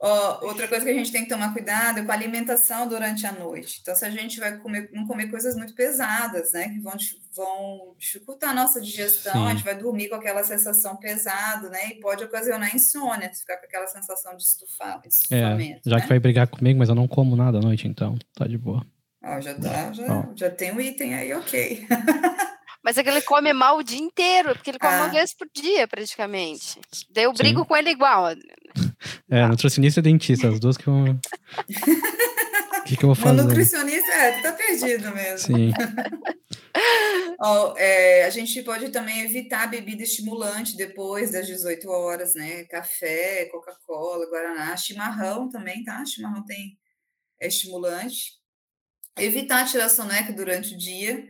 Ó, 0.00 0.46
outra 0.46 0.68
coisa 0.68 0.84
que 0.84 0.90
a 0.90 0.94
gente 0.94 1.10
tem 1.10 1.22
que 1.22 1.28
tomar 1.28 1.52
cuidado 1.52 1.98
é 2.00 2.04
com 2.04 2.10
a 2.10 2.14
alimentação 2.14 2.86
durante 2.86 3.26
a 3.26 3.32
noite. 3.32 3.78
Então, 3.80 3.94
se 3.94 4.04
a 4.04 4.10
gente 4.10 4.38
vai 4.38 4.58
comer, 4.58 4.90
não 4.92 5.06
comer 5.06 5.28
coisas 5.28 5.56
muito 5.56 5.74
pesadas, 5.74 6.52
né, 6.52 6.68
que 6.68 6.80
vão, 6.80 6.94
vão 7.34 7.94
dificultar 7.98 8.50
a 8.50 8.54
nossa 8.54 8.80
digestão, 8.80 9.32
Sim. 9.32 9.46
a 9.46 9.50
gente 9.50 9.64
vai 9.64 9.76
dormir 9.76 10.08
com 10.08 10.14
aquela 10.14 10.44
sensação 10.44 10.96
pesada, 10.96 11.68
né, 11.70 11.88
e 11.88 12.00
pode 12.00 12.24
ocasionar 12.24 12.74
insônia, 12.74 13.32
ficar 13.34 13.56
com 13.56 13.66
aquela 13.66 13.86
sensação 13.86 14.36
de 14.36 14.42
estufar, 14.42 15.00
é, 15.30 15.80
já 15.84 15.96
né? 15.96 16.02
que 16.02 16.08
vai 16.08 16.18
brigar 16.18 16.46
comigo, 16.46 16.78
mas 16.78 16.88
eu 16.88 16.94
não 16.94 17.08
como 17.08 17.34
nada 17.36 17.58
à 17.58 17.60
noite, 17.60 17.88
então 17.88 18.18
tá 18.34 18.46
de 18.46 18.58
boa. 18.58 18.86
Ó, 19.22 19.40
já, 19.40 19.54
tá, 19.54 19.92
já, 19.92 20.28
já 20.34 20.50
tem 20.50 20.72
um 20.72 20.80
item 20.80 21.14
aí, 21.14 21.32
ok. 21.34 21.86
Mas 22.82 22.96
é 22.96 23.02
que 23.02 23.10
ele 23.10 23.20
come 23.20 23.52
mal 23.52 23.76
o 23.76 23.82
dia 23.82 23.98
inteiro, 23.98 24.54
porque 24.54 24.70
ele 24.70 24.78
come 24.78 24.94
ah. 24.94 25.02
uma 25.02 25.08
vez 25.08 25.34
por 25.34 25.46
dia, 25.54 25.86
praticamente. 25.86 26.80
Daí 27.10 27.24
eu 27.24 27.32
brigo 27.32 27.60
Sim. 27.60 27.66
com 27.66 27.76
ele 27.76 27.90
igual. 27.90 28.30
É, 29.30 29.46
nutricionista 29.46 30.00
e 30.00 30.02
dentista, 30.02 30.48
as 30.48 30.58
duas 30.58 30.78
que 30.78 30.86
vão. 30.86 31.04
O 31.04 31.14
que, 32.84 32.96
que 32.96 33.04
eu 33.04 33.08
vou 33.08 33.14
fazer? 33.14 33.40
O 33.40 33.44
nutricionista, 33.44 34.10
é, 34.12 34.32
tu 34.32 34.42
tá 34.42 34.52
perdido 34.52 35.14
mesmo. 35.14 35.38
Sim. 35.38 35.72
oh, 37.38 37.74
é, 37.76 38.24
a 38.24 38.30
gente 38.30 38.62
pode 38.62 38.88
também 38.88 39.20
evitar 39.20 39.66
bebida 39.68 40.02
estimulante 40.02 40.74
depois 40.74 41.32
das 41.32 41.46
18 41.46 41.86
horas, 41.88 42.34
né? 42.34 42.64
Café, 42.64 43.44
Coca-Cola, 43.46 44.26
Guaraná, 44.30 44.74
chimarrão 44.76 45.50
também, 45.50 45.84
tá? 45.84 46.02
Chimarrão 46.06 46.44
tem 46.46 46.78
é 47.38 47.48
estimulante. 47.48 48.38
Evitar 49.18 49.66
tirar 49.66 49.88
soneca 49.88 50.32
durante 50.32 50.74
o 50.74 50.78
dia 50.78 51.28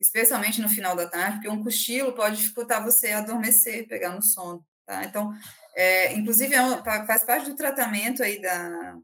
especialmente 0.00 0.60
no 0.60 0.68
final 0.68 0.96
da 0.96 1.06
tarde, 1.06 1.36
porque 1.36 1.48
um 1.48 1.62
cochilo 1.62 2.12
pode 2.12 2.38
dificultar 2.38 2.82
você 2.82 3.12
adormecer, 3.12 3.86
pegar 3.86 4.10
no 4.10 4.22
sono, 4.22 4.64
tá? 4.86 5.04
Então, 5.04 5.32
é, 5.76 6.14
inclusive, 6.14 6.54
é 6.54 6.62
um, 6.62 6.82
faz 6.82 7.22
parte 7.22 7.50
do 7.50 7.56
tratamento 7.56 8.22
aí 8.22 8.40
da... 8.40 8.96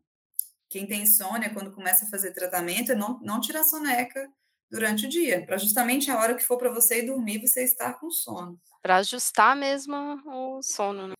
Quem 0.68 0.86
tem 0.86 1.02
insônia, 1.02 1.50
quando 1.50 1.72
começa 1.72 2.04
a 2.04 2.08
fazer 2.08 2.32
tratamento, 2.32 2.92
é 2.92 2.94
não, 2.94 3.20
não 3.20 3.40
tirar 3.40 3.62
soneca 3.62 4.28
durante 4.68 5.06
o 5.06 5.08
dia, 5.08 5.46
para 5.46 5.58
justamente 5.58 6.10
a 6.10 6.18
hora 6.18 6.34
que 6.34 6.42
for 6.42 6.58
para 6.58 6.70
você 6.70 6.98
ir 6.98 7.06
dormir, 7.06 7.40
você 7.40 7.62
estar 7.62 7.94
com 8.00 8.10
sono. 8.10 8.58
Para 8.82 8.96
ajustar 8.96 9.54
mesmo 9.54 9.94
o 10.26 10.60
sono, 10.62 11.08
né? 11.08 11.14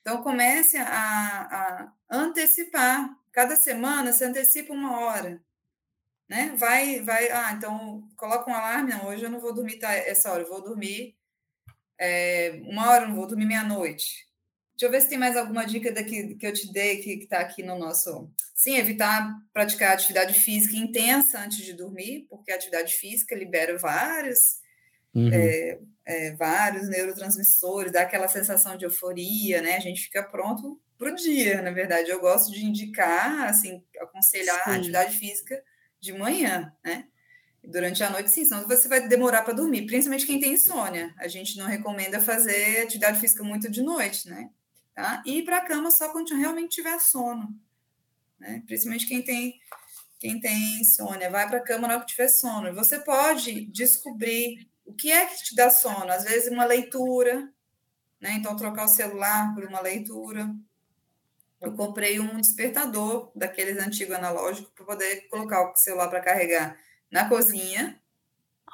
Então, 0.00 0.22
comece 0.22 0.76
a, 0.76 0.84
a 0.88 1.92
antecipar. 2.10 3.10
Cada 3.32 3.56
semana, 3.56 4.12
você 4.12 4.24
antecipa 4.24 4.72
uma 4.72 5.00
hora 5.00 5.42
né? 6.32 6.54
Vai, 6.56 7.02
vai, 7.02 7.30
ah, 7.30 7.52
então 7.52 8.08
coloca 8.16 8.50
um 8.50 8.54
alarme, 8.54 8.90
não, 8.90 9.08
hoje 9.08 9.22
eu 9.22 9.28
não 9.28 9.38
vou 9.38 9.52
dormir 9.52 9.78
tá, 9.78 9.92
essa 9.92 10.32
hora, 10.32 10.42
eu 10.42 10.48
vou 10.48 10.62
dormir 10.62 11.14
é, 11.98 12.58
uma 12.64 12.90
hora, 12.90 13.06
não 13.06 13.14
vou 13.14 13.26
dormir 13.26 13.44
meia-noite. 13.44 14.26
Deixa 14.70 14.86
eu 14.86 14.90
ver 14.90 15.02
se 15.02 15.10
tem 15.10 15.18
mais 15.18 15.36
alguma 15.36 15.66
dica 15.66 15.92
daqui 15.92 16.34
que 16.36 16.46
eu 16.46 16.52
te 16.54 16.72
dei 16.72 17.02
que 17.02 17.24
está 17.24 17.40
aqui 17.40 17.62
no 17.62 17.78
nosso. 17.78 18.32
Sim, 18.54 18.78
evitar 18.78 19.30
praticar 19.52 19.92
atividade 19.92 20.40
física 20.40 20.74
intensa 20.74 21.38
antes 21.38 21.58
de 21.58 21.74
dormir, 21.74 22.26
porque 22.30 22.50
a 22.50 22.54
atividade 22.54 22.94
física 22.94 23.36
libera 23.36 23.76
vários, 23.76 24.56
uhum. 25.14 25.28
é, 25.30 25.80
é, 26.06 26.32
vários 26.32 26.88
neurotransmissores, 26.88 27.92
dá 27.92 28.00
aquela 28.00 28.26
sensação 28.26 28.74
de 28.78 28.86
euforia, 28.86 29.60
né? 29.60 29.76
A 29.76 29.80
gente 29.80 30.00
fica 30.00 30.22
pronto 30.22 30.80
para 30.96 31.12
o 31.12 31.14
dia, 31.14 31.60
na 31.60 31.72
verdade. 31.72 32.10
Eu 32.10 32.20
gosto 32.22 32.50
de 32.50 32.64
indicar, 32.64 33.50
assim, 33.50 33.84
aconselhar 34.00 34.64
Sim. 34.64 34.70
a 34.70 34.74
atividade 34.76 35.18
física 35.18 35.62
de 36.02 36.12
manhã, 36.12 36.74
né? 36.84 37.06
Durante 37.64 38.02
a 38.02 38.10
noite, 38.10 38.28
sim, 38.28 38.44
senão 38.44 38.66
você 38.66 38.88
vai 38.88 39.06
demorar 39.06 39.42
para 39.42 39.54
dormir, 39.54 39.86
principalmente 39.86 40.26
quem 40.26 40.40
tem 40.40 40.54
insônia. 40.54 41.14
A 41.16 41.28
gente 41.28 41.56
não 41.56 41.66
recomenda 41.66 42.20
fazer 42.20 42.82
atividade 42.82 43.20
física 43.20 43.44
muito 43.44 43.70
de 43.70 43.82
noite, 43.82 44.28
né? 44.28 44.50
Tá? 44.92 45.22
E 45.24 45.38
ir 45.38 45.44
para 45.44 45.58
a 45.58 45.64
cama 45.64 45.90
só 45.92 46.10
quando 46.10 46.34
realmente 46.34 46.74
tiver 46.74 46.98
sono, 46.98 47.56
né? 48.38 48.62
Principalmente 48.66 49.06
quem 49.06 49.22
tem 49.22 49.60
quem 50.18 50.38
tem 50.38 50.80
insônia, 50.80 51.30
vai 51.30 51.48
para 51.48 51.58
a 51.58 51.62
cama 51.62 51.88
na 51.88 51.94
hora 51.94 52.04
que 52.04 52.12
tiver 52.12 52.28
sono. 52.28 52.72
Você 52.74 53.00
pode 53.00 53.66
descobrir 53.66 54.68
o 54.84 54.94
que 54.94 55.10
é 55.10 55.26
que 55.26 55.42
te 55.42 55.54
dá 55.56 55.68
sono. 55.68 56.12
Às 56.12 56.22
vezes, 56.22 56.48
uma 56.48 56.64
leitura, 56.64 57.52
né? 58.20 58.34
Então, 58.34 58.54
trocar 58.54 58.84
o 58.84 58.88
celular 58.88 59.52
por 59.52 59.64
uma 59.64 59.80
leitura, 59.80 60.54
eu 61.62 61.72
comprei 61.74 62.18
um 62.18 62.40
despertador 62.40 63.30
daqueles 63.36 63.78
antigos 63.78 64.16
analógicos 64.16 64.72
para 64.74 64.84
poder 64.84 65.28
colocar 65.28 65.70
o 65.70 65.76
celular 65.76 66.08
para 66.08 66.20
carregar 66.20 66.76
na 67.10 67.28
cozinha. 67.28 68.00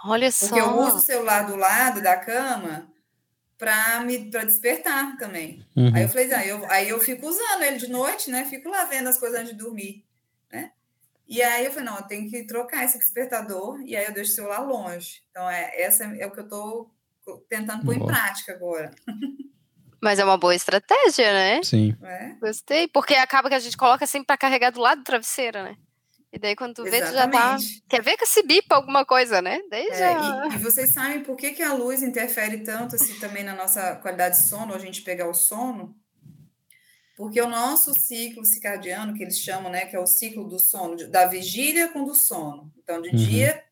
Olha 0.05 0.31
só. 0.33 0.47
Porque 0.47 0.61
eu 0.61 0.79
uso 0.79 0.97
o 0.97 1.01
celular 1.01 1.47
do 1.47 1.55
lado 1.55 2.01
da 2.01 2.17
cama 2.17 2.91
para 3.59 4.01
me 4.01 4.31
para 4.31 4.45
despertar 4.45 5.19
também. 5.19 5.67
Uhum. 5.77 5.93
Aí 5.95 6.05
eu 6.05 6.09
falei, 6.09 6.33
ah, 6.33 6.47
eu, 6.47 6.71
aí 6.71 6.89
eu 6.89 6.99
fico 6.99 7.27
usando 7.27 7.63
ele 7.63 7.77
de 7.77 7.89
noite, 7.89 8.31
né? 8.31 8.47
Fico 8.47 8.71
lá 8.71 8.85
vendo 8.87 9.09
as 9.09 9.19
coisas 9.19 9.39
antes 9.39 9.53
de 9.53 9.59
dormir, 9.59 10.07
né? 10.51 10.73
E 11.27 11.43
aí 11.43 11.67
eu 11.67 11.71
falei, 11.71 11.91
não, 11.91 11.97
eu 11.97 12.05
tenho 12.05 12.31
que 12.31 12.47
trocar 12.47 12.85
esse 12.85 12.99
despertador 12.99 13.83
e 13.85 13.95
aí 13.95 14.07
eu 14.07 14.15
deixo 14.15 14.33
o 14.33 14.35
celular 14.35 14.61
longe. 14.61 15.23
Então 15.31 15.51
é 15.51 15.79
essa 15.79 16.05
é 16.05 16.27
o 16.27 16.31
que 16.31 16.41
eu 16.41 16.45
estou 16.45 16.91
tentando 17.51 17.85
pôr 17.85 17.97
Boa. 17.97 18.05
em 18.05 18.07
prática 18.07 18.55
agora. 18.55 18.91
Mas 20.01 20.19
é 20.19 20.25
uma 20.25 20.39
boa 20.39 20.55
estratégia, 20.55 21.33
né? 21.33 21.63
Sim. 21.63 21.97
É. 22.03 22.35
Gostei, 22.41 22.89
porque 22.89 23.15
acaba 23.15 23.49
que 23.49 23.55
a 23.55 23.59
gente 23.59 23.77
coloca 23.77 24.07
sempre 24.07 24.27
para 24.27 24.39
carregar 24.39 24.71
do 24.71 24.81
lado 24.81 24.99
do 24.99 25.05
travesseiro, 25.05 25.63
né? 25.63 25.77
E 26.33 26.39
daí 26.39 26.55
quando 26.55 26.75
tu 26.75 26.85
vê, 26.85 27.01
tu 27.01 27.13
já 27.13 27.27
tá. 27.27 27.57
Quer 27.89 28.03
ver 28.03 28.17
que 28.17 28.27
se 28.27 28.43
bipa 28.43 28.75
alguma 28.75 29.05
coisa, 29.05 29.41
né? 29.41 29.61
Daí 29.71 29.89
é, 29.89 29.99
já... 29.99 30.49
e, 30.51 30.55
e, 30.55 30.59
vocês 30.59 30.93
sabem 30.93 31.23
por 31.23 31.37
que, 31.37 31.53
que 31.53 31.63
a 31.63 31.73
luz 31.73 32.03
interfere 32.03 32.59
tanto 32.59 32.97
assim 32.97 33.19
também 33.19 33.43
na 33.43 33.55
nossa 33.55 33.97
qualidade 33.97 34.37
de 34.37 34.47
sono, 34.47 34.75
a 34.75 34.79
gente 34.79 35.03
pegar 35.03 35.29
o 35.29 35.35
sono? 35.35 35.97
Porque 37.17 37.41
o 37.41 37.49
nosso 37.49 37.93
ciclo 37.99 38.45
circadiano, 38.45 39.15
que 39.15 39.25
eles 39.25 39.39
chamam, 39.39 39.73
né, 39.73 39.87
que 39.87 39.97
é 39.97 39.99
o 39.99 40.07
ciclo 40.07 40.47
do 40.47 40.59
sono, 40.59 40.97
da 41.11 41.27
vigília 41.27 41.89
com 41.89 42.05
do 42.05 42.15
sono. 42.15 42.73
Então, 42.81 43.03
de 43.03 43.09
uhum. 43.09 43.17
dia, 43.17 43.65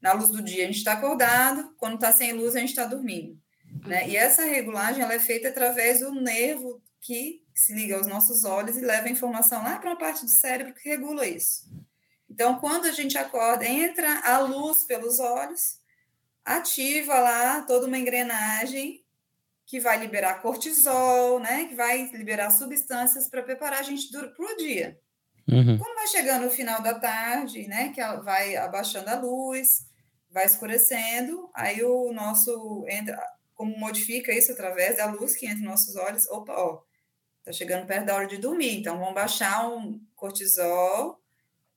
na 0.00 0.14
luz 0.14 0.30
do 0.30 0.40
dia, 0.40 0.64
a 0.64 0.66
gente 0.66 0.78
está 0.78 0.94
acordado, 0.94 1.74
quando 1.76 1.96
está 1.96 2.12
sem 2.12 2.32
luz, 2.32 2.56
a 2.56 2.60
gente 2.60 2.70
está 2.70 2.86
dormindo. 2.86 3.38
Né? 3.84 4.08
E 4.08 4.16
essa 4.16 4.44
regulagem 4.44 5.02
ela 5.02 5.14
é 5.14 5.18
feita 5.18 5.48
através 5.48 6.00
do 6.00 6.12
nervo 6.12 6.82
que 7.00 7.44
se 7.54 7.74
liga 7.74 7.96
aos 7.96 8.06
nossos 8.06 8.44
olhos 8.44 8.76
e 8.76 8.80
leva 8.80 9.06
a 9.06 9.10
informação 9.10 9.62
lá 9.62 9.78
para 9.78 9.90
uma 9.90 9.98
parte 9.98 10.24
do 10.24 10.30
cérebro 10.30 10.74
que 10.74 10.88
regula 10.88 11.26
isso. 11.26 11.68
Então, 12.28 12.58
quando 12.58 12.86
a 12.86 12.92
gente 12.92 13.16
acorda, 13.16 13.64
entra 13.64 14.20
a 14.20 14.38
luz 14.38 14.84
pelos 14.84 15.20
olhos, 15.20 15.78
ativa 16.44 17.18
lá 17.18 17.60
toda 17.62 17.86
uma 17.86 17.98
engrenagem 17.98 19.04
que 19.66 19.78
vai 19.78 19.98
liberar 19.98 20.42
cortisol, 20.42 21.38
né? 21.38 21.66
Que 21.66 21.74
vai 21.74 22.06
liberar 22.12 22.50
substâncias 22.50 23.28
para 23.28 23.42
preparar 23.42 23.80
a 23.80 23.82
gente 23.82 24.10
para 24.10 24.52
o 24.52 24.56
dia. 24.56 24.98
Uhum. 25.46 25.78
Quando 25.78 25.94
vai 25.94 26.06
chegando 26.08 26.46
o 26.46 26.50
final 26.50 26.82
da 26.82 26.98
tarde, 26.98 27.68
né? 27.68 27.90
Que 27.90 28.00
vai 28.22 28.56
abaixando 28.56 29.08
a 29.10 29.18
luz, 29.18 29.86
vai 30.30 30.46
escurecendo, 30.46 31.48
aí 31.54 31.82
o 31.84 32.12
nosso 32.12 32.84
entra, 32.88 33.16
como 33.54 33.76
modifica 33.78 34.32
isso 34.32 34.52
através 34.52 34.96
da 34.96 35.06
luz 35.06 35.36
que 35.36 35.46
entra 35.46 35.58
nos 35.58 35.70
nossos 35.70 35.96
olhos. 35.96 36.28
Opa, 36.28 36.52
ó, 36.52 36.82
tá 37.44 37.52
chegando 37.52 37.86
perto 37.86 38.06
da 38.06 38.14
hora 38.14 38.26
de 38.26 38.38
dormir, 38.38 38.78
então 38.78 38.98
vamos 38.98 39.14
baixar 39.14 39.68
um 39.68 40.00
cortisol 40.14 41.20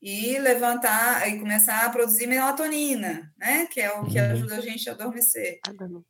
e 0.01 0.37
levantar 0.37 1.27
e 1.27 1.39
começar 1.39 1.85
a 1.85 1.89
produzir 1.89 2.27
melatonina, 2.27 3.33
né? 3.37 3.65
Que 3.67 3.81
é 3.81 3.91
o 3.91 4.05
que 4.05 4.19
uhum. 4.19 4.31
ajuda 4.31 4.57
a 4.57 4.61
gente 4.61 4.89
a 4.89 4.93
adormecer, 4.93 5.59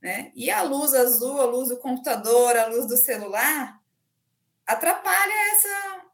né? 0.02 0.32
E 0.36 0.52
a 0.52 0.62
luz 0.62 0.94
azul, 0.94 1.42
a 1.42 1.46
luz 1.46 1.70
do 1.70 1.78
computador, 1.78 2.56
a 2.58 2.68
luz 2.68 2.88
do 2.88 2.98
celular 2.98 3.80
atrapalha 4.66 5.34
essa 5.54 6.07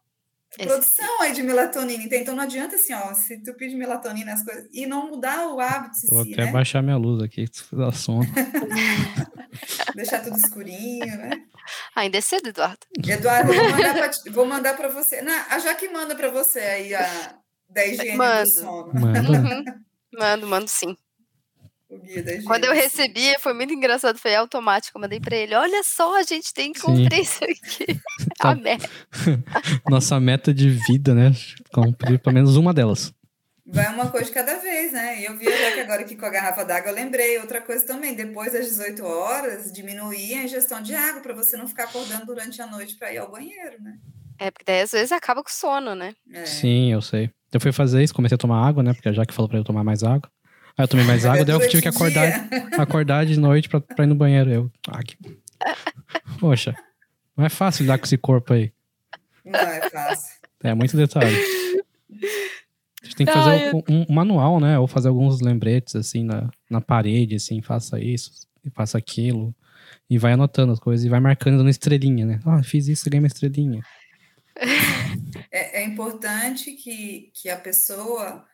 esse... 0.57 0.67
produção 0.67 1.21
aí 1.21 1.33
de 1.33 1.43
melatonina. 1.43 2.03
Então 2.03 2.35
não 2.35 2.43
adianta 2.43 2.75
assim, 2.75 2.93
ó, 2.93 3.13
se 3.13 3.41
tu 3.43 3.53
pedir 3.53 3.75
melatonina 3.75 4.33
as 4.33 4.43
coisas 4.43 4.67
e 4.71 4.85
não 4.85 5.09
mudar 5.09 5.47
o 5.47 5.59
hábito 5.59 5.95
Vou 6.09 6.23
si, 6.23 6.33
até 6.33 6.45
né? 6.45 6.51
baixar 6.51 6.81
minha 6.81 6.97
luz 6.97 7.23
aqui, 7.23 7.45
se 7.51 7.75
dá 7.75 7.91
sono. 7.91 8.27
Deixar 9.95 10.21
tudo 10.23 10.37
escurinho, 10.37 11.17
né? 11.17 11.31
Ainda 11.95 12.17
é 12.17 12.21
cedo, 12.21 12.49
Eduardo. 12.49 12.85
Eduardo, 12.97 13.51
vou 14.31 14.45
mandar 14.45 14.75
para 14.75 14.89
você. 14.89 15.21
Não, 15.21 15.33
a 15.49 15.59
Jaque 15.59 15.87
manda 15.89 16.15
para 16.15 16.29
você 16.29 16.59
aí 16.59 16.95
a 16.95 17.35
da 17.69 17.85
higiene 17.85 18.17
mando. 18.17 18.43
do 18.43 18.55
sono. 18.55 18.93
Mando. 18.93 19.31
Uhum. 19.33 19.63
mando, 20.13 20.47
mando 20.47 20.67
sim. 20.67 20.97
Quando 22.45 22.65
eu 22.65 22.73
recebi, 22.73 23.37
foi 23.39 23.53
muito 23.53 23.73
engraçado, 23.73 24.17
foi 24.17 24.35
automático. 24.35 24.97
Eu 24.97 25.01
mandei 25.01 25.19
para 25.19 25.35
ele: 25.35 25.55
Olha 25.55 25.81
só, 25.83 26.17
a 26.17 26.23
gente 26.23 26.53
tem 26.53 26.71
que 26.71 26.81
cumprir 26.81 27.21
isso 27.21 27.43
aqui. 27.43 27.99
tá. 28.37 28.51
A 28.51 28.55
meta. 28.55 28.89
Nossa 29.89 30.19
meta 30.19 30.53
de 30.53 30.69
vida, 30.69 31.13
né? 31.13 31.31
Cumprir 31.71 32.19
pelo 32.19 32.33
menos 32.33 32.55
uma 32.55 32.73
delas. 32.73 33.13
Vai 33.65 33.87
uma 33.93 34.09
coisa 34.09 34.25
de 34.25 34.33
cada 34.33 34.57
vez, 34.57 34.91
né? 34.91 35.21
E 35.21 35.25
eu 35.25 35.37
vi 35.37 35.45
já 35.45 35.71
que 35.71 35.79
agora 35.79 36.01
aqui 36.01 36.17
com 36.17 36.25
a 36.25 36.29
garrafa 36.29 36.65
d'água, 36.65 36.91
eu 36.91 36.95
lembrei 36.95 37.37
outra 37.39 37.61
coisa 37.61 37.85
também. 37.85 38.13
Depois 38.13 38.51
das 38.51 38.65
18 38.65 39.05
horas, 39.05 39.71
diminuir 39.71 40.35
a 40.35 40.43
ingestão 40.43 40.81
de 40.81 40.93
água 40.93 41.21
para 41.21 41.33
você 41.33 41.55
não 41.55 41.65
ficar 41.65 41.85
acordando 41.85 42.25
durante 42.25 42.61
a 42.61 42.67
noite 42.67 42.95
para 42.95 43.13
ir 43.13 43.19
ao 43.19 43.31
banheiro, 43.31 43.81
né? 43.81 43.97
É, 44.37 44.51
porque 44.51 44.65
daí 44.65 44.81
às 44.81 44.91
vezes 44.91 45.11
acaba 45.13 45.41
com 45.41 45.49
sono, 45.49 45.95
né? 45.95 46.13
É. 46.31 46.45
Sim, 46.45 46.91
eu 46.91 47.01
sei. 47.01 47.31
Eu 47.53 47.61
fui 47.61 47.71
fazer 47.71 48.03
isso, 48.03 48.13
comecei 48.13 48.35
a 48.35 48.37
tomar 48.37 48.67
água, 48.67 48.83
né? 48.83 48.93
Porque 48.93 49.07
a 49.07 49.13
Jaque 49.13 49.33
falou 49.33 49.47
pra 49.47 49.59
eu 49.59 49.63
tomar 49.63 49.83
mais 49.83 50.03
água. 50.03 50.29
Aí 50.78 50.84
eu 50.84 50.88
tomei 50.88 51.05
mais 51.05 51.26
água, 51.26 51.45
daí 51.45 51.55
eu 51.55 51.69
tive 51.69 51.84
que 51.84 51.88
acordar, 51.88 52.47
acordar 52.80 53.26
de 53.26 53.39
noite 53.39 53.69
pra, 53.69 53.80
pra 53.80 54.05
ir 54.05 54.07
no 54.07 54.15
banheiro. 54.15 54.49
Eu, 54.49 54.71
ah, 54.88 55.03
que... 55.03 55.15
Poxa, 56.39 56.76
não 57.38 57.45
é 57.45 57.49
fácil 57.49 57.84
lidar 57.84 57.99
com 57.99 58.05
esse 58.05 58.17
corpo 58.17 58.53
aí. 58.53 58.71
Não 59.45 59.59
é 59.59 59.89
fácil. 59.89 60.34
É, 60.63 60.74
muito 60.74 60.95
detalhe. 60.97 61.36
A 63.01 63.05
gente 63.05 63.15
tem 63.15 63.26
que 63.26 63.34
fazer 63.34 63.76
um, 63.76 63.84
um, 63.89 64.13
manual, 64.13 64.59
né? 64.59 64.80
Ou 64.80 64.88
fazer 64.88 65.09
alguns 65.09 65.41
lembretes, 65.41 65.95
assim, 65.95 66.24
na, 66.24 66.49
na 66.69 66.82
parede, 66.82 67.36
assim, 67.36 67.61
faça 67.61 67.99
isso, 67.99 68.32
faça 68.74 68.97
aquilo. 68.97 69.53
E 70.09 70.17
vai 70.17 70.34
anotando 70.34 70.71
as 70.71 70.80
coisas 70.80 71.05
e 71.05 71.09
vai 71.09 71.19
marcando 71.19 71.61
uma 71.61 71.69
estrelinha, 71.69 72.26
né? 72.26 72.39
Ah, 72.45 72.63
fiz 72.63 72.88
isso, 72.88 73.09
ganhei 73.09 73.21
uma 73.21 73.28
estrelinha. 73.28 73.82
É, 75.51 75.82
é 75.82 75.86
importante 75.86 76.71
que, 76.71 77.32
que 77.34 77.49
a 77.49 77.57
pessoa 77.57 78.45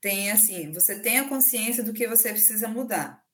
tem 0.00 0.30
assim, 0.30 0.72
você 0.72 0.98
tenha 1.00 1.28
consciência 1.28 1.82
do 1.82 1.92
que 1.92 2.06
você 2.06 2.30
precisa 2.30 2.68
mudar. 2.68 3.24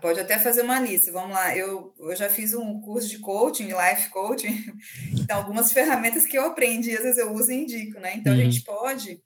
Pode 0.00 0.18
até 0.18 0.38
fazer 0.38 0.62
uma 0.62 0.80
lista. 0.80 1.12
Vamos 1.12 1.36
lá, 1.36 1.54
eu, 1.54 1.94
eu 1.98 2.16
já 2.16 2.30
fiz 2.30 2.54
um 2.54 2.80
curso 2.80 3.06
de 3.06 3.18
coaching, 3.18 3.66
life 3.66 4.08
coaching, 4.08 4.64
então 5.12 5.36
algumas 5.36 5.72
ferramentas 5.72 6.24
que 6.24 6.38
eu 6.38 6.46
aprendi, 6.46 6.96
às 6.96 7.02
vezes 7.02 7.18
eu 7.18 7.32
uso 7.32 7.52
e 7.52 7.54
indico, 7.54 8.00
né? 8.00 8.16
Então 8.16 8.32
uhum. 8.32 8.40
a 8.40 8.42
gente 8.44 8.62
pode 8.62 9.22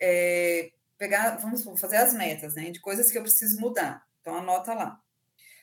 é, 0.00 0.72
pegar, 0.98 1.36
vamos 1.36 1.62
fazer 1.80 1.98
as 1.98 2.12
metas, 2.12 2.54
né? 2.54 2.70
De 2.70 2.80
coisas 2.80 3.10
que 3.10 3.18
eu 3.18 3.22
preciso 3.22 3.60
mudar. 3.60 4.04
Então 4.20 4.34
anota 4.34 4.74
lá. 4.74 5.00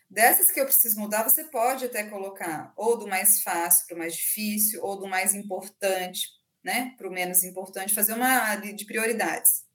Dessas 0.09 0.49
que 0.49 0.61
eu 0.61 0.65
preciso 0.65 0.97
mudar, 0.97 1.23
você 1.23 1.43
pode 1.43 1.83
até 1.83 2.03
colocar 2.03 2.71
ou 2.77 2.97
do 2.97 3.05
mais 3.05 3.41
fácil 3.41 3.85
para 3.85 3.95
o 3.95 3.99
mais 3.99 4.15
difícil, 4.15 4.81
ou 4.81 4.97
do 4.97 5.07
mais 5.07 5.35
importante, 5.35 6.29
né, 6.63 6.95
para 6.97 7.09
o 7.09 7.11
menos 7.11 7.43
importante, 7.43 7.93
fazer 7.93 8.13
uma 8.13 8.55
de 8.55 8.85
prioridades 8.85 9.66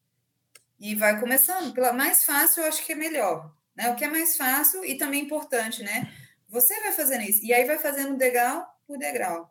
e 0.82 0.96
vai 0.96 1.18
começando. 1.20 1.72
Pela 1.72 1.92
mais 1.92 2.24
fácil, 2.24 2.62
eu 2.62 2.68
acho 2.68 2.84
que 2.84 2.90
é 2.90 2.96
melhor. 2.96 3.54
Né? 3.76 3.88
O 3.90 3.94
que 3.94 4.04
é 4.04 4.08
mais 4.08 4.36
fácil 4.36 4.84
e 4.84 4.96
também 4.96 5.22
importante, 5.22 5.80
né? 5.84 6.12
Você 6.48 6.78
vai 6.80 6.90
fazendo 6.90 7.22
isso. 7.22 7.42
E 7.44 7.54
aí 7.54 7.64
vai 7.64 7.78
fazendo 7.78 8.18
degrau 8.18 8.66
por 8.84 8.98
degrau. 8.98 9.48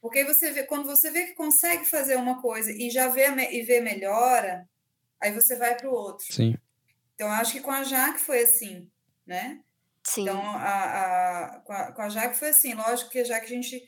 Porque 0.00 0.24
você 0.24 0.52
vê, 0.52 0.62
quando 0.62 0.86
você 0.86 1.10
vê 1.10 1.26
que 1.26 1.34
consegue 1.34 1.84
fazer 1.84 2.16
uma 2.16 2.40
coisa 2.40 2.70
e 2.70 2.88
já 2.88 3.08
vê 3.08 3.26
e 3.50 3.62
vê 3.62 3.80
melhora, 3.80 4.66
aí 5.20 5.32
você 5.32 5.56
vai 5.56 5.76
para 5.76 5.90
o 5.90 5.92
outro. 5.92 6.32
Sim. 6.32 6.56
Então, 7.16 7.28
acho 7.28 7.52
que 7.52 7.60
com 7.60 7.72
a 7.72 7.82
Jaque 7.82 8.20
foi 8.20 8.44
assim, 8.44 8.88
né? 9.26 9.60
Sim. 10.04 10.22
Então, 10.22 10.40
a, 10.40 11.56
a, 11.56 11.60
com, 11.60 11.72
a, 11.72 11.92
com 11.92 12.02
a 12.02 12.08
Jaque 12.08 12.38
foi 12.38 12.50
assim. 12.50 12.74
Lógico 12.74 13.10
que 13.10 13.18
a 13.18 13.24
Jaque 13.24 13.46
a 13.46 13.48
gente 13.48 13.82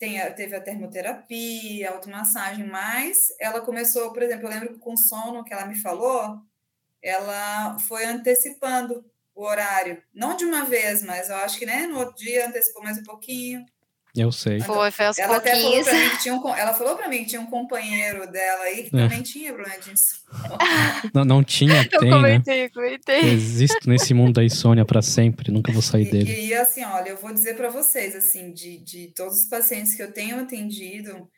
tem 0.00 0.18
a, 0.18 0.32
teve 0.32 0.56
a 0.56 0.60
termoterapia, 0.60 1.90
a 1.90 1.92
automassagem, 1.92 2.66
mas 2.66 3.18
ela 3.38 3.60
começou, 3.60 4.10
por 4.12 4.22
exemplo, 4.22 4.46
eu 4.46 4.50
lembro 4.50 4.72
que 4.72 4.80
com 4.80 4.96
sono 4.96 5.44
que 5.44 5.52
ela 5.52 5.66
me 5.66 5.76
falou, 5.76 6.40
ela 7.02 7.78
foi 7.80 8.06
antecipando 8.06 9.04
o 9.34 9.44
horário. 9.44 10.02
Não 10.12 10.34
de 10.34 10.46
uma 10.46 10.64
vez, 10.64 11.02
mas 11.02 11.28
eu 11.28 11.36
acho 11.36 11.58
que 11.58 11.66
né, 11.66 11.86
no 11.86 11.98
outro 11.98 12.16
dia 12.16 12.48
antecipou 12.48 12.82
mais 12.82 12.96
um 12.96 13.04
pouquinho. 13.04 13.64
Eu 14.16 14.32
sei. 14.32 14.60
Foi, 14.60 14.90
foi 14.90 15.06
aos 15.06 15.18
ela 15.18 15.36
até 15.36 15.54
falou 15.54 15.84
pra 15.84 15.94
mim 15.94 16.10
que 16.10 16.18
tinha 16.18 16.34
um, 16.34 16.56
ela 16.56 16.74
falou 16.74 16.96
para 16.96 17.08
mim 17.08 17.18
que 17.18 17.26
tinha 17.26 17.40
um 17.40 17.46
companheiro 17.46 18.30
dela 18.30 18.64
aí 18.64 18.82
que 18.82 18.96
é. 18.96 19.02
também 19.02 19.22
tinha 19.22 19.52
problema 19.52 19.78
de 19.78 19.90
insônia. 19.92 20.20
Não, 21.14 21.24
não 21.24 21.44
tinha, 21.44 21.86
tem, 21.88 22.08
eu 22.08 22.16
comentei, 22.16 22.62
né? 22.62 22.68
comentei. 22.68 23.20
Existo 23.32 23.88
nesse 23.88 24.14
mundo 24.14 24.34
da 24.34 24.44
insônia 24.44 24.84
para 24.84 25.02
sempre, 25.02 25.50
nunca 25.50 25.72
vou 25.72 25.82
sair 25.82 26.06
e, 26.06 26.10
dele. 26.10 26.46
E, 26.46 26.54
assim, 26.54 26.84
olha, 26.84 27.10
eu 27.10 27.16
vou 27.16 27.32
dizer 27.32 27.56
para 27.56 27.68
vocês, 27.68 28.14
assim, 28.14 28.52
de, 28.52 28.78
de 28.78 29.08
todos 29.08 29.40
os 29.40 29.46
pacientes 29.46 29.94
que 29.94 30.02
eu 30.02 30.12
tenho 30.12 30.40
atendido, 30.40 31.28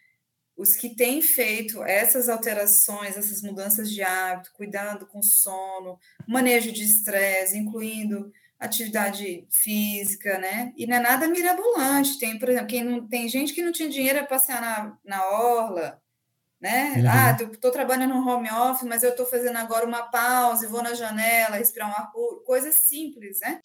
os 0.56 0.76
que 0.76 0.94
têm 0.94 1.22
feito 1.22 1.82
essas 1.84 2.28
alterações, 2.28 3.16
essas 3.16 3.42
mudanças 3.42 3.90
de 3.90 4.02
hábito, 4.02 4.52
cuidado 4.52 5.06
com 5.06 5.22
sono, 5.22 5.98
manejo 6.28 6.70
de 6.70 6.82
estresse, 6.82 7.56
incluindo 7.56 8.30
atividade 8.62 9.44
física, 9.50 10.38
né? 10.38 10.72
E 10.76 10.86
não 10.86 10.96
é 10.96 11.00
nada 11.00 11.26
mirabolante. 11.26 12.18
Tem, 12.18 12.38
por 12.38 12.48
exemplo, 12.48 12.68
quem 12.68 12.84
não, 12.84 13.06
tem 13.08 13.28
gente 13.28 13.52
que 13.52 13.62
não 13.62 13.72
tinha 13.72 13.88
dinheiro 13.88 14.20
para 14.20 14.28
passear 14.28 14.60
na, 14.60 14.96
na 15.04 15.28
orla, 15.30 16.00
né? 16.60 16.94
Uhum. 16.96 17.10
Ah, 17.10 17.36
estou 17.54 17.72
trabalhando 17.72 18.14
no 18.14 18.26
home 18.26 18.48
office, 18.48 18.86
mas 18.86 19.02
eu 19.02 19.10
estou 19.10 19.26
fazendo 19.26 19.56
agora 19.56 19.84
uma 19.84 20.04
pausa 20.04 20.64
e 20.64 20.68
vou 20.68 20.80
na 20.80 20.94
janela 20.94 21.56
respirar 21.56 21.90
um 21.90 21.92
ar 21.92 22.12
puro. 22.12 22.44
Coisas 22.44 22.76
simples, 22.76 23.40
né? 23.40 23.60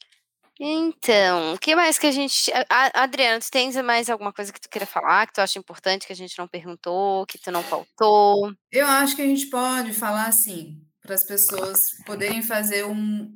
Então, 0.60 1.54
o 1.54 1.60
que 1.60 1.76
mais 1.76 2.00
que 2.00 2.08
a 2.08 2.12
gente. 2.12 2.52
Adriana, 2.96 3.40
tu 3.40 3.52
tens 3.52 3.76
mais 3.78 4.10
alguma 4.10 4.34
coisa 4.34 4.52
que 4.52 4.60
tu 4.60 4.68
queira 4.68 4.88
falar, 4.88 5.28
que 5.28 5.34
tu 5.34 5.42
acha 5.42 5.60
importante, 5.60 6.08
que 6.08 6.14
a 6.14 6.16
gente 6.16 6.36
não 6.40 6.48
perguntou, 6.48 7.28
que 7.28 7.38
tu 7.38 7.52
não 7.52 7.62
faltou? 7.62 8.52
Eu 8.72 8.88
acho 8.88 9.16
que 9.16 9.22
a 9.22 9.28
gente 9.28 9.46
pode 9.52 9.94
falar 9.94 10.26
assim, 10.26 10.82
para 11.04 11.14
as 11.14 11.24
pessoas 11.24 11.92
poderem 12.04 12.42
fazer 12.42 12.84
um, 12.84 13.32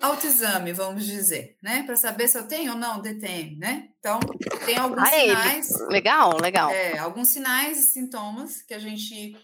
autoexame, 0.00 0.72
vamos 0.72 1.04
dizer, 1.04 1.56
né? 1.62 1.82
Para 1.84 1.96
saber 1.96 2.28
se 2.28 2.38
eu 2.38 2.46
tenho 2.46 2.72
ou 2.72 2.78
não 2.78 3.00
DTM, 3.00 3.56
né? 3.56 3.88
Então, 3.98 4.20
tem 4.64 4.76
alguns 4.76 5.08
sinais. 5.08 5.68
Legal, 5.88 6.36
legal. 6.40 6.70
É, 6.70 6.98
alguns 6.98 7.28
sinais 7.28 7.78
e 7.78 7.86
sintomas 7.92 8.62
que 8.62 8.74
a 8.74 8.78
gente 8.78 9.36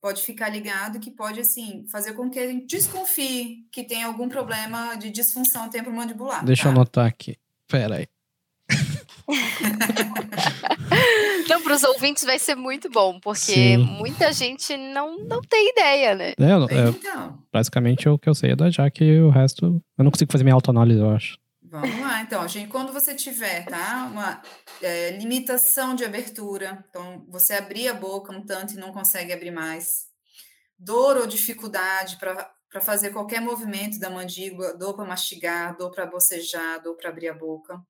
pode 0.00 0.22
ficar 0.22 0.48
ligado 0.48 0.98
que 0.98 1.10
pode, 1.10 1.40
assim, 1.40 1.84
fazer 1.92 2.14
com 2.14 2.30
que 2.30 2.38
a 2.38 2.48
gente 2.48 2.66
desconfie 2.66 3.66
que 3.70 3.84
tem 3.84 4.02
algum 4.02 4.28
problema 4.28 4.94
de 4.96 5.10
disfunção 5.10 5.68
temporomandibular. 5.68 6.44
Deixa 6.44 6.64
tá? 6.64 6.68
eu 6.70 6.72
anotar 6.72 7.06
aqui. 7.06 7.36
Pera 7.68 7.96
aí. 7.96 8.08
Então, 11.40 11.62
para 11.62 11.74
os 11.74 11.82
ouvintes 11.82 12.24
vai 12.24 12.38
ser 12.38 12.54
muito 12.54 12.88
bom, 12.88 13.18
porque 13.18 13.52
Sim. 13.52 13.78
muita 13.78 14.32
gente 14.32 14.76
não, 14.76 15.18
não 15.24 15.40
tem 15.40 15.70
ideia, 15.70 16.14
né? 16.14 16.32
É, 16.38 16.76
é, 16.76 16.88
então. 16.88 17.42
Basicamente 17.52 18.08
o 18.08 18.18
que 18.18 18.28
eu 18.28 18.34
sei 18.34 18.52
é 18.52 18.56
da 18.56 18.70
Jaque 18.70 19.02
e 19.02 19.20
o 19.20 19.30
resto. 19.30 19.82
Eu 19.98 20.04
não 20.04 20.12
consigo 20.12 20.30
fazer 20.30 20.44
minha 20.44 20.54
autoanálise, 20.54 21.00
eu 21.00 21.10
acho. 21.10 21.38
Vamos 21.62 22.00
lá, 22.00 22.20
então, 22.20 22.46
gente. 22.46 22.68
Quando 22.68 22.92
você 22.92 23.14
tiver, 23.14 23.64
tá? 23.66 24.08
Uma 24.10 24.40
é, 24.80 25.16
limitação 25.18 25.94
de 25.94 26.04
abertura, 26.04 26.84
então 26.88 27.24
você 27.28 27.54
abrir 27.54 27.88
a 27.88 27.94
boca 27.94 28.32
um 28.32 28.44
tanto 28.44 28.74
e 28.74 28.78
não 28.78 28.92
consegue 28.92 29.32
abrir 29.32 29.50
mais. 29.50 30.08
Dor 30.78 31.16
ou 31.16 31.26
dificuldade 31.26 32.16
para 32.16 32.80
fazer 32.80 33.10
qualquer 33.10 33.40
movimento 33.40 33.98
da 33.98 34.08
mandíbula, 34.08 34.76
dor 34.76 34.94
para 34.94 35.04
mastigar, 35.04 35.76
dor 35.76 35.90
para 35.90 36.06
bocejar, 36.06 36.80
dor 36.82 36.96
para 36.96 37.10
abrir 37.10 37.28
a 37.28 37.34
boca 37.34 37.80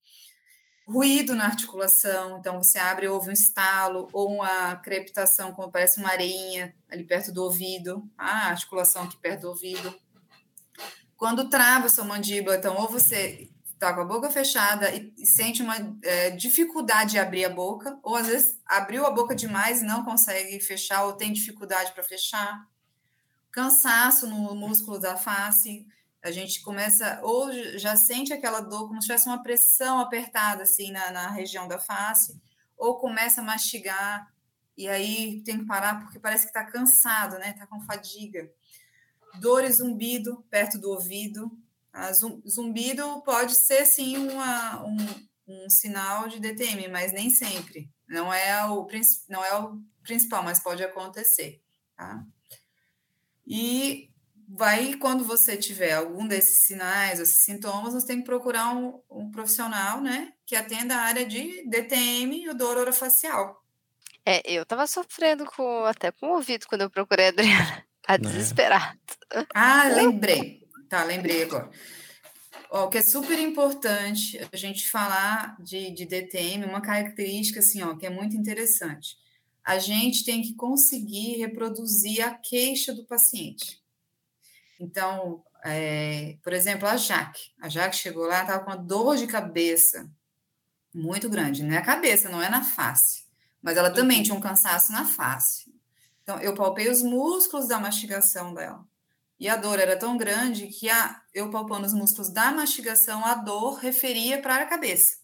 ruído 0.91 1.37
na 1.37 1.45
articulação, 1.45 2.39
então 2.39 2.61
você 2.61 2.77
abre 2.79 3.07
e 3.07 3.09
ouve 3.09 3.31
um 3.31 3.33
estalo 3.33 4.09
ou 4.13 4.35
uma 4.35 4.75
crepitação, 4.77 5.53
como 5.53 5.71
parece 5.71 6.01
uma 6.01 6.11
areinha 6.11 6.75
ali 6.91 7.05
perto 7.05 7.33
do 7.33 7.45
ouvido, 7.45 8.11
a 8.19 8.49
articulação 8.49 9.05
aqui 9.05 9.17
perto 9.17 9.43
do 9.43 9.49
ouvido. 9.51 9.95
Quando 11.17 11.49
trava 11.49 11.89
sua 11.89 12.05
mandíbula, 12.05 12.57
então, 12.57 12.77
ou 12.77 12.89
você 12.89 13.49
está 13.73 13.95
com 13.95 14.01
a 14.01 14.05
boca 14.05 14.31
fechada 14.31 14.91
e, 14.91 15.13
e 15.17 15.27
sente 15.27 15.63
uma 15.63 15.77
é, 16.03 16.31
dificuldade 16.31 17.13
de 17.13 17.19
abrir 17.19 17.45
a 17.45 17.51
boca, 17.51 17.97
ou 18.03 18.17
às 18.17 18.27
vezes 18.27 18.59
abriu 18.67 19.07
a 19.07 19.11
boca 19.11 19.35
demais 19.35 19.83
e 19.83 19.87
não 19.87 20.05
consegue 20.05 20.59
fechar, 20.61 21.05
ou 21.05 21.13
tem 21.13 21.33
dificuldade 21.33 21.93
para 21.93 22.03
fechar. 22.03 22.67
Cansaço 23.53 24.27
no 24.27 24.55
músculo 24.57 24.99
da 24.99 25.17
face, 25.17 25.87
a 26.23 26.31
gente 26.31 26.61
começa, 26.63 27.21
ou 27.23 27.51
já 27.79 27.97
sente 27.97 28.33
aquela 28.33 28.61
dor 28.61 28.89
como 28.89 29.01
se 29.01 29.07
tivesse 29.07 29.27
uma 29.27 29.43
pressão 29.43 29.99
apertada 30.01 30.63
assim 30.65 30.91
na, 30.91 31.11
na 31.11 31.31
região 31.31 31.67
da 31.67 31.79
face, 31.79 32.41
ou 32.77 32.99
começa 32.99 33.41
a 33.41 33.45
mastigar, 33.45 34.31
e 34.77 34.89
aí 34.89 35.43
tem 35.43 35.59
que 35.59 35.67
parar 35.67 36.01
porque 36.01 36.19
parece 36.19 36.45
que 36.45 36.51
está 36.51 36.65
cansado, 36.65 37.39
né? 37.39 37.51
Está 37.51 37.67
com 37.67 37.81
fadiga. 37.83 38.51
Dor 39.39 39.65
e 39.65 39.73
zumbido 39.73 40.45
perto 40.51 40.79
do 40.79 40.91
ouvido. 40.91 41.51
A 41.93 42.13
zumbido 42.13 43.21
pode 43.23 43.55
ser 43.55 43.85
sim 43.85 44.17
uma, 44.17 44.83
um, 44.85 44.97
um 45.47 45.69
sinal 45.69 46.29
de 46.29 46.41
DTM, 46.41 46.89
mas 46.89 47.13
nem 47.13 47.29
sempre. 47.29 47.91
Não 48.09 48.33
é 48.33 48.65
o, 48.71 48.87
não 49.29 49.45
é 49.45 49.59
o 49.59 49.81
principal, 50.03 50.43
mas 50.43 50.61
pode 50.61 50.83
acontecer. 50.83 51.63
Tá? 51.97 52.25
E 53.47 54.10
vai, 54.53 54.95
quando 54.95 55.25
você 55.25 55.57
tiver 55.57 55.93
algum 55.93 56.27
desses 56.27 56.67
sinais, 56.67 57.21
esses 57.21 57.45
sintomas, 57.45 57.95
você 57.95 58.07
tem 58.07 58.19
que 58.19 58.25
procurar 58.25 58.75
um, 58.75 59.01
um 59.09 59.31
profissional, 59.31 60.01
né, 60.01 60.33
que 60.45 60.57
atenda 60.57 60.97
a 60.97 61.03
área 61.03 61.25
de 61.25 61.65
DTM 61.69 62.45
e 62.45 62.55
dor 62.55 62.77
orofacial. 62.77 63.63
É, 64.27 64.43
eu 64.45 64.67
tava 64.67 64.87
sofrendo 64.87 65.47
com, 65.47 65.85
até 65.85 66.11
com 66.11 66.27
o 66.27 66.35
ouvido 66.35 66.67
quando 66.67 66.83
eu 66.83 66.91
procurei 66.91 67.27
a 67.27 67.29
Adriana. 67.29 67.85
Tá 68.03 68.17
desesperado. 68.17 68.99
Ah, 69.55 69.85
lembrei. 69.95 70.67
Tá, 70.89 71.05
lembrei 71.05 71.45
agora. 71.45 71.71
Ó, 72.71 72.87
o 72.87 72.89
que 72.89 72.99
é 72.99 73.03
super 73.03 73.39
importante 73.39 74.41
a 74.53 74.57
gente 74.57 74.89
falar 74.89 75.57
de, 75.61 75.91
de 75.93 76.07
DTM, 76.07 76.65
uma 76.65 76.81
característica 76.81 77.61
assim, 77.61 77.83
ó, 77.83 77.95
que 77.95 78.07
é 78.07 78.11
muito 78.11 78.37
interessante. 78.37 79.17
A 79.65 79.79
gente 79.79 80.25
tem 80.25 80.43
que 80.43 80.55
conseguir 80.55 81.37
reproduzir 81.37 82.25
a 82.25 82.35
queixa 82.35 82.93
do 82.93 83.05
paciente. 83.05 83.81
Então, 84.81 85.45
é, 85.63 86.39
por 86.43 86.55
exemplo, 86.55 86.89
a 86.89 86.97
Jaque. 86.97 87.53
A 87.61 87.69
Jaque 87.69 87.95
chegou 87.95 88.27
lá, 88.27 88.41
estava 88.41 88.65
com 88.65 88.71
uma 88.71 88.77
dor 88.77 89.17
de 89.17 89.27
cabeça 89.27 90.11
muito 90.93 91.29
grande. 91.29 91.63
Não 91.63 91.75
é 91.75 91.79
a 91.79 91.85
cabeça, 91.85 92.31
não 92.31 92.43
é 92.43 92.49
na 92.49 92.65
face. 92.65 93.29
mas 93.63 93.77
ela 93.77 93.91
também 93.91 94.19
uhum. 94.19 94.23
tinha 94.25 94.37
um 94.37 94.41
cansaço 94.41 94.91
na 94.91 95.05
face. 95.05 95.71
Então, 96.23 96.41
eu 96.41 96.55
palpei 96.55 96.89
os 96.89 97.03
músculos 97.03 97.69
da 97.69 97.79
mastigação 97.79 98.55
dela. 98.55 98.83
E 99.39 99.49
a 99.49 99.57
dor 99.57 99.79
era 99.79 99.99
tão 99.99 100.17
grande 100.17 100.67
que 100.69 100.89
a, 100.89 101.21
eu 101.35 101.51
palpando 101.51 101.87
os 101.87 101.93
músculos 101.93 102.31
da 102.31 102.51
mastigação, 102.53 103.25
a 103.25 103.35
dor 103.35 103.75
referia 103.75 104.41
para 104.41 104.57
a 104.57 104.67
cabeça. 104.67 105.19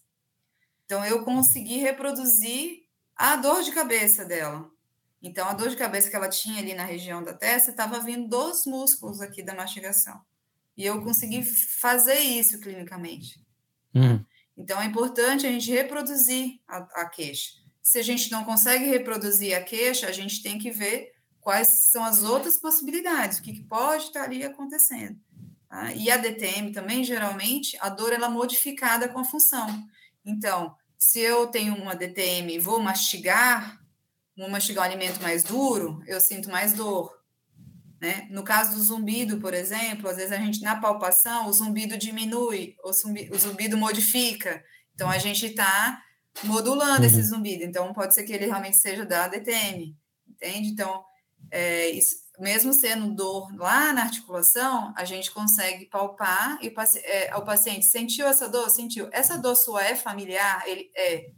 Então, 0.85 1.03
eu 1.03 1.23
consegui 1.23 1.77
reproduzir 1.77 2.83
a 3.15 3.35
dor 3.35 3.63
de 3.63 3.71
cabeça 3.71 4.23
dela. 4.23 4.69
Então, 5.21 5.47
a 5.47 5.53
dor 5.53 5.69
de 5.69 5.75
cabeça 5.75 6.09
que 6.09 6.15
ela 6.15 6.29
tinha 6.29 6.59
ali 6.59 6.73
na 6.73 6.83
região 6.83 7.23
da 7.23 7.33
testa 7.33 7.71
estava 7.71 7.99
vindo 7.99 8.27
dos 8.27 8.65
músculos 8.65 9.21
aqui 9.21 9.41
da 9.41 9.55
mastigação. 9.55 10.21
E 10.75 10.85
eu 10.85 11.01
consegui 11.01 11.43
fazer 11.43 12.19
isso 12.19 12.59
clinicamente. 12.59 13.43
Uhum. 13.95 14.23
Então, 14.55 14.79
é 14.79 14.85
importante 14.85 15.47
a 15.47 15.51
gente 15.51 15.71
reproduzir 15.71 16.59
a, 16.67 16.77
a 17.01 17.09
queixa. 17.09 17.53
Se 17.81 17.99
a 17.99 18.03
gente 18.03 18.31
não 18.31 18.43
consegue 18.43 18.85
reproduzir 18.85 19.57
a 19.57 19.61
queixa, 19.61 20.07
a 20.07 20.11
gente 20.11 20.43
tem 20.43 20.59
que 20.59 20.69
ver 20.69 21.13
quais 21.39 21.67
são 21.89 22.03
as 22.03 22.23
outras 22.23 22.57
possibilidades, 22.57 23.39
o 23.39 23.41
que, 23.41 23.53
que 23.53 23.63
pode 23.63 24.03
estar 24.03 24.23
ali 24.23 24.43
acontecendo. 24.43 25.17
Tá? 25.69 25.93
E 25.93 26.11
a 26.11 26.17
DTM 26.17 26.71
também, 26.71 27.03
geralmente, 27.03 27.77
a 27.79 27.89
dor 27.89 28.13
ela 28.13 28.27
é 28.27 28.29
modificada 28.29 29.07
com 29.07 29.19
a 29.19 29.23
função. 29.23 29.67
Então, 30.25 30.75
se 30.97 31.19
eu 31.19 31.47
tenho 31.47 31.75
uma 31.75 31.95
DTM 31.95 32.53
e 32.53 32.59
vou 32.59 32.81
mastigar, 32.81 33.79
vou 34.37 34.49
mastigar 34.49 34.85
um 34.85 34.91
alimento 34.91 35.21
mais 35.21 35.43
duro, 35.43 36.01
eu 36.05 36.19
sinto 36.19 36.49
mais 36.49 36.73
dor. 36.73 37.11
Né? 37.99 38.27
No 38.29 38.43
caso 38.43 38.75
do 38.75 38.81
zumbido, 38.81 39.39
por 39.39 39.53
exemplo, 39.53 40.07
às 40.07 40.17
vezes 40.17 40.31
a 40.31 40.37
gente, 40.37 40.61
na 40.61 40.79
palpação, 40.79 41.47
o 41.47 41.53
zumbido 41.53 41.97
diminui, 41.97 42.75
o 42.83 42.93
zumbido, 42.93 43.35
o 43.35 43.39
zumbido 43.39 43.75
modifica. 43.75 44.63
Então, 44.93 45.09
a 45.09 45.17
gente 45.17 45.47
está 45.47 45.99
modulando 46.43 47.01
uhum. 47.01 47.07
esse 47.07 47.23
zumbido. 47.23 47.63
Então, 47.63 47.91
pode 47.93 48.13
ser 48.13 48.23
que 48.23 48.33
ele 48.33 48.45
realmente 48.45 48.77
seja 48.77 49.03
da 49.03 49.27
DTM, 49.27 49.97
entende? 50.27 50.67
Então, 50.69 51.03
é, 51.51 51.89
isso, 51.89 52.15
mesmo 52.39 52.71
sendo 52.73 53.15
dor 53.15 53.51
lá 53.55 53.91
na 53.93 54.03
articulação, 54.03 54.93
a 54.95 55.03
gente 55.05 55.31
consegue 55.31 55.85
palpar 55.85 56.59
e 56.61 56.71
é, 57.03 57.35
o 57.35 57.41
paciente 57.41 57.85
sentiu 57.85 58.27
essa 58.27 58.47
dor? 58.47 58.69
Sentiu. 58.69 59.09
Essa 59.11 59.37
dor 59.37 59.55
sua 59.55 59.83
é 59.83 59.95
familiar? 59.95 60.63
Ele 60.67 60.91
é. 60.95 61.31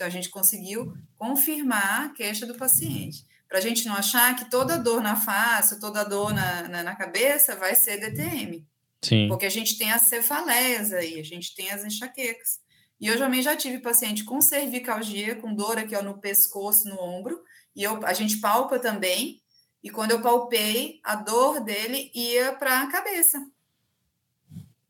Então, 0.00 0.08
a 0.08 0.10
gente 0.10 0.30
conseguiu 0.30 0.94
confirmar 1.18 2.06
a 2.06 2.08
queixa 2.08 2.46
do 2.46 2.54
paciente. 2.54 3.26
Para 3.46 3.58
a 3.58 3.60
gente 3.60 3.84
não 3.84 3.94
achar 3.94 4.34
que 4.34 4.48
toda 4.48 4.78
dor 4.78 5.02
na 5.02 5.14
face, 5.14 5.78
toda 5.78 6.02
dor 6.04 6.32
na, 6.32 6.66
na, 6.68 6.82
na, 6.82 6.96
cabeça 6.96 7.54
vai 7.54 7.74
ser 7.74 7.98
DTM. 8.00 8.66
Sim. 9.02 9.28
Porque 9.28 9.44
a 9.44 9.50
gente 9.50 9.76
tem 9.76 9.92
as 9.92 10.08
cefaleias 10.08 10.90
aí, 10.94 11.20
a 11.20 11.22
gente 11.22 11.54
tem 11.54 11.70
as 11.70 11.84
enxaquecas. 11.84 12.60
E 12.98 13.08
eu 13.08 13.18
também 13.18 13.42
já 13.42 13.54
tive 13.54 13.78
paciente 13.78 14.24
com 14.24 14.40
cervicalgia, 14.40 15.36
com 15.36 15.54
dor 15.54 15.76
aqui 15.76 15.94
ó, 15.94 16.00
no 16.00 16.18
pescoço, 16.18 16.88
no 16.88 16.98
ombro, 16.98 17.38
e 17.76 17.82
eu, 17.82 18.00
a 18.06 18.14
gente 18.14 18.38
palpa 18.38 18.78
também, 18.78 19.42
e 19.84 19.90
quando 19.90 20.12
eu 20.12 20.22
palpei, 20.22 20.98
a 21.04 21.14
dor 21.14 21.60
dele 21.60 22.10
ia 22.14 22.54
para 22.54 22.80
a 22.80 22.90
cabeça. 22.90 23.38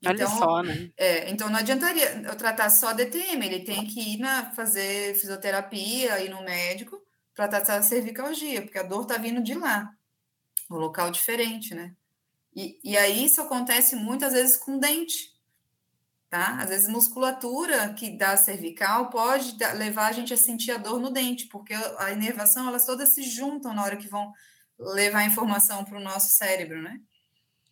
Olha 0.05 0.15
então, 0.15 0.39
só, 0.39 0.63
né? 0.63 0.91
É, 0.97 1.31
então 1.31 1.51
não 1.51 1.59
adiantaria 1.59 2.23
eu 2.23 2.35
tratar 2.37 2.71
só 2.71 2.93
DTM, 2.93 3.45
ele 3.45 3.65
tem 3.65 3.87
que 3.87 4.15
ir 4.15 4.19
na, 4.19 4.51
fazer 4.53 5.15
fisioterapia, 5.15 6.25
ir 6.25 6.31
no 6.31 6.43
médico 6.43 7.01
para 7.35 7.49
tratar 7.49 7.77
a 7.77 7.83
cervicalgia, 7.83 8.63
porque 8.63 8.79
a 8.79 8.83
dor 8.83 9.03
está 9.03 9.19
vindo 9.19 9.43
de 9.43 9.55
lá, 9.55 9.93
um 10.71 10.77
local 10.77 11.11
diferente, 11.11 11.75
né? 11.75 11.95
E, 12.57 12.81
e 12.83 12.97
aí 12.97 13.27
isso 13.27 13.41
acontece 13.41 13.95
muitas 13.95 14.33
vezes 14.33 14.57
com 14.57 14.79
dente, 14.79 15.35
tá? 16.31 16.59
Às 16.59 16.71
vezes 16.71 16.89
musculatura 16.89 17.93
que 17.93 18.17
dá 18.17 18.37
cervical 18.37 19.11
pode 19.11 19.57
levar 19.77 20.07
a 20.07 20.13
gente 20.13 20.33
a 20.33 20.37
sentir 20.37 20.73
a 20.73 20.79
dor 20.79 20.99
no 20.99 21.11
dente, 21.11 21.47
porque 21.49 21.75
a 21.75 22.11
inervação, 22.11 22.69
elas 22.69 22.87
todas 22.87 23.13
se 23.15 23.23
juntam 23.23 23.75
na 23.75 23.85
hora 23.85 23.97
que 23.97 24.09
vão 24.09 24.33
levar 24.79 25.25
informação 25.25 25.85
para 25.85 25.99
o 25.99 26.03
nosso 26.03 26.29
cérebro, 26.29 26.81
né? 26.81 26.99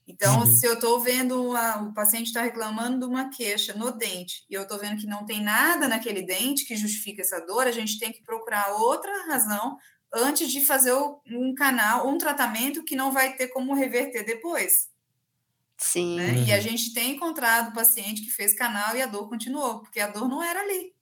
Então, 0.08 0.40
uhum. 0.40 0.46
se 0.46 0.66
eu 0.66 0.74
estou 0.74 0.98
vendo 1.00 1.54
a, 1.54 1.82
o 1.82 1.92
paciente 1.92 2.28
está 2.28 2.40
reclamando 2.40 2.98
de 2.98 3.04
uma 3.04 3.28
queixa 3.28 3.74
no 3.74 3.92
dente 3.92 4.42
e 4.48 4.54
eu 4.54 4.62
estou 4.62 4.78
vendo 4.78 4.98
que 4.98 5.06
não 5.06 5.26
tem 5.26 5.42
nada 5.42 5.86
naquele 5.86 6.22
dente 6.22 6.64
que 6.64 6.74
justifique 6.74 7.20
essa 7.20 7.38
dor, 7.40 7.66
a 7.66 7.70
gente 7.70 7.98
tem 7.98 8.10
que 8.10 8.22
procurar 8.22 8.72
outra 8.72 9.12
razão 9.26 9.76
antes 10.12 10.50
de 10.50 10.64
fazer 10.64 10.94
um 11.26 11.54
canal, 11.54 12.08
um 12.08 12.16
tratamento 12.16 12.82
que 12.82 12.96
não 12.96 13.12
vai 13.12 13.36
ter 13.36 13.48
como 13.48 13.74
reverter 13.74 14.24
depois. 14.24 14.88
Sim. 15.76 16.16
Né? 16.16 16.32
Uhum. 16.32 16.44
E 16.46 16.52
a 16.52 16.60
gente 16.60 16.94
tem 16.94 17.12
encontrado 17.12 17.74
paciente 17.74 18.22
que 18.22 18.30
fez 18.30 18.54
canal 18.54 18.96
e 18.96 19.02
a 19.02 19.06
dor 19.06 19.28
continuou, 19.28 19.80
porque 19.80 20.00
a 20.00 20.08
dor 20.08 20.26
não 20.26 20.42
era 20.42 20.60
ali. 20.60 20.94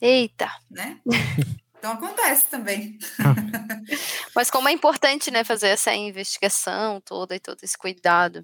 Eita! 0.00 0.48
Né? 0.70 1.00
Então 1.84 1.92
acontece 1.92 2.46
também. 2.46 2.98
Mas 4.34 4.50
como 4.50 4.70
é 4.70 4.72
importante, 4.72 5.30
né, 5.30 5.44
fazer 5.44 5.68
essa 5.68 5.94
investigação 5.94 6.98
toda 7.02 7.36
e 7.36 7.38
todo 7.38 7.58
esse 7.62 7.76
cuidado. 7.76 8.42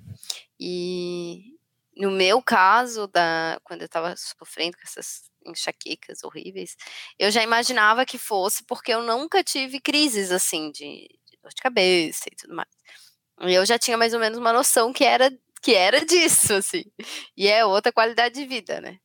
E 0.61 1.57
no 1.97 2.11
meu 2.11 2.43
caso, 2.43 3.07
da, 3.07 3.59
quando 3.65 3.81
eu 3.81 3.87
estava 3.87 4.15
sofrendo 4.15 4.77
com 4.77 4.83
essas 4.85 5.23
enxaquecas 5.47 6.23
horríveis, 6.23 6.77
eu 7.19 7.31
já 7.31 7.43
imaginava 7.43 8.05
que 8.05 8.19
fosse 8.19 8.63
porque 8.65 8.93
eu 8.93 9.03
nunca 9.03 9.43
tive 9.43 9.81
crises 9.81 10.31
assim 10.31 10.71
de, 10.71 11.09
de 11.09 11.39
dor 11.43 11.49
de 11.49 11.63
cabeça 11.63 12.25
e 12.31 12.37
tudo 12.37 12.55
mais. 12.55 12.69
E 13.41 13.55
eu 13.55 13.65
já 13.65 13.79
tinha 13.79 13.97
mais 13.97 14.13
ou 14.13 14.21
menos 14.21 14.37
uma 14.37 14.53
noção 14.53 14.93
que 14.93 15.03
era 15.03 15.33
que 15.63 15.75
era 15.75 16.05
disso, 16.05 16.53
assim. 16.53 16.85
E 17.35 17.49
é 17.49 17.65
outra 17.65 17.91
qualidade 17.91 18.35
de 18.35 18.47
vida, 18.47 18.83
né? 18.83 18.99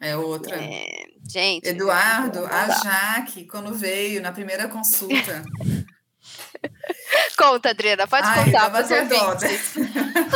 É 0.00 0.16
outra. 0.16 0.56
É, 0.56 1.04
gente. 1.28 1.68
Eduardo, 1.68 2.46
a 2.46 2.68
Jaque, 2.68 3.44
quando 3.44 3.74
veio 3.74 4.22
na 4.22 4.32
primeira 4.32 4.66
consulta. 4.66 5.42
Conta, 7.36 7.70
Adriana, 7.70 8.06
pode 8.06 8.26
Ai, 8.26 8.44
contar 8.44 8.70
para 8.70 8.84
os 8.84 8.90
ouvintes. 8.90 9.74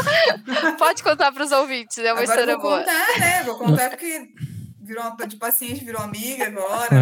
pode 0.79 1.03
contar 1.03 1.33
para 1.33 1.45
os 1.45 1.53
ouvintes, 1.53 1.99
é 1.99 2.13
uma 2.13 2.23
agora 2.23 2.25
história 2.25 2.55
vou 2.55 2.63
boa. 2.63 2.77
Vou 2.77 2.87
contar, 2.87 3.19
né? 3.19 3.43
Vou 3.43 3.59
contar 3.59 3.91
porque 3.91 4.29
virou 4.83 5.17
de 5.27 5.37
paciente, 5.37 5.85
virou 5.85 6.01
amiga 6.03 6.47
agora. 6.47 6.97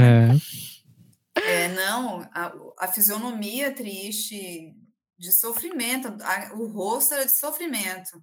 É. 1.37 1.65
é 1.65 1.69
não, 1.69 2.29
a, 2.33 2.53
a, 2.79 2.89
fisionomia 2.89 3.73
triste, 3.73 4.75
de 5.19 5.33
sofrimento, 5.33 6.09
a, 6.21 6.55
o 6.55 6.67
rosto 6.67 7.15
era 7.15 7.25
de 7.25 7.37
sofrimento. 7.37 8.23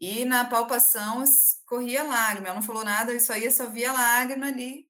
E 0.00 0.24
na 0.24 0.44
palpação 0.44 1.22
corria 1.66 2.02
lágrima. 2.02 2.48
Ela 2.48 2.56
não 2.56 2.62
falou 2.62 2.84
nada, 2.84 3.14
isso 3.14 3.32
aí 3.32 3.50
só 3.50 3.66
via 3.66 3.92
lágrima 3.92 4.46
ali 4.46 4.86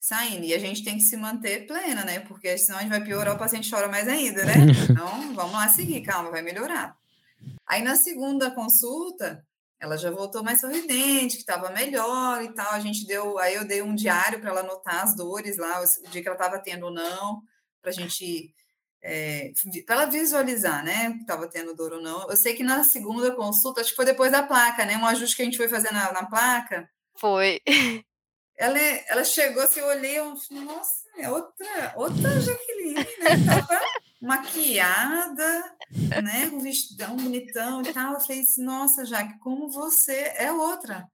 saindo. 0.00 0.44
E 0.44 0.54
a 0.54 0.58
gente 0.58 0.84
tem 0.84 0.96
que 0.96 1.02
se 1.02 1.16
manter 1.16 1.66
plena, 1.66 2.04
né? 2.04 2.20
Porque 2.20 2.56
senão 2.56 2.78
a 2.78 2.82
gente 2.82 2.90
vai 2.90 3.02
piorar, 3.02 3.34
o 3.34 3.38
paciente 3.38 3.70
chora 3.70 3.88
mais 3.88 4.06
ainda, 4.06 4.44
né? 4.44 4.54
Então, 4.90 5.34
vamos 5.34 5.52
lá 5.52 5.68
seguir, 5.68 6.00
calma, 6.02 6.30
vai 6.30 6.42
melhorar. 6.42 6.96
Aí 7.66 7.82
na 7.82 7.96
segunda 7.96 8.50
consulta, 8.50 9.44
ela 9.80 9.96
já 9.96 10.10
voltou 10.10 10.42
mais 10.42 10.60
sorridente, 10.60 11.36
que 11.36 11.42
estava 11.42 11.70
melhor 11.70 12.42
e 12.42 12.52
tal. 12.54 12.72
A 12.72 12.80
gente 12.80 13.06
deu, 13.06 13.38
aí 13.38 13.54
eu 13.54 13.64
dei 13.66 13.82
um 13.82 13.94
diário 13.94 14.40
para 14.40 14.50
ela 14.50 14.60
anotar 14.60 15.02
as 15.02 15.16
dores 15.16 15.56
lá, 15.56 15.82
o 15.82 16.10
dia 16.10 16.22
que 16.22 16.28
ela 16.28 16.36
estava 16.36 16.58
tendo 16.58 16.86
ou 16.86 16.92
não, 16.92 17.42
para 17.82 17.90
a 17.90 17.94
gente 17.94 18.54
é, 19.06 19.52
para 19.86 19.94
ela 19.94 20.06
visualizar, 20.06 20.84
né, 20.84 21.12
que 21.12 21.20
estava 21.20 21.48
tendo 21.48 21.76
dor 21.76 21.92
ou 21.92 22.02
não. 22.02 22.28
Eu 22.28 22.36
sei 22.36 22.54
que 22.54 22.64
na 22.64 22.82
segunda 22.82 23.30
consulta, 23.30 23.80
acho 23.80 23.90
que 23.90 23.96
foi 23.96 24.04
depois 24.04 24.32
da 24.32 24.42
placa, 24.42 24.84
né, 24.84 24.96
um 24.96 25.06
ajuste 25.06 25.36
que 25.36 25.42
a 25.42 25.44
gente 25.44 25.56
foi 25.56 25.68
fazer 25.68 25.92
na, 25.92 26.12
na 26.12 26.26
placa. 26.26 26.88
Foi. 27.18 27.60
Ela, 28.58 28.78
ela 28.78 29.22
chegou 29.22 29.62
assim, 29.62 29.80
eu 29.80 29.86
olhei, 29.86 30.18
eu 30.18 30.34
falei, 30.34 30.64
nossa, 30.64 31.02
é 31.18 31.28
outra, 31.28 31.92
outra 31.94 32.40
Jaqueline, 32.40 32.94
né, 32.94 33.04
tava 33.44 33.78
maquiada, 34.18 35.76
né, 36.24 36.48
com 36.48 36.60
vestidão 36.60 37.16
bonitão 37.16 37.82
e 37.82 37.92
tal. 37.92 38.14
Eu 38.14 38.20
falei 38.20 38.40
assim, 38.40 38.64
nossa, 38.64 39.04
Jaque, 39.04 39.38
como 39.40 39.68
você 39.68 40.32
é 40.38 40.50
outra. 40.50 41.06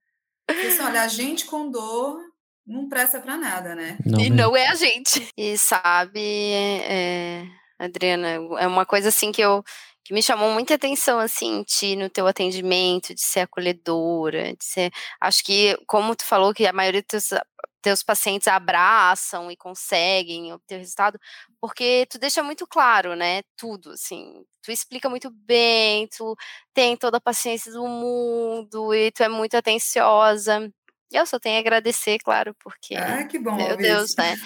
Eu 0.47 0.55
falei 0.55 0.71
assim, 0.71 0.83
olha, 0.83 1.03
a 1.03 1.09
gente 1.09 1.45
com 1.47 1.69
dor 1.69 2.21
não 2.65 2.89
presta 2.89 3.19
para 3.19 3.37
nada, 3.37 3.75
né? 3.75 3.99
Não, 4.07 4.21
e 4.21 4.31
não 4.31 4.57
é 4.57 4.69
a 4.69 4.77
gente. 4.77 5.29
E 5.37 5.59
sabe, 5.59 6.21
é 6.21 7.49
Adriana. 7.79 8.29
É 8.59 8.67
uma 8.67 8.87
coisa 8.87 9.09
assim 9.09 9.33
que 9.33 9.41
eu 9.43 9.63
que 10.05 10.13
me 10.13 10.21
chamou 10.23 10.51
muita 10.53 10.75
atenção 10.75 11.21
assim 11.21 11.63
ti 11.63 11.95
no 11.95 12.11
teu 12.11 12.27
atendimento, 12.27 13.15
de 13.15 13.21
ser 13.23 13.41
acolhedora, 13.41 14.53
de 14.57 14.65
ser, 14.65 14.91
acho 15.21 15.45
que 15.45 15.77
como 15.87 16.17
tu 16.17 16.25
falou 16.25 16.53
que 16.53 16.67
a 16.67 16.73
maioria 16.73 17.03
dos 17.03 17.29
teus, 17.29 17.41
teus 17.81 18.03
pacientes 18.03 18.49
abraçam 18.49 19.49
e 19.51 19.57
conseguem 19.57 20.53
obter 20.53 20.79
resultado, 20.79 21.21
porque 21.61 22.05
tu 22.11 22.19
deixa 22.19 22.43
muito 22.43 22.67
claro, 22.67 23.15
né, 23.15 23.43
tudo, 23.57 23.93
assim, 23.93 24.45
tu 24.61 24.73
explica 24.73 25.09
muito 25.09 25.31
bem, 25.31 26.09
tu 26.09 26.35
tem 26.75 26.97
toda 26.97 27.19
a 27.19 27.21
paciência 27.21 27.73
do 27.73 27.87
mundo 27.87 28.93
e 28.95 29.13
tu 29.13 29.23
é 29.23 29.29
muito 29.29 29.57
atenciosa. 29.57 30.69
Eu 31.13 31.27
só 31.27 31.39
tenho 31.39 31.57
a 31.57 31.61
agradecer, 31.61 32.19
claro, 32.19 32.55
porque. 32.63 32.95
Ah, 32.95 33.25
que 33.25 33.39
bom. 33.39 33.57
Meu 33.57 33.77
Deus, 33.77 34.11
isso. 34.11 34.21
né? 34.21 34.37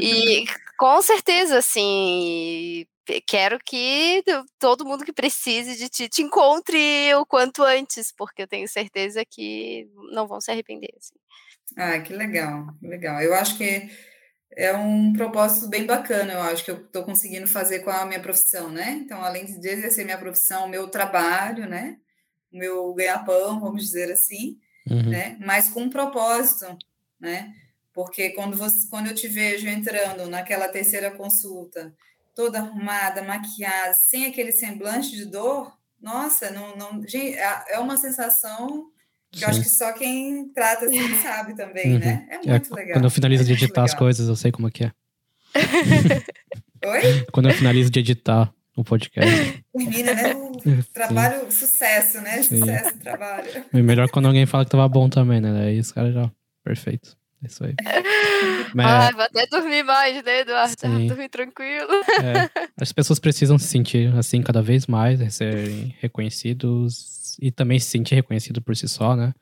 E 0.00 0.44
com 0.78 1.00
certeza, 1.02 1.58
assim, 1.58 2.86
quero 3.26 3.58
que 3.64 4.22
todo 4.58 4.84
mundo 4.84 5.04
que 5.04 5.12
precise 5.12 5.76
de 5.76 5.88
ti 5.88 6.08
te 6.08 6.22
encontre 6.22 7.14
o 7.14 7.26
quanto 7.26 7.62
antes, 7.62 8.12
porque 8.12 8.42
eu 8.42 8.48
tenho 8.48 8.68
certeza 8.68 9.24
que 9.24 9.88
não 10.12 10.26
vão 10.26 10.40
se 10.40 10.50
arrepender. 10.50 10.92
Assim. 10.96 11.14
Ah, 11.76 12.00
que 12.00 12.12
legal, 12.12 12.66
que 12.78 12.86
legal. 12.86 13.20
Eu 13.20 13.34
acho 13.34 13.56
que 13.56 13.90
é 14.56 14.74
um 14.74 15.12
propósito 15.12 15.68
bem 15.68 15.86
bacana, 15.86 16.34
eu 16.34 16.42
acho, 16.42 16.64
que 16.64 16.70
eu 16.70 16.76
estou 16.76 17.04
conseguindo 17.04 17.46
fazer 17.46 17.80
com 17.80 17.90
a 17.90 18.04
minha 18.04 18.20
profissão, 18.20 18.70
né? 18.70 18.90
Então, 19.02 19.22
além 19.22 19.46
de 19.46 19.68
exercer 19.68 20.04
minha 20.04 20.18
profissão, 20.18 20.68
meu 20.68 20.88
trabalho, 20.88 21.66
né? 21.66 21.96
Meu 22.52 22.92
ganha-pão, 22.92 23.60
vamos 23.60 23.84
dizer 23.84 24.12
assim, 24.12 24.58
uhum. 24.88 25.10
né? 25.10 25.36
Mas 25.40 25.68
com 25.68 25.82
um 25.82 25.90
propósito, 25.90 26.66
né? 27.20 27.54
Porque 27.92 28.30
quando, 28.30 28.56
você, 28.56 28.88
quando 28.88 29.08
eu 29.08 29.14
te 29.14 29.28
vejo 29.28 29.68
entrando 29.68 30.26
naquela 30.26 30.68
terceira 30.68 31.10
consulta, 31.10 31.92
toda 32.34 32.58
arrumada, 32.58 33.22
maquiada, 33.22 33.92
sem 33.92 34.26
aquele 34.26 34.52
semblante 34.52 35.10
de 35.10 35.26
dor, 35.26 35.72
nossa, 36.00 36.50
não, 36.50 36.74
não, 36.76 37.06
gente, 37.06 37.34
é, 37.36 37.64
é 37.74 37.78
uma 37.78 37.96
sensação 37.96 38.90
que 39.30 39.44
eu 39.44 39.48
acho 39.48 39.62
que 39.62 39.70
só 39.70 39.92
quem 39.92 40.48
trata 40.48 40.86
assim 40.86 40.98
sabe 41.22 41.54
também, 41.54 41.94
uhum. 41.94 41.98
né? 41.98 42.26
É, 42.28 42.34
é 42.34 42.38
muito 42.38 42.72
é, 42.72 42.76
legal. 42.76 42.94
Quando 42.94 43.04
eu 43.04 43.10
finalizo 43.10 43.42
é 43.42 43.46
de 43.46 43.52
editar 43.52 43.84
as 43.84 43.94
coisas, 43.94 44.28
eu 44.28 44.36
sei 44.36 44.50
como 44.50 44.68
é 44.68 44.70
que 44.70 44.84
é. 44.84 44.92
Oi? 46.88 47.26
Quando 47.30 47.48
eu 47.48 47.54
finalizo 47.54 47.90
de 47.90 48.00
editar 48.00 48.52
o 48.76 48.84
podcast. 48.84 49.64
Termina, 49.76 50.14
né? 50.14 50.34
Trabalho, 50.92 51.50
Sim. 51.50 51.50
sucesso, 51.50 52.20
né? 52.20 52.42
Sim. 52.42 52.58
Sucesso, 52.58 52.98
trabalho. 52.98 53.64
E 53.72 53.82
melhor 53.82 54.08
quando 54.10 54.26
alguém 54.26 54.46
fala 54.46 54.64
que 54.64 54.70
tava 54.70 54.88
bom 54.88 55.08
também, 55.08 55.40
né? 55.40 55.66
Aí 55.66 55.78
os 55.78 55.92
caras 55.92 56.14
já. 56.14 56.30
Perfeito. 56.64 57.16
É 57.42 57.46
isso 57.46 57.64
aí. 57.64 57.74
Mas, 58.74 58.86
Ai, 58.86 59.12
vou 59.12 59.22
até 59.22 59.46
dormir 59.46 59.82
mais, 59.82 60.24
né, 60.24 60.40
Eduardo? 60.40 60.74
Sim. 60.78 61.06
Dormir 61.08 61.28
tranquilo. 61.28 61.92
É, 62.22 62.70
as 62.80 62.92
pessoas 62.92 63.18
precisam 63.18 63.58
se 63.58 63.66
sentir 63.66 64.14
assim 64.16 64.40
cada 64.42 64.62
vez 64.62 64.86
mais, 64.86 65.20
serem 65.34 65.94
reconhecidos 66.00 67.36
e 67.40 67.50
também 67.50 67.78
se 67.78 67.86
sentir 67.86 68.14
reconhecido 68.14 68.62
por 68.62 68.76
si 68.76 68.88
só, 68.88 69.16
né? 69.16 69.34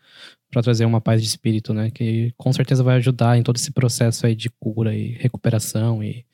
Para 0.50 0.62
trazer 0.62 0.84
uma 0.84 1.00
paz 1.00 1.20
de 1.20 1.28
espírito, 1.28 1.72
né? 1.74 1.90
Que 1.90 2.32
com 2.36 2.52
certeza 2.52 2.82
vai 2.82 2.96
ajudar 2.96 3.36
em 3.36 3.42
todo 3.42 3.56
esse 3.56 3.70
processo 3.70 4.26
aí 4.26 4.34
de 4.34 4.48
cura 4.48 4.94
e 4.94 5.12
recuperação 5.12 6.02
e, 6.02 6.24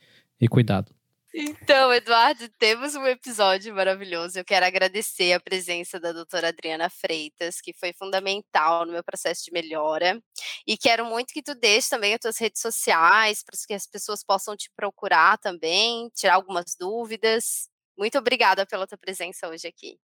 e 0.40 0.48
cuidado. 0.48 0.92
Então, 1.38 1.92
Eduardo, 1.92 2.48
temos 2.58 2.94
um 2.94 3.06
episódio 3.06 3.74
maravilhoso. 3.74 4.38
Eu 4.38 4.44
quero 4.44 4.64
agradecer 4.64 5.34
a 5.34 5.40
presença 5.40 6.00
da 6.00 6.10
doutora 6.10 6.48
Adriana 6.48 6.88
Freitas, 6.88 7.60
que 7.60 7.74
foi 7.74 7.92
fundamental 7.92 8.86
no 8.86 8.92
meu 8.92 9.04
processo 9.04 9.44
de 9.44 9.52
melhora. 9.52 10.18
E 10.66 10.78
quero 10.78 11.04
muito 11.04 11.34
que 11.34 11.42
tu 11.42 11.54
deixe 11.54 11.90
também 11.90 12.14
as 12.14 12.20
tuas 12.20 12.38
redes 12.38 12.62
sociais, 12.62 13.42
para 13.44 13.54
que 13.68 13.74
as 13.74 13.86
pessoas 13.86 14.24
possam 14.24 14.56
te 14.56 14.70
procurar 14.74 15.36
também, 15.36 16.08
tirar 16.14 16.36
algumas 16.36 16.74
dúvidas. 16.80 17.68
Muito 17.98 18.16
obrigada 18.16 18.64
pela 18.64 18.86
tua 18.86 18.96
presença 18.96 19.46
hoje 19.46 19.68
aqui. 19.68 19.98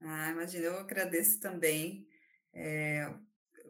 Ah, 0.00 0.30
imagina, 0.30 0.68
eu 0.68 0.78
agradeço 0.78 1.38
também 1.38 2.06
é, 2.54 3.12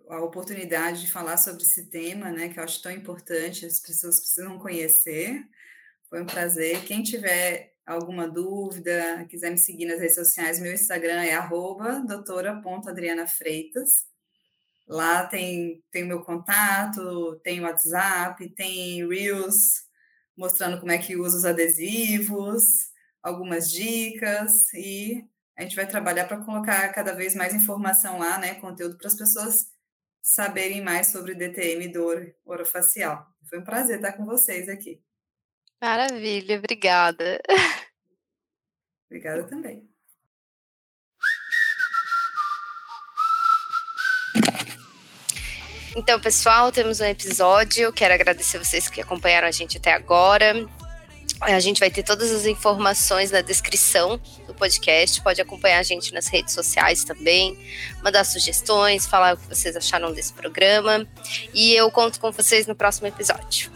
a 0.09 0.23
oportunidade 0.23 1.01
de 1.01 1.11
falar 1.11 1.37
sobre 1.37 1.65
esse 1.65 1.91
tema, 1.91 2.31
né, 2.31 2.49
que 2.49 2.61
eu 2.61 2.63
acho 2.63 2.81
tão 2.81 2.93
importante, 2.93 3.67
as 3.67 3.81
pessoas 3.81 4.21
precisam 4.21 4.57
conhecer. 4.57 5.45
Foi 6.09 6.23
um 6.23 6.27
prazer. 6.27 6.85
Quem 6.85 7.03
tiver 7.03 7.75
alguma 7.87 8.29
dúvida, 8.29 9.27
quiser 9.29 9.51
me 9.51 9.59
seguir 9.59 9.87
nas 9.87 10.01
redes 10.01 10.15
sociais, 10.15 10.61
meu 10.61 10.73
Instagram 10.73 11.25
é 11.25 11.37
doutora.adrianafreitas. 12.07 14.07
Lá 14.87 15.27
tem, 15.27 15.83
tem 15.91 16.05
o 16.05 16.07
meu 16.07 16.23
contato, 16.23 17.39
tem 17.43 17.61
WhatsApp, 17.61 18.49
tem 18.55 19.07
Reels 19.07 19.87
mostrando 20.37 20.79
como 20.79 20.93
é 20.93 20.99
que 20.99 21.17
usa 21.17 21.37
os 21.37 21.45
adesivos, 21.45 22.63
algumas 23.23 23.71
dicas 23.71 24.73
e 24.73 25.25
a 25.57 25.63
gente 25.63 25.75
vai 25.75 25.87
trabalhar 25.87 26.27
para 26.27 26.45
colocar 26.45 26.89
cada 26.93 27.13
vez 27.13 27.35
mais 27.35 27.53
informação 27.53 28.19
lá, 28.19 28.39
né, 28.39 28.55
conteúdo 28.55 28.97
para 28.97 29.09
as 29.09 29.17
pessoas 29.17 29.67
saberem 30.23 30.81
mais 30.81 31.09
sobre 31.09 31.35
DTM 31.35 31.89
dor 31.89 32.33
orofacial. 32.45 33.27
Foi 33.51 33.59
um 33.59 33.65
prazer 33.65 33.97
estar 33.97 34.13
com 34.13 34.25
vocês 34.25 34.69
aqui. 34.69 35.03
Maravilha, 35.81 36.59
obrigada. 36.59 37.41
Obrigada 39.11 39.43
também. 39.45 39.89
Então, 45.97 46.21
pessoal, 46.21 46.71
temos 46.71 47.01
um 47.01 47.05
episódio. 47.05 47.93
Quero 47.93 48.13
agradecer 48.13 48.59
vocês 48.59 48.89
que 48.89 49.01
acompanharam 49.01 49.49
a 49.49 49.51
gente 49.51 49.79
até 49.79 49.93
agora. 49.93 50.69
A 51.41 51.61
gente 51.61 51.81
vai 51.81 51.91
ter 51.91 52.03
todas 52.03 52.31
as 52.31 52.47
informações 52.47 53.31
na 53.31 53.41
descrição 53.41 54.21
do 54.47 54.55
podcast. 54.55 55.23
Pode 55.23 55.41
acompanhar 55.41 55.79
a 55.79 55.83
gente 55.83 56.13
nas 56.13 56.27
redes 56.27 56.53
sociais 56.53 57.05
também, 57.05 57.59
mandar 58.03 58.25
sugestões, 58.25 59.07
falar 59.07 59.35
o 59.35 59.37
que 59.39 59.47
vocês 59.47 59.75
acharam 59.75 60.13
desse 60.13 60.33
programa. 60.35 61.07
E 61.55 61.75
eu 61.75 61.91
conto 61.91 62.21
com 62.21 62.31
vocês 62.31 62.67
no 62.67 62.75
próximo 62.75 63.07
episódio. 63.07 63.73